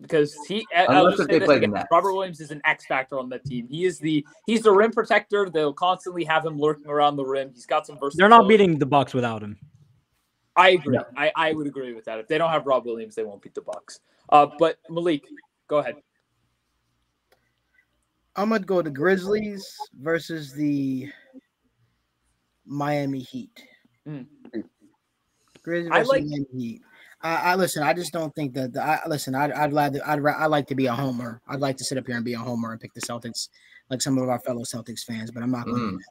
[0.00, 1.88] Because he, I- I'll Unless if they play the again, Nets.
[1.90, 3.66] Robert Williams is an X factor on that team.
[3.68, 5.48] He is the he's the rim protector.
[5.50, 7.50] They'll constantly have him lurking around the rim.
[7.52, 8.18] He's got some versatility.
[8.18, 9.58] They're not beating the Bucks without him.
[10.56, 10.98] I agree.
[11.16, 12.18] I, I would agree with that.
[12.18, 14.00] If they don't have Rob Williams, they won't beat the Bucks.
[14.30, 15.24] Uh, but Malik,
[15.68, 15.96] go ahead.
[18.36, 19.64] I'm gonna go the Grizzlies
[20.00, 21.08] versus the
[22.66, 23.62] Miami Heat.
[24.08, 24.26] Mm.
[25.62, 26.82] Grizzlies I versus like- Miami Heat.
[27.22, 27.82] I, I listen.
[27.82, 28.74] I just don't think that.
[28.74, 29.34] The, I listen.
[29.34, 31.40] I'd I'd rather I'd ra- I like to be a homer.
[31.48, 33.48] I'd like to sit up here and be a homer and pick the Celtics,
[33.88, 35.30] like some of our fellow Celtics fans.
[35.30, 35.82] But I'm not going to.
[35.82, 35.90] Mm.
[35.92, 36.04] do that.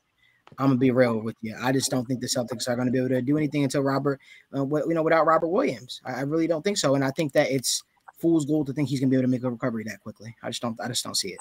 [0.59, 1.55] I'm gonna be real with you.
[1.61, 3.81] I just don't think the Celtics are going to be able to do anything until
[3.81, 4.19] Robert,
[4.55, 6.01] uh, you know, without Robert Williams.
[6.05, 7.83] I, I really don't think so, and I think that it's
[8.17, 10.35] fool's gold to think he's going to be able to make a recovery that quickly.
[10.41, 10.79] I just don't.
[10.81, 11.39] I just don't see it.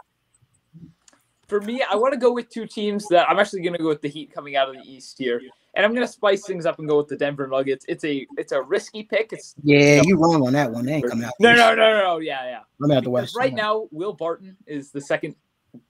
[1.48, 3.88] For me, I want to go with two teams that I'm actually going to go
[3.88, 5.40] with the Heat coming out of the East here,
[5.74, 7.84] and I'm going to spice things up and go with the Denver Nuggets.
[7.88, 9.32] It's a it's a risky pick.
[9.32, 10.86] It's Yeah, you're wrong on that one.
[10.86, 11.34] They ain't coming out.
[11.38, 12.18] no, no, no, no, no.
[12.18, 12.60] Yeah, yeah.
[12.80, 13.36] Coming out the West.
[13.36, 15.36] right now, Will Barton is the second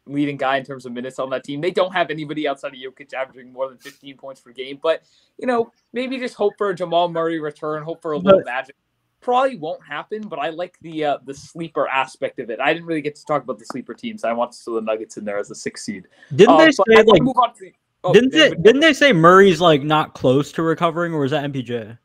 [0.07, 1.61] leading guy in terms of minutes on that team.
[1.61, 4.79] They don't have anybody outside of Jokic averaging more than 15 points per game.
[4.83, 5.03] But
[5.39, 7.83] you know, maybe just hope for a Jamal Murray return.
[7.83, 8.75] Hope for a little magic.
[9.21, 12.59] Probably won't happen, but I like the uh, the sleeper aspect of it.
[12.59, 14.25] I didn't really get to talk about the sleeper teams.
[14.25, 16.09] I want to throw the Nuggets in there as a six seed.
[16.35, 17.73] Didn't Uh, they say like move on to the-
[18.03, 21.45] oh, didn't they didn't they say Murray's like not close to recovering or was that
[21.45, 21.97] MPJ?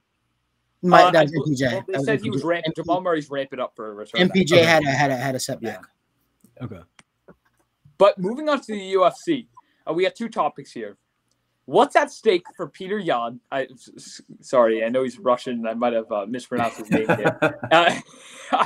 [0.83, 1.71] My, uh, that I was bel- MPJ.
[1.71, 2.73] well, they That was said he was ramping.
[2.75, 4.29] Jamal Murray's ramping up for a return.
[4.29, 5.81] MPJ had a had a had a setback.
[6.61, 6.79] Okay.
[7.97, 9.47] But moving on to the UFC,
[9.89, 10.97] uh, we have two topics here.
[11.65, 13.41] What's at stake for Peter Yan?
[13.51, 15.67] I s- s- sorry, I know he's Russian.
[15.67, 17.39] I might have uh, mispronounced his name here.
[18.49, 18.65] Uh,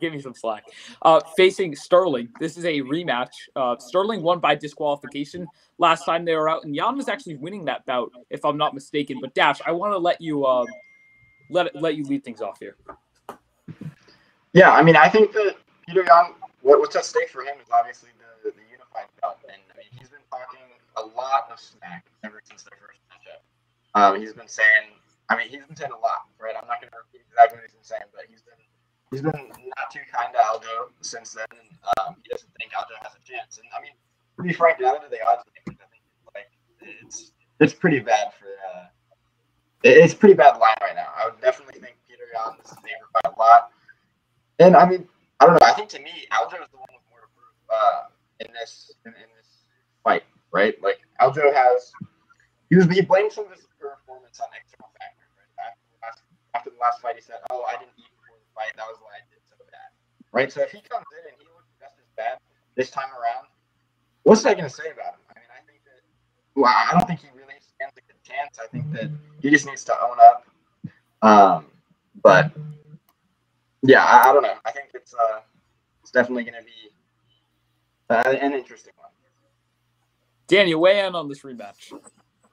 [0.00, 0.64] give me some slack.
[1.00, 3.30] Uh, facing Sterling, this is a rematch.
[3.56, 5.48] Uh, Sterling won by disqualification
[5.78, 8.74] last time they were out, and Yan was actually winning that bout, if I'm not
[8.74, 9.18] mistaken.
[9.18, 10.66] But Dash, I want to let you uh,
[11.48, 12.76] let let you lead things off here.
[14.52, 15.56] Yeah, I mean, I think that
[15.86, 19.38] Peter Yan, what, what's at stake for him is obviously the, the unified belt.
[19.48, 20.64] And I mean, he's been talking
[20.96, 23.40] a lot of smack ever since their first matchup.
[23.94, 24.94] Um, he's been saying,
[25.28, 26.54] I mean, he's been saying a lot, right?
[26.54, 28.60] I'm not going to repeat exactly what he's been saying, but he's been
[29.10, 31.46] he's been not too kind to Aljo since then,
[31.98, 33.58] um, he doesn't think Aljo has a chance.
[33.58, 33.94] And I mean,
[34.36, 35.78] to be frank, down to the odds, I think,
[36.34, 36.50] like
[36.82, 38.46] it's it's pretty bad for.
[38.46, 38.86] Uh,
[39.82, 41.08] it- it's pretty bad line right now.
[41.16, 43.70] I would definitely think Peter Yan is favored by a lot.
[44.58, 45.08] And I mean,
[45.40, 45.66] I don't know.
[45.66, 48.12] I think to me, Aljo is the one with more to prove uh,
[48.44, 49.64] in this in, in this
[50.04, 50.22] fight,
[50.52, 50.76] right?
[50.84, 51.92] Like Aljo has,
[52.68, 55.32] he was he blamed some of his performance on external factors.
[55.32, 55.48] Right?
[55.64, 56.20] After the last
[56.52, 58.76] after the last fight, he said, "Oh, I didn't eat before the fight.
[58.76, 59.88] That was why I did so bad."
[60.28, 60.52] Right.
[60.52, 62.36] So if he comes in and he looks just as bad
[62.76, 63.48] this time around,
[64.28, 65.24] what's that going to say about him?
[65.32, 66.04] I mean, I think that.
[66.52, 68.60] Well, I don't think he really stands a good chance.
[68.60, 69.08] I think that
[69.40, 70.44] he just needs to own up.
[71.24, 71.72] Um,
[72.20, 72.52] but
[73.82, 74.59] yeah, I, I don't know.
[75.14, 75.40] I think it's uh,
[76.02, 76.90] it's definitely going to be
[78.10, 79.08] uh, an interesting one.
[80.46, 81.92] Daniel, weigh in on this rematch.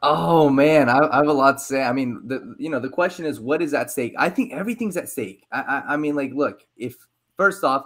[0.04, 1.82] Oh man, I, I have a lot to say.
[1.82, 4.14] I mean, the you know the question is what is at stake.
[4.18, 5.46] I think everything's at stake.
[5.52, 6.96] I, I I mean, like, look, if
[7.36, 7.86] first off,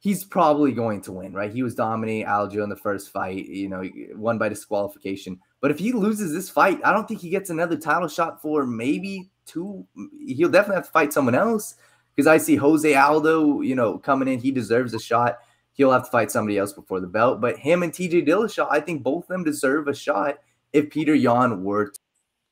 [0.00, 1.52] he's probably going to win, right?
[1.52, 5.38] He was dominating Aljo in the first fight, you know, won by disqualification.
[5.60, 8.66] But if he loses this fight, I don't think he gets another title shot for
[8.66, 9.86] maybe two.
[10.26, 11.76] He'll definitely have to fight someone else
[12.16, 14.38] because I see Jose Aldo, you know, coming in.
[14.38, 15.38] He deserves a shot.
[15.74, 17.40] He'll have to fight somebody else before the belt.
[17.40, 20.38] But him and TJ Dillashaw, I think both of them deserve a shot
[20.72, 21.92] if Peter Yan were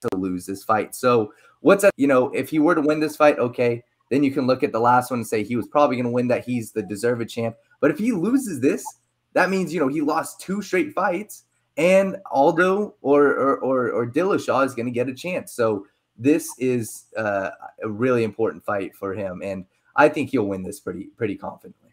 [0.03, 0.95] to lose this fight.
[0.95, 1.93] So what's that?
[1.97, 4.73] You know, if he were to win this fight, okay, then you can look at
[4.73, 6.45] the last one and say he was probably going to win that.
[6.45, 7.57] He's the deserved champ.
[7.81, 8.85] But if he loses this,
[9.33, 11.45] that means you know he lost two straight fights,
[11.77, 15.53] and Aldo or or or, or Dillashaw is going to get a chance.
[15.53, 15.87] So
[16.17, 17.51] this is uh,
[17.83, 19.65] a really important fight for him, and
[19.97, 21.91] I think he'll win this pretty pretty confidently.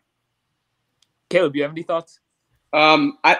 [1.30, 2.20] Caleb, you have any thoughts?
[2.74, 3.38] Um, I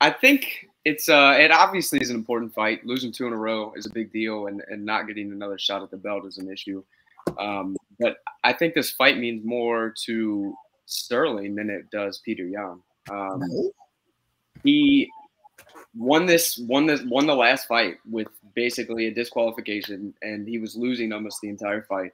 [0.00, 2.84] I think it's uh it obviously is an important fight.
[2.84, 5.82] Losing two in a row is a big deal, and and not getting another shot
[5.82, 6.82] at the belt is an issue.
[7.38, 10.54] Um, but I think this fight means more to
[10.86, 12.80] Sterling than it does Peter Yan.
[13.10, 13.42] Um,
[14.64, 15.10] he
[15.98, 20.76] won this won this won the last fight with basically a disqualification, and he was
[20.76, 22.12] losing almost the entire fight.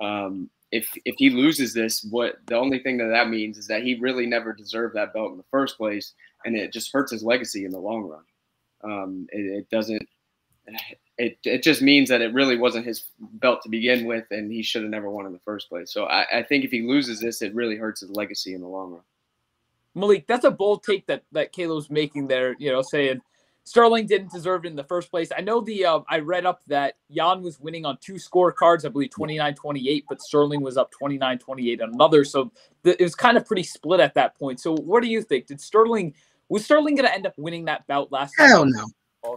[0.00, 3.82] Um, if if he loses this, what the only thing that that means is that
[3.82, 6.14] he really never deserved that belt in the first place,
[6.44, 8.24] and it just hurts his legacy in the long run.
[8.82, 10.08] Um, it, it doesn't.
[11.16, 14.62] It, it just means that it really wasn't his belt to begin with, and he
[14.62, 15.90] should have never won in the first place.
[15.90, 18.68] So I, I think if he loses this, it really hurts his legacy in the
[18.68, 19.02] long run.
[19.94, 22.54] Malik, that's a bold take that that Caleb's making there.
[22.58, 23.20] You know, saying
[23.68, 25.28] Sterling didn't deserve it in the first place.
[25.36, 28.88] I know the uh, I read up that Yan was winning on two scorecards, I
[28.88, 32.24] believe 29-28, but Sterling was up 29-28 on another.
[32.24, 32.50] So
[32.82, 34.58] it was kind of pretty split at that point.
[34.58, 35.48] So what do you think?
[35.48, 36.14] Did Sterling
[36.48, 38.48] was Sterling going to end up winning that bout last time?
[38.48, 38.86] Hell no.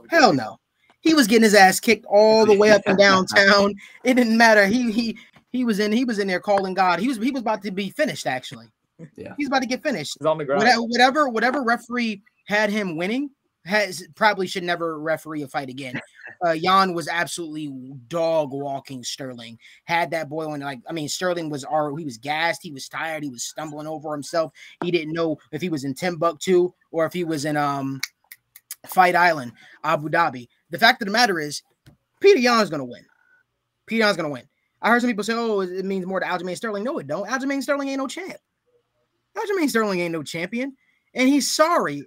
[0.10, 0.60] Hell no.
[1.02, 3.74] He was getting his ass kicked all the way up and downtown.
[4.06, 4.66] It didn't matter.
[4.66, 5.18] He he
[5.52, 6.99] he was in he was in there calling God.
[6.99, 8.68] He was he was about to be finished actually.
[9.16, 9.34] Yeah.
[9.38, 10.18] He's about to get finished.
[10.20, 10.64] He's on the ground.
[10.89, 13.30] Whatever whatever, referee had him winning
[13.66, 15.99] has probably should never referee a fight again.
[16.45, 17.68] Uh, Yan was absolutely
[18.08, 19.60] dog walking Sterling.
[19.84, 22.88] Had that boy on like I mean Sterling was our he was gassed, he was
[22.88, 24.52] tired, he was stumbling over himself.
[24.82, 27.99] He didn't know if he was in Timbuktu or if he was in um
[28.88, 29.52] Fight Island,
[29.84, 30.48] Abu Dhabi.
[30.72, 31.61] The fact of the matter is,
[32.22, 33.06] Peter Yan's gonna win.
[33.86, 34.48] Peter Yan's gonna win.
[34.82, 37.28] I heard some people say, "Oh, it means more to Aljamain Sterling." No, it don't.
[37.28, 38.38] Aljamain Sterling ain't no champ.
[39.38, 40.76] Aljamain Sterling ain't no champion,
[41.14, 42.03] and he's sorry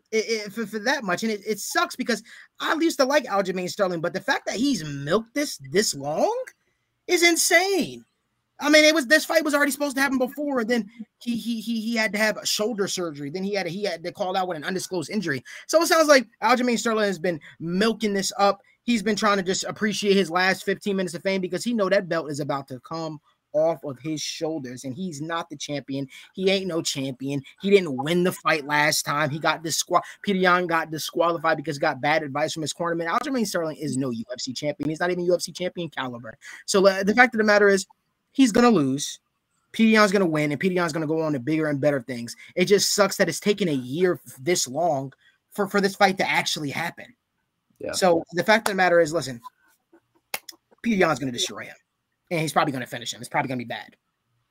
[0.51, 1.23] for, that much.
[1.23, 2.23] And it, it sucks because
[2.61, 6.35] I used to like Aljamain Sterling, but the fact that he's milked this this long
[7.07, 8.05] is insane.
[8.61, 11.37] I mean, it was this fight was already supposed to happen before, and then he
[11.37, 13.31] he he he had to have a shoulder surgery.
[13.31, 15.43] Then he had to, he had to call out with an undisclosed injury.
[15.67, 18.61] So it sounds like Aljamain Sterling has been milking this up.
[18.85, 21.89] He's been trying to just appreciate his last 15 minutes of fame because he know
[21.89, 23.21] that belt is about to come
[23.55, 26.07] off of his shoulders, and he's not the champion.
[26.35, 27.43] He ain't no champion.
[27.61, 29.31] He didn't win the fight last time.
[29.31, 30.03] He got disqual.
[30.23, 33.09] Peter Yan got disqualified because he got bad advice from his cornerman.
[33.09, 34.91] Aljamain Sterling is no UFC champion.
[34.91, 36.37] He's not even UFC champion caliber.
[36.67, 37.87] So uh, the fact of the matter is,
[38.33, 39.21] he's gonna lose.
[39.73, 42.37] Peter Yan's gonna win, and Peter Yan's gonna go on to bigger and better things.
[42.55, 45.13] It just sucks that it's taken a year this long
[45.53, 47.07] for for this fight to actually happen.
[47.79, 47.93] Yeah.
[47.93, 49.41] So the fact of the matter is, listen,
[50.83, 51.77] Peter Yan's gonna destroy him,
[52.31, 53.21] and he's probably gonna finish him.
[53.21, 53.97] It's probably gonna be bad.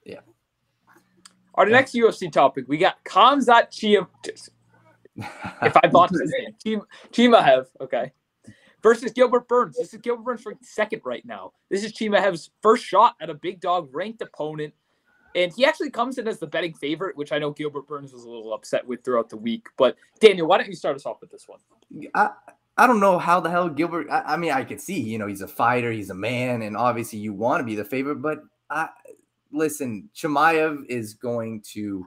[0.05, 0.19] Yeah.
[1.55, 4.07] Our next UFC topic, we got Khamzat Chiam.
[5.61, 8.11] If I bought his name, Chim- Chimaev, okay,
[8.81, 9.77] versus Gilbert Burns.
[9.77, 11.53] This is Gilbert Burns for second right now.
[11.69, 14.73] This is Chimaev's first shot at a big dog ranked opponent.
[15.35, 18.23] And he actually comes in as the betting favorite, which I know Gilbert Burns was
[18.23, 19.67] a little upset with throughout the week.
[19.77, 21.59] But Daniel, why don't you start us off with this one?
[22.13, 22.29] I,
[22.77, 24.07] I don't know how the hell Gilbert.
[24.09, 26.75] I, I mean, I could see, you know, he's a fighter, he's a man, and
[26.75, 28.21] obviously you want to be the favorite.
[28.21, 28.39] But
[28.69, 28.89] I
[29.51, 32.05] listen, Chimaev is going to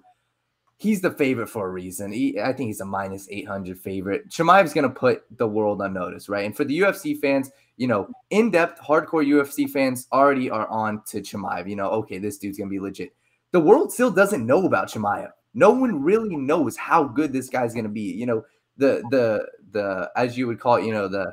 [0.78, 2.12] he's the favorite for a reason.
[2.12, 4.28] He, I think he's a minus 800 favorite.
[4.28, 6.44] Chimaev's going to put the world on notice, right?
[6.44, 11.02] And for the UFC fans, you know, in depth, hardcore UFC fans already are on
[11.06, 11.68] to Chimaev.
[11.68, 13.14] You know, okay, this dude's going to be legit.
[13.52, 15.30] The world still doesn't know about Chimaev.
[15.54, 18.12] No one really knows how good this guy's going to be.
[18.12, 18.44] You know,
[18.76, 21.32] the, the, the, as you would call it, you know, the,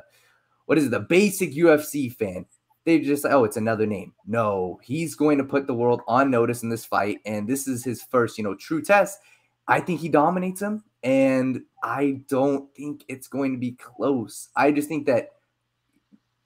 [0.66, 2.46] what is it, the basic UFC fan.
[2.84, 4.12] They just oh it's another name.
[4.26, 7.82] No he's going to put the world on notice in this fight and this is
[7.82, 9.20] his first you know true test.
[9.66, 14.48] I think he dominates him and i don't think it's going to be close.
[14.56, 15.30] I just think that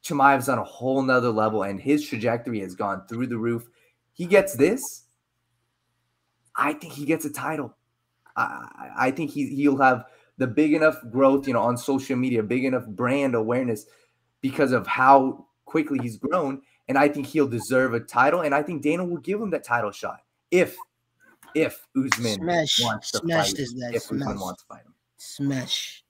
[0.05, 3.69] Chimaev's on a whole nother level and his trajectory has gone through the roof.
[4.13, 5.05] He gets this.
[6.57, 7.75] I think he gets a title.
[8.37, 10.07] I, I think he, he'll have
[10.39, 13.87] the big enough growth you know on social media big enough brand awareness
[14.41, 18.41] because of how quickly he's grown, and I think he'll deserve a title.
[18.43, 20.21] And I think Dana will give him that title shot
[20.51, 20.77] if
[21.55, 22.81] if Usman Smash.
[22.83, 23.59] wants to Smash fight.
[23.59, 24.41] is that If Usman smash.
[24.41, 24.95] wants to fight him.
[25.17, 26.05] Smash.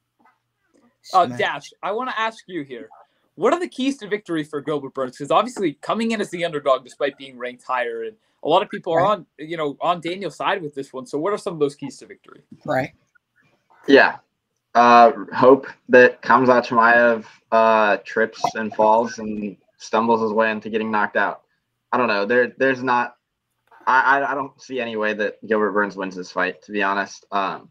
[1.15, 2.89] Uh, Dash, I want to ask you here.
[3.37, 5.17] What are the keys to victory for Gilbert Burns?
[5.17, 8.69] Because obviously, coming in as the underdog, despite being ranked higher, and a lot of
[8.69, 9.11] people are Right.
[9.13, 11.07] on, you know, on Daniel's side with this one.
[11.07, 12.43] So, what are some of those keys to victory?
[12.65, 12.93] Right.
[13.89, 14.19] Yeah.
[14.75, 20.91] Uh, hope that Khamzat Chimaev uh, trips and falls and stumbles his way into getting
[20.91, 21.43] knocked out.
[21.91, 22.27] I don't know.
[22.27, 23.17] There, there's not.
[23.87, 26.83] I, I, I don't see any way that Gilbert Burns wins this fight, to be
[26.83, 27.25] honest.
[27.33, 27.71] Um,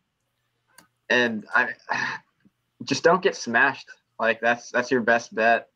[1.10, 1.70] and I
[2.84, 3.90] just don't get smashed.
[4.20, 5.70] Like that's that's your best bet,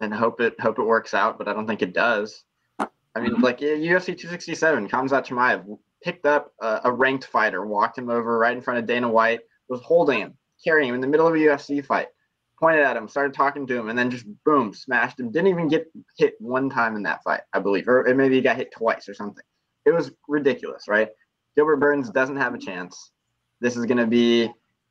[0.00, 1.38] and hope it hope it works out.
[1.38, 2.44] But I don't think it does.
[2.78, 8.10] I mean, like UFC 267, Khamzat Chimaev picked up a, a ranked fighter, walked him
[8.10, 11.26] over right in front of Dana White, was holding him, carrying him in the middle
[11.26, 12.08] of a UFC fight,
[12.58, 15.30] pointed at him, started talking to him, and then just boom, smashed him.
[15.30, 18.56] Didn't even get hit one time in that fight, I believe, or maybe he got
[18.56, 19.44] hit twice or something.
[19.84, 21.08] It was ridiculous, right?
[21.56, 23.12] Gilbert Burns doesn't have a chance.
[23.60, 24.50] This is gonna be,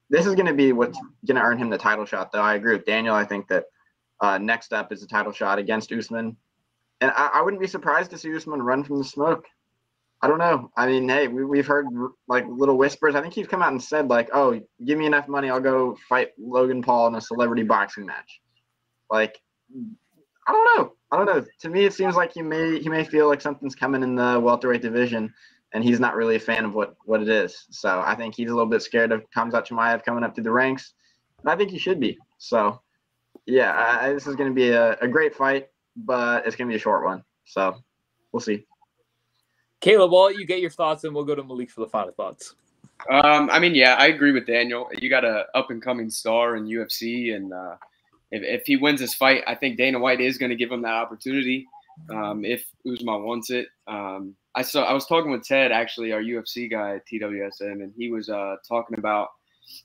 [0.09, 2.31] this is gonna be what's gonna earn him the title shot.
[2.31, 3.15] Though I agree with Daniel.
[3.15, 3.65] I think that
[4.19, 6.35] uh, next up is a title shot against Usman,
[7.01, 9.45] and I, I wouldn't be surprised to see Usman run from the smoke.
[10.21, 10.71] I don't know.
[10.75, 11.85] I mean, hey, we, we've heard
[12.27, 13.13] like little whispers.
[13.13, 15.97] I think he's come out and said like, "Oh, give me enough money, I'll go
[16.09, 18.41] fight Logan Paul in a celebrity boxing match."
[19.11, 19.39] Like,
[20.47, 20.93] I don't know.
[21.11, 21.45] I don't know.
[21.61, 24.39] To me, it seems like he may he may feel like something's coming in the
[24.39, 25.33] welterweight division,
[25.73, 27.65] and he's not really a fan of what what it is.
[27.69, 30.51] So I think he's a little bit scared of Khamzat Chimaev coming up through the
[30.51, 30.93] ranks,
[31.41, 32.17] and I think he should be.
[32.39, 32.81] So,
[33.45, 36.71] yeah, I, this is going to be a, a great fight, but it's going to
[36.71, 37.23] be a short one.
[37.45, 37.75] So,
[38.31, 38.66] we'll see.
[39.79, 42.11] Caleb, I'll let you get your thoughts, and we'll go to Malik for the final
[42.11, 42.55] thoughts.
[43.11, 44.89] Um, I mean, yeah, I agree with Daniel.
[44.97, 47.75] You got a up and coming star in UFC, and uh,
[48.31, 50.81] if, if he wins this fight, I think Dana White is going to give him
[50.81, 51.67] that opportunity
[52.09, 53.67] um, if Usman wants it.
[53.87, 57.93] Um, I saw I was talking with Ted, actually, our UFC guy at TWSN, and
[57.95, 59.29] he was uh, talking about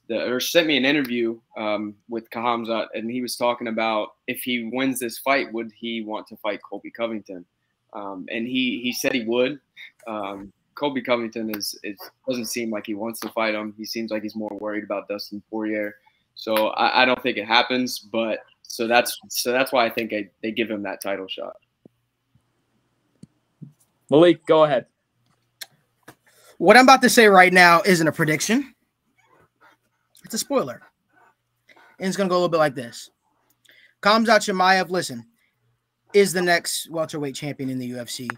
[0.09, 4.43] the or sent me an interview um, with Khamzat, and he was talking about if
[4.43, 7.45] he wins this fight, would he want to fight Colby Covington?
[7.93, 9.61] Um, and he he said he would.
[10.07, 11.97] Um, Colby Covington is it
[12.27, 13.75] doesn't seem like he wants to fight him.
[13.77, 15.97] He seems like he's more worried about Dustin Poirier.
[16.35, 17.99] So I, I don't think it happens.
[17.99, 21.57] But so that's so that's why I think I, they give him that title shot.
[24.11, 24.87] Malik, go ahead.
[26.59, 28.75] What I'm about to say right now isn't a prediction.
[30.25, 30.83] It's a spoiler.
[31.99, 33.11] And it's gonna go a little bit like this.
[34.03, 35.25] Khamzat Chimaev, listen,
[36.13, 38.29] is the next welterweight champion in the UFC.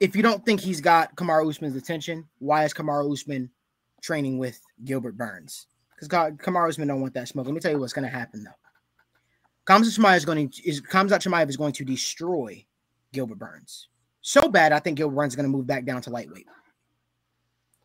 [0.00, 3.50] If you don't think he's got Kamaru Usman's attention, why is Kamaru Usman
[4.02, 5.66] training with Gilbert Burns?
[5.94, 7.46] Because Kamaru Usman don't want that smoke.
[7.46, 8.50] Let me tell you what's going to happen though.
[9.66, 12.64] Khamzat Chimaev is going to is Chimaev is going to destroy
[13.12, 13.88] Gilbert Burns.
[14.22, 16.46] So bad, I think Gilbert Burns is going to move back down to lightweight.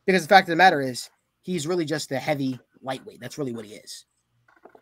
[0.06, 1.10] Because the fact of the matter is,
[1.42, 3.20] he's really just a heavy lightweight.
[3.20, 4.06] That's really what he is.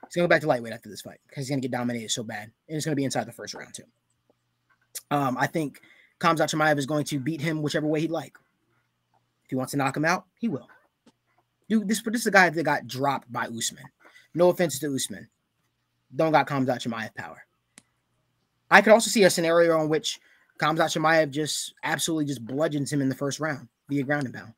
[0.08, 1.76] He's going to go back to lightweight after this fight because he's going to get
[1.76, 2.52] dominated so bad.
[2.68, 3.84] And it's going to be inside the first round, too.
[5.10, 5.80] Um, I think
[6.22, 8.38] Khamzat Chimaev is going to beat him whichever way he'd like.
[9.44, 10.68] If he wants to knock him out, he will.
[11.68, 13.84] Dude, this, this is a guy that got dropped by Usman.
[14.34, 15.28] No offense to Usman.
[16.16, 17.44] Don't got Khamzat Chimaev power.
[18.70, 20.20] I could also see a scenario in which
[20.60, 24.54] Khamzat Chimaev just absolutely just bludgeons him in the first round via ground and pound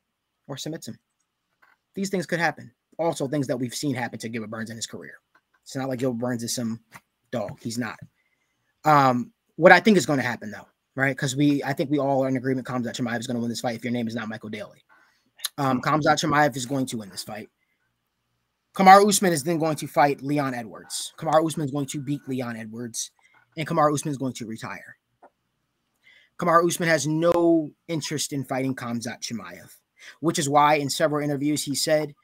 [0.46, 0.98] or submits him.
[1.94, 2.72] These things could happen.
[2.98, 5.14] Also, things that we've seen happen to Gilbert Burns in his career.
[5.62, 6.80] It's not like Gilbert Burns is some
[7.30, 7.58] dog.
[7.60, 7.98] He's not.
[8.84, 11.16] Um, what I think is going to happen though, right?
[11.16, 12.66] Because we, I think we all are in agreement.
[12.66, 13.76] Khamzat Chimaev is going to win this fight.
[13.76, 14.84] If your name is not Michael Daly,
[15.58, 17.48] um, Khamzat Chimaev is going to win this fight.
[18.74, 21.14] Kamaru Usman is then going to fight Leon Edwards.
[21.16, 23.12] Kamaru Usman is going to beat Leon Edwards,
[23.56, 24.96] and Kamaru Usman is going to retire.
[26.38, 29.70] Kamaru Usman has no interest in fighting Khamzat Chimaev.
[30.20, 32.14] which is why in several interviews he said,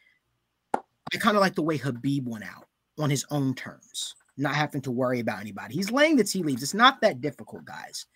[0.75, 2.67] I kind of like the way Khabib went out
[2.99, 5.75] on his own terms, not having to worry about anybody.
[5.75, 6.63] He's laying the tea leaves.
[6.63, 8.07] It's not that difficult, guys.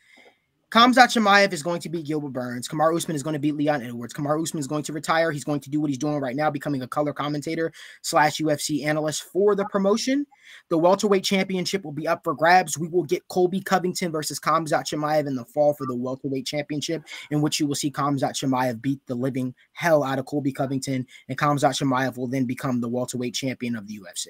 [0.75, 2.67] Khamzat Chimaev is going to beat Gilbert Burns.
[2.67, 4.13] Kamaru Usman is going to beat Leon Edwards.
[4.13, 5.31] Kamaru Usman is going to retire.
[5.31, 7.73] He's going to do what he's doing right now, becoming a color commentator
[8.03, 10.27] slash UFC analyst for the promotion.
[10.71, 12.77] The welterweight championship will be up for grabs.
[12.77, 17.05] We will get Colby Covington versus Khamzat Chimaev in the fall for the welterweight championship,
[17.31, 21.07] in which you will see Khamzat Chimaev beat the living hell out of Colby Covington,
[21.29, 24.27] and Khamzat Chimaev will then become the welterweight champion of the UFC.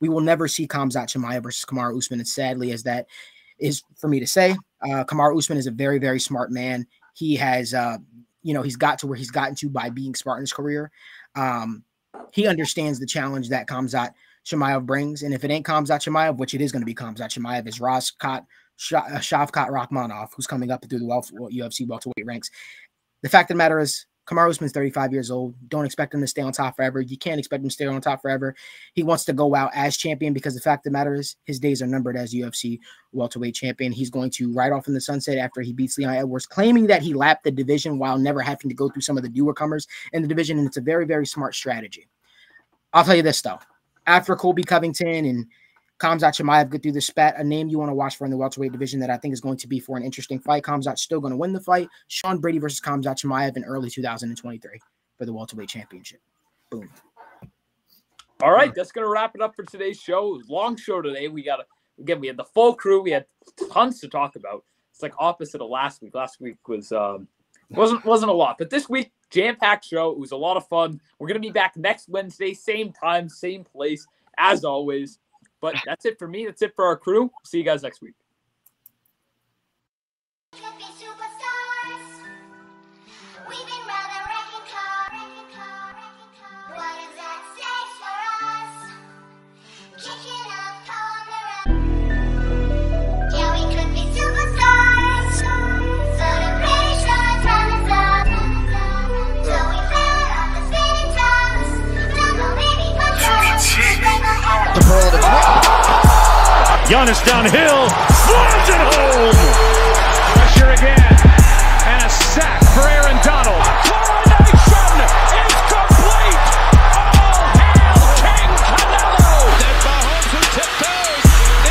[0.00, 3.08] We will never see Khamzat Chimaev versus Kamaru Usman, and sadly as that
[3.58, 4.56] is for me to say.
[4.82, 6.86] Uh, Kamaru Usman is a very, very smart man.
[7.14, 7.98] He has, uh,
[8.42, 10.90] you know, he's got to where he's gotten to by being smart in his career.
[11.34, 11.84] Um,
[12.32, 14.12] he understands the challenge that Khamzat
[14.44, 17.36] Chimaev brings, and if it ain't Khamzat Chimaev, which it is going to be Khamzat
[17.36, 18.44] Chimaev, is Ravkat
[18.92, 22.50] uh, Shavkat Rakhmonov, who's coming up through the wealth UFC welterweight ranks.
[23.22, 25.54] The fact of the matter is, Kamaru Usman's 35 years old.
[25.68, 27.00] Don't expect him to stay on top forever.
[27.00, 28.54] You can't expect him to stay on top forever.
[28.92, 31.60] He wants to go out as champion because the fact of the matter is his
[31.60, 32.80] days are numbered as UFC
[33.12, 33.92] welterweight champion.
[33.92, 37.02] He's going to ride off in the sunset after he beats Leon Edwards, claiming that
[37.02, 39.86] he lapped the division while never having to go through some of the newer comers
[40.12, 40.58] in the division.
[40.58, 42.08] And it's a very, very smart strategy.
[42.92, 43.60] I'll tell you this though.
[44.06, 45.46] After Colby Covington and
[45.98, 47.38] Khamzat Chimaev get through the spat.
[47.38, 49.40] A name you want to watch for in the welterweight division that I think is
[49.40, 50.62] going to be for an interesting fight.
[50.62, 51.88] Khamzat's still going to win the fight.
[52.08, 54.80] Sean Brady versus Khamzat Chimaev in early 2023
[55.16, 56.20] for the welterweight championship.
[56.70, 56.90] Boom.
[58.42, 60.38] All right, that's gonna wrap it up for today's show.
[60.46, 61.28] Long show today.
[61.28, 61.60] We got
[61.98, 62.20] again.
[62.20, 63.00] We had the full crew.
[63.00, 63.24] We had
[63.72, 64.62] tons to talk about.
[64.92, 66.14] It's like opposite of last week.
[66.14, 67.28] Last week was um,
[67.70, 70.10] wasn't wasn't a lot, but this week jam packed show.
[70.10, 71.00] It was a lot of fun.
[71.18, 74.06] We're gonna be back next Wednesday, same time, same place
[74.36, 75.18] as always.
[75.60, 76.46] But that's it for me.
[76.46, 77.30] That's it for our crew.
[77.44, 78.14] See you guys next week.
[106.86, 109.34] Giannis downhill, slams it home.
[110.34, 111.15] Pressure again.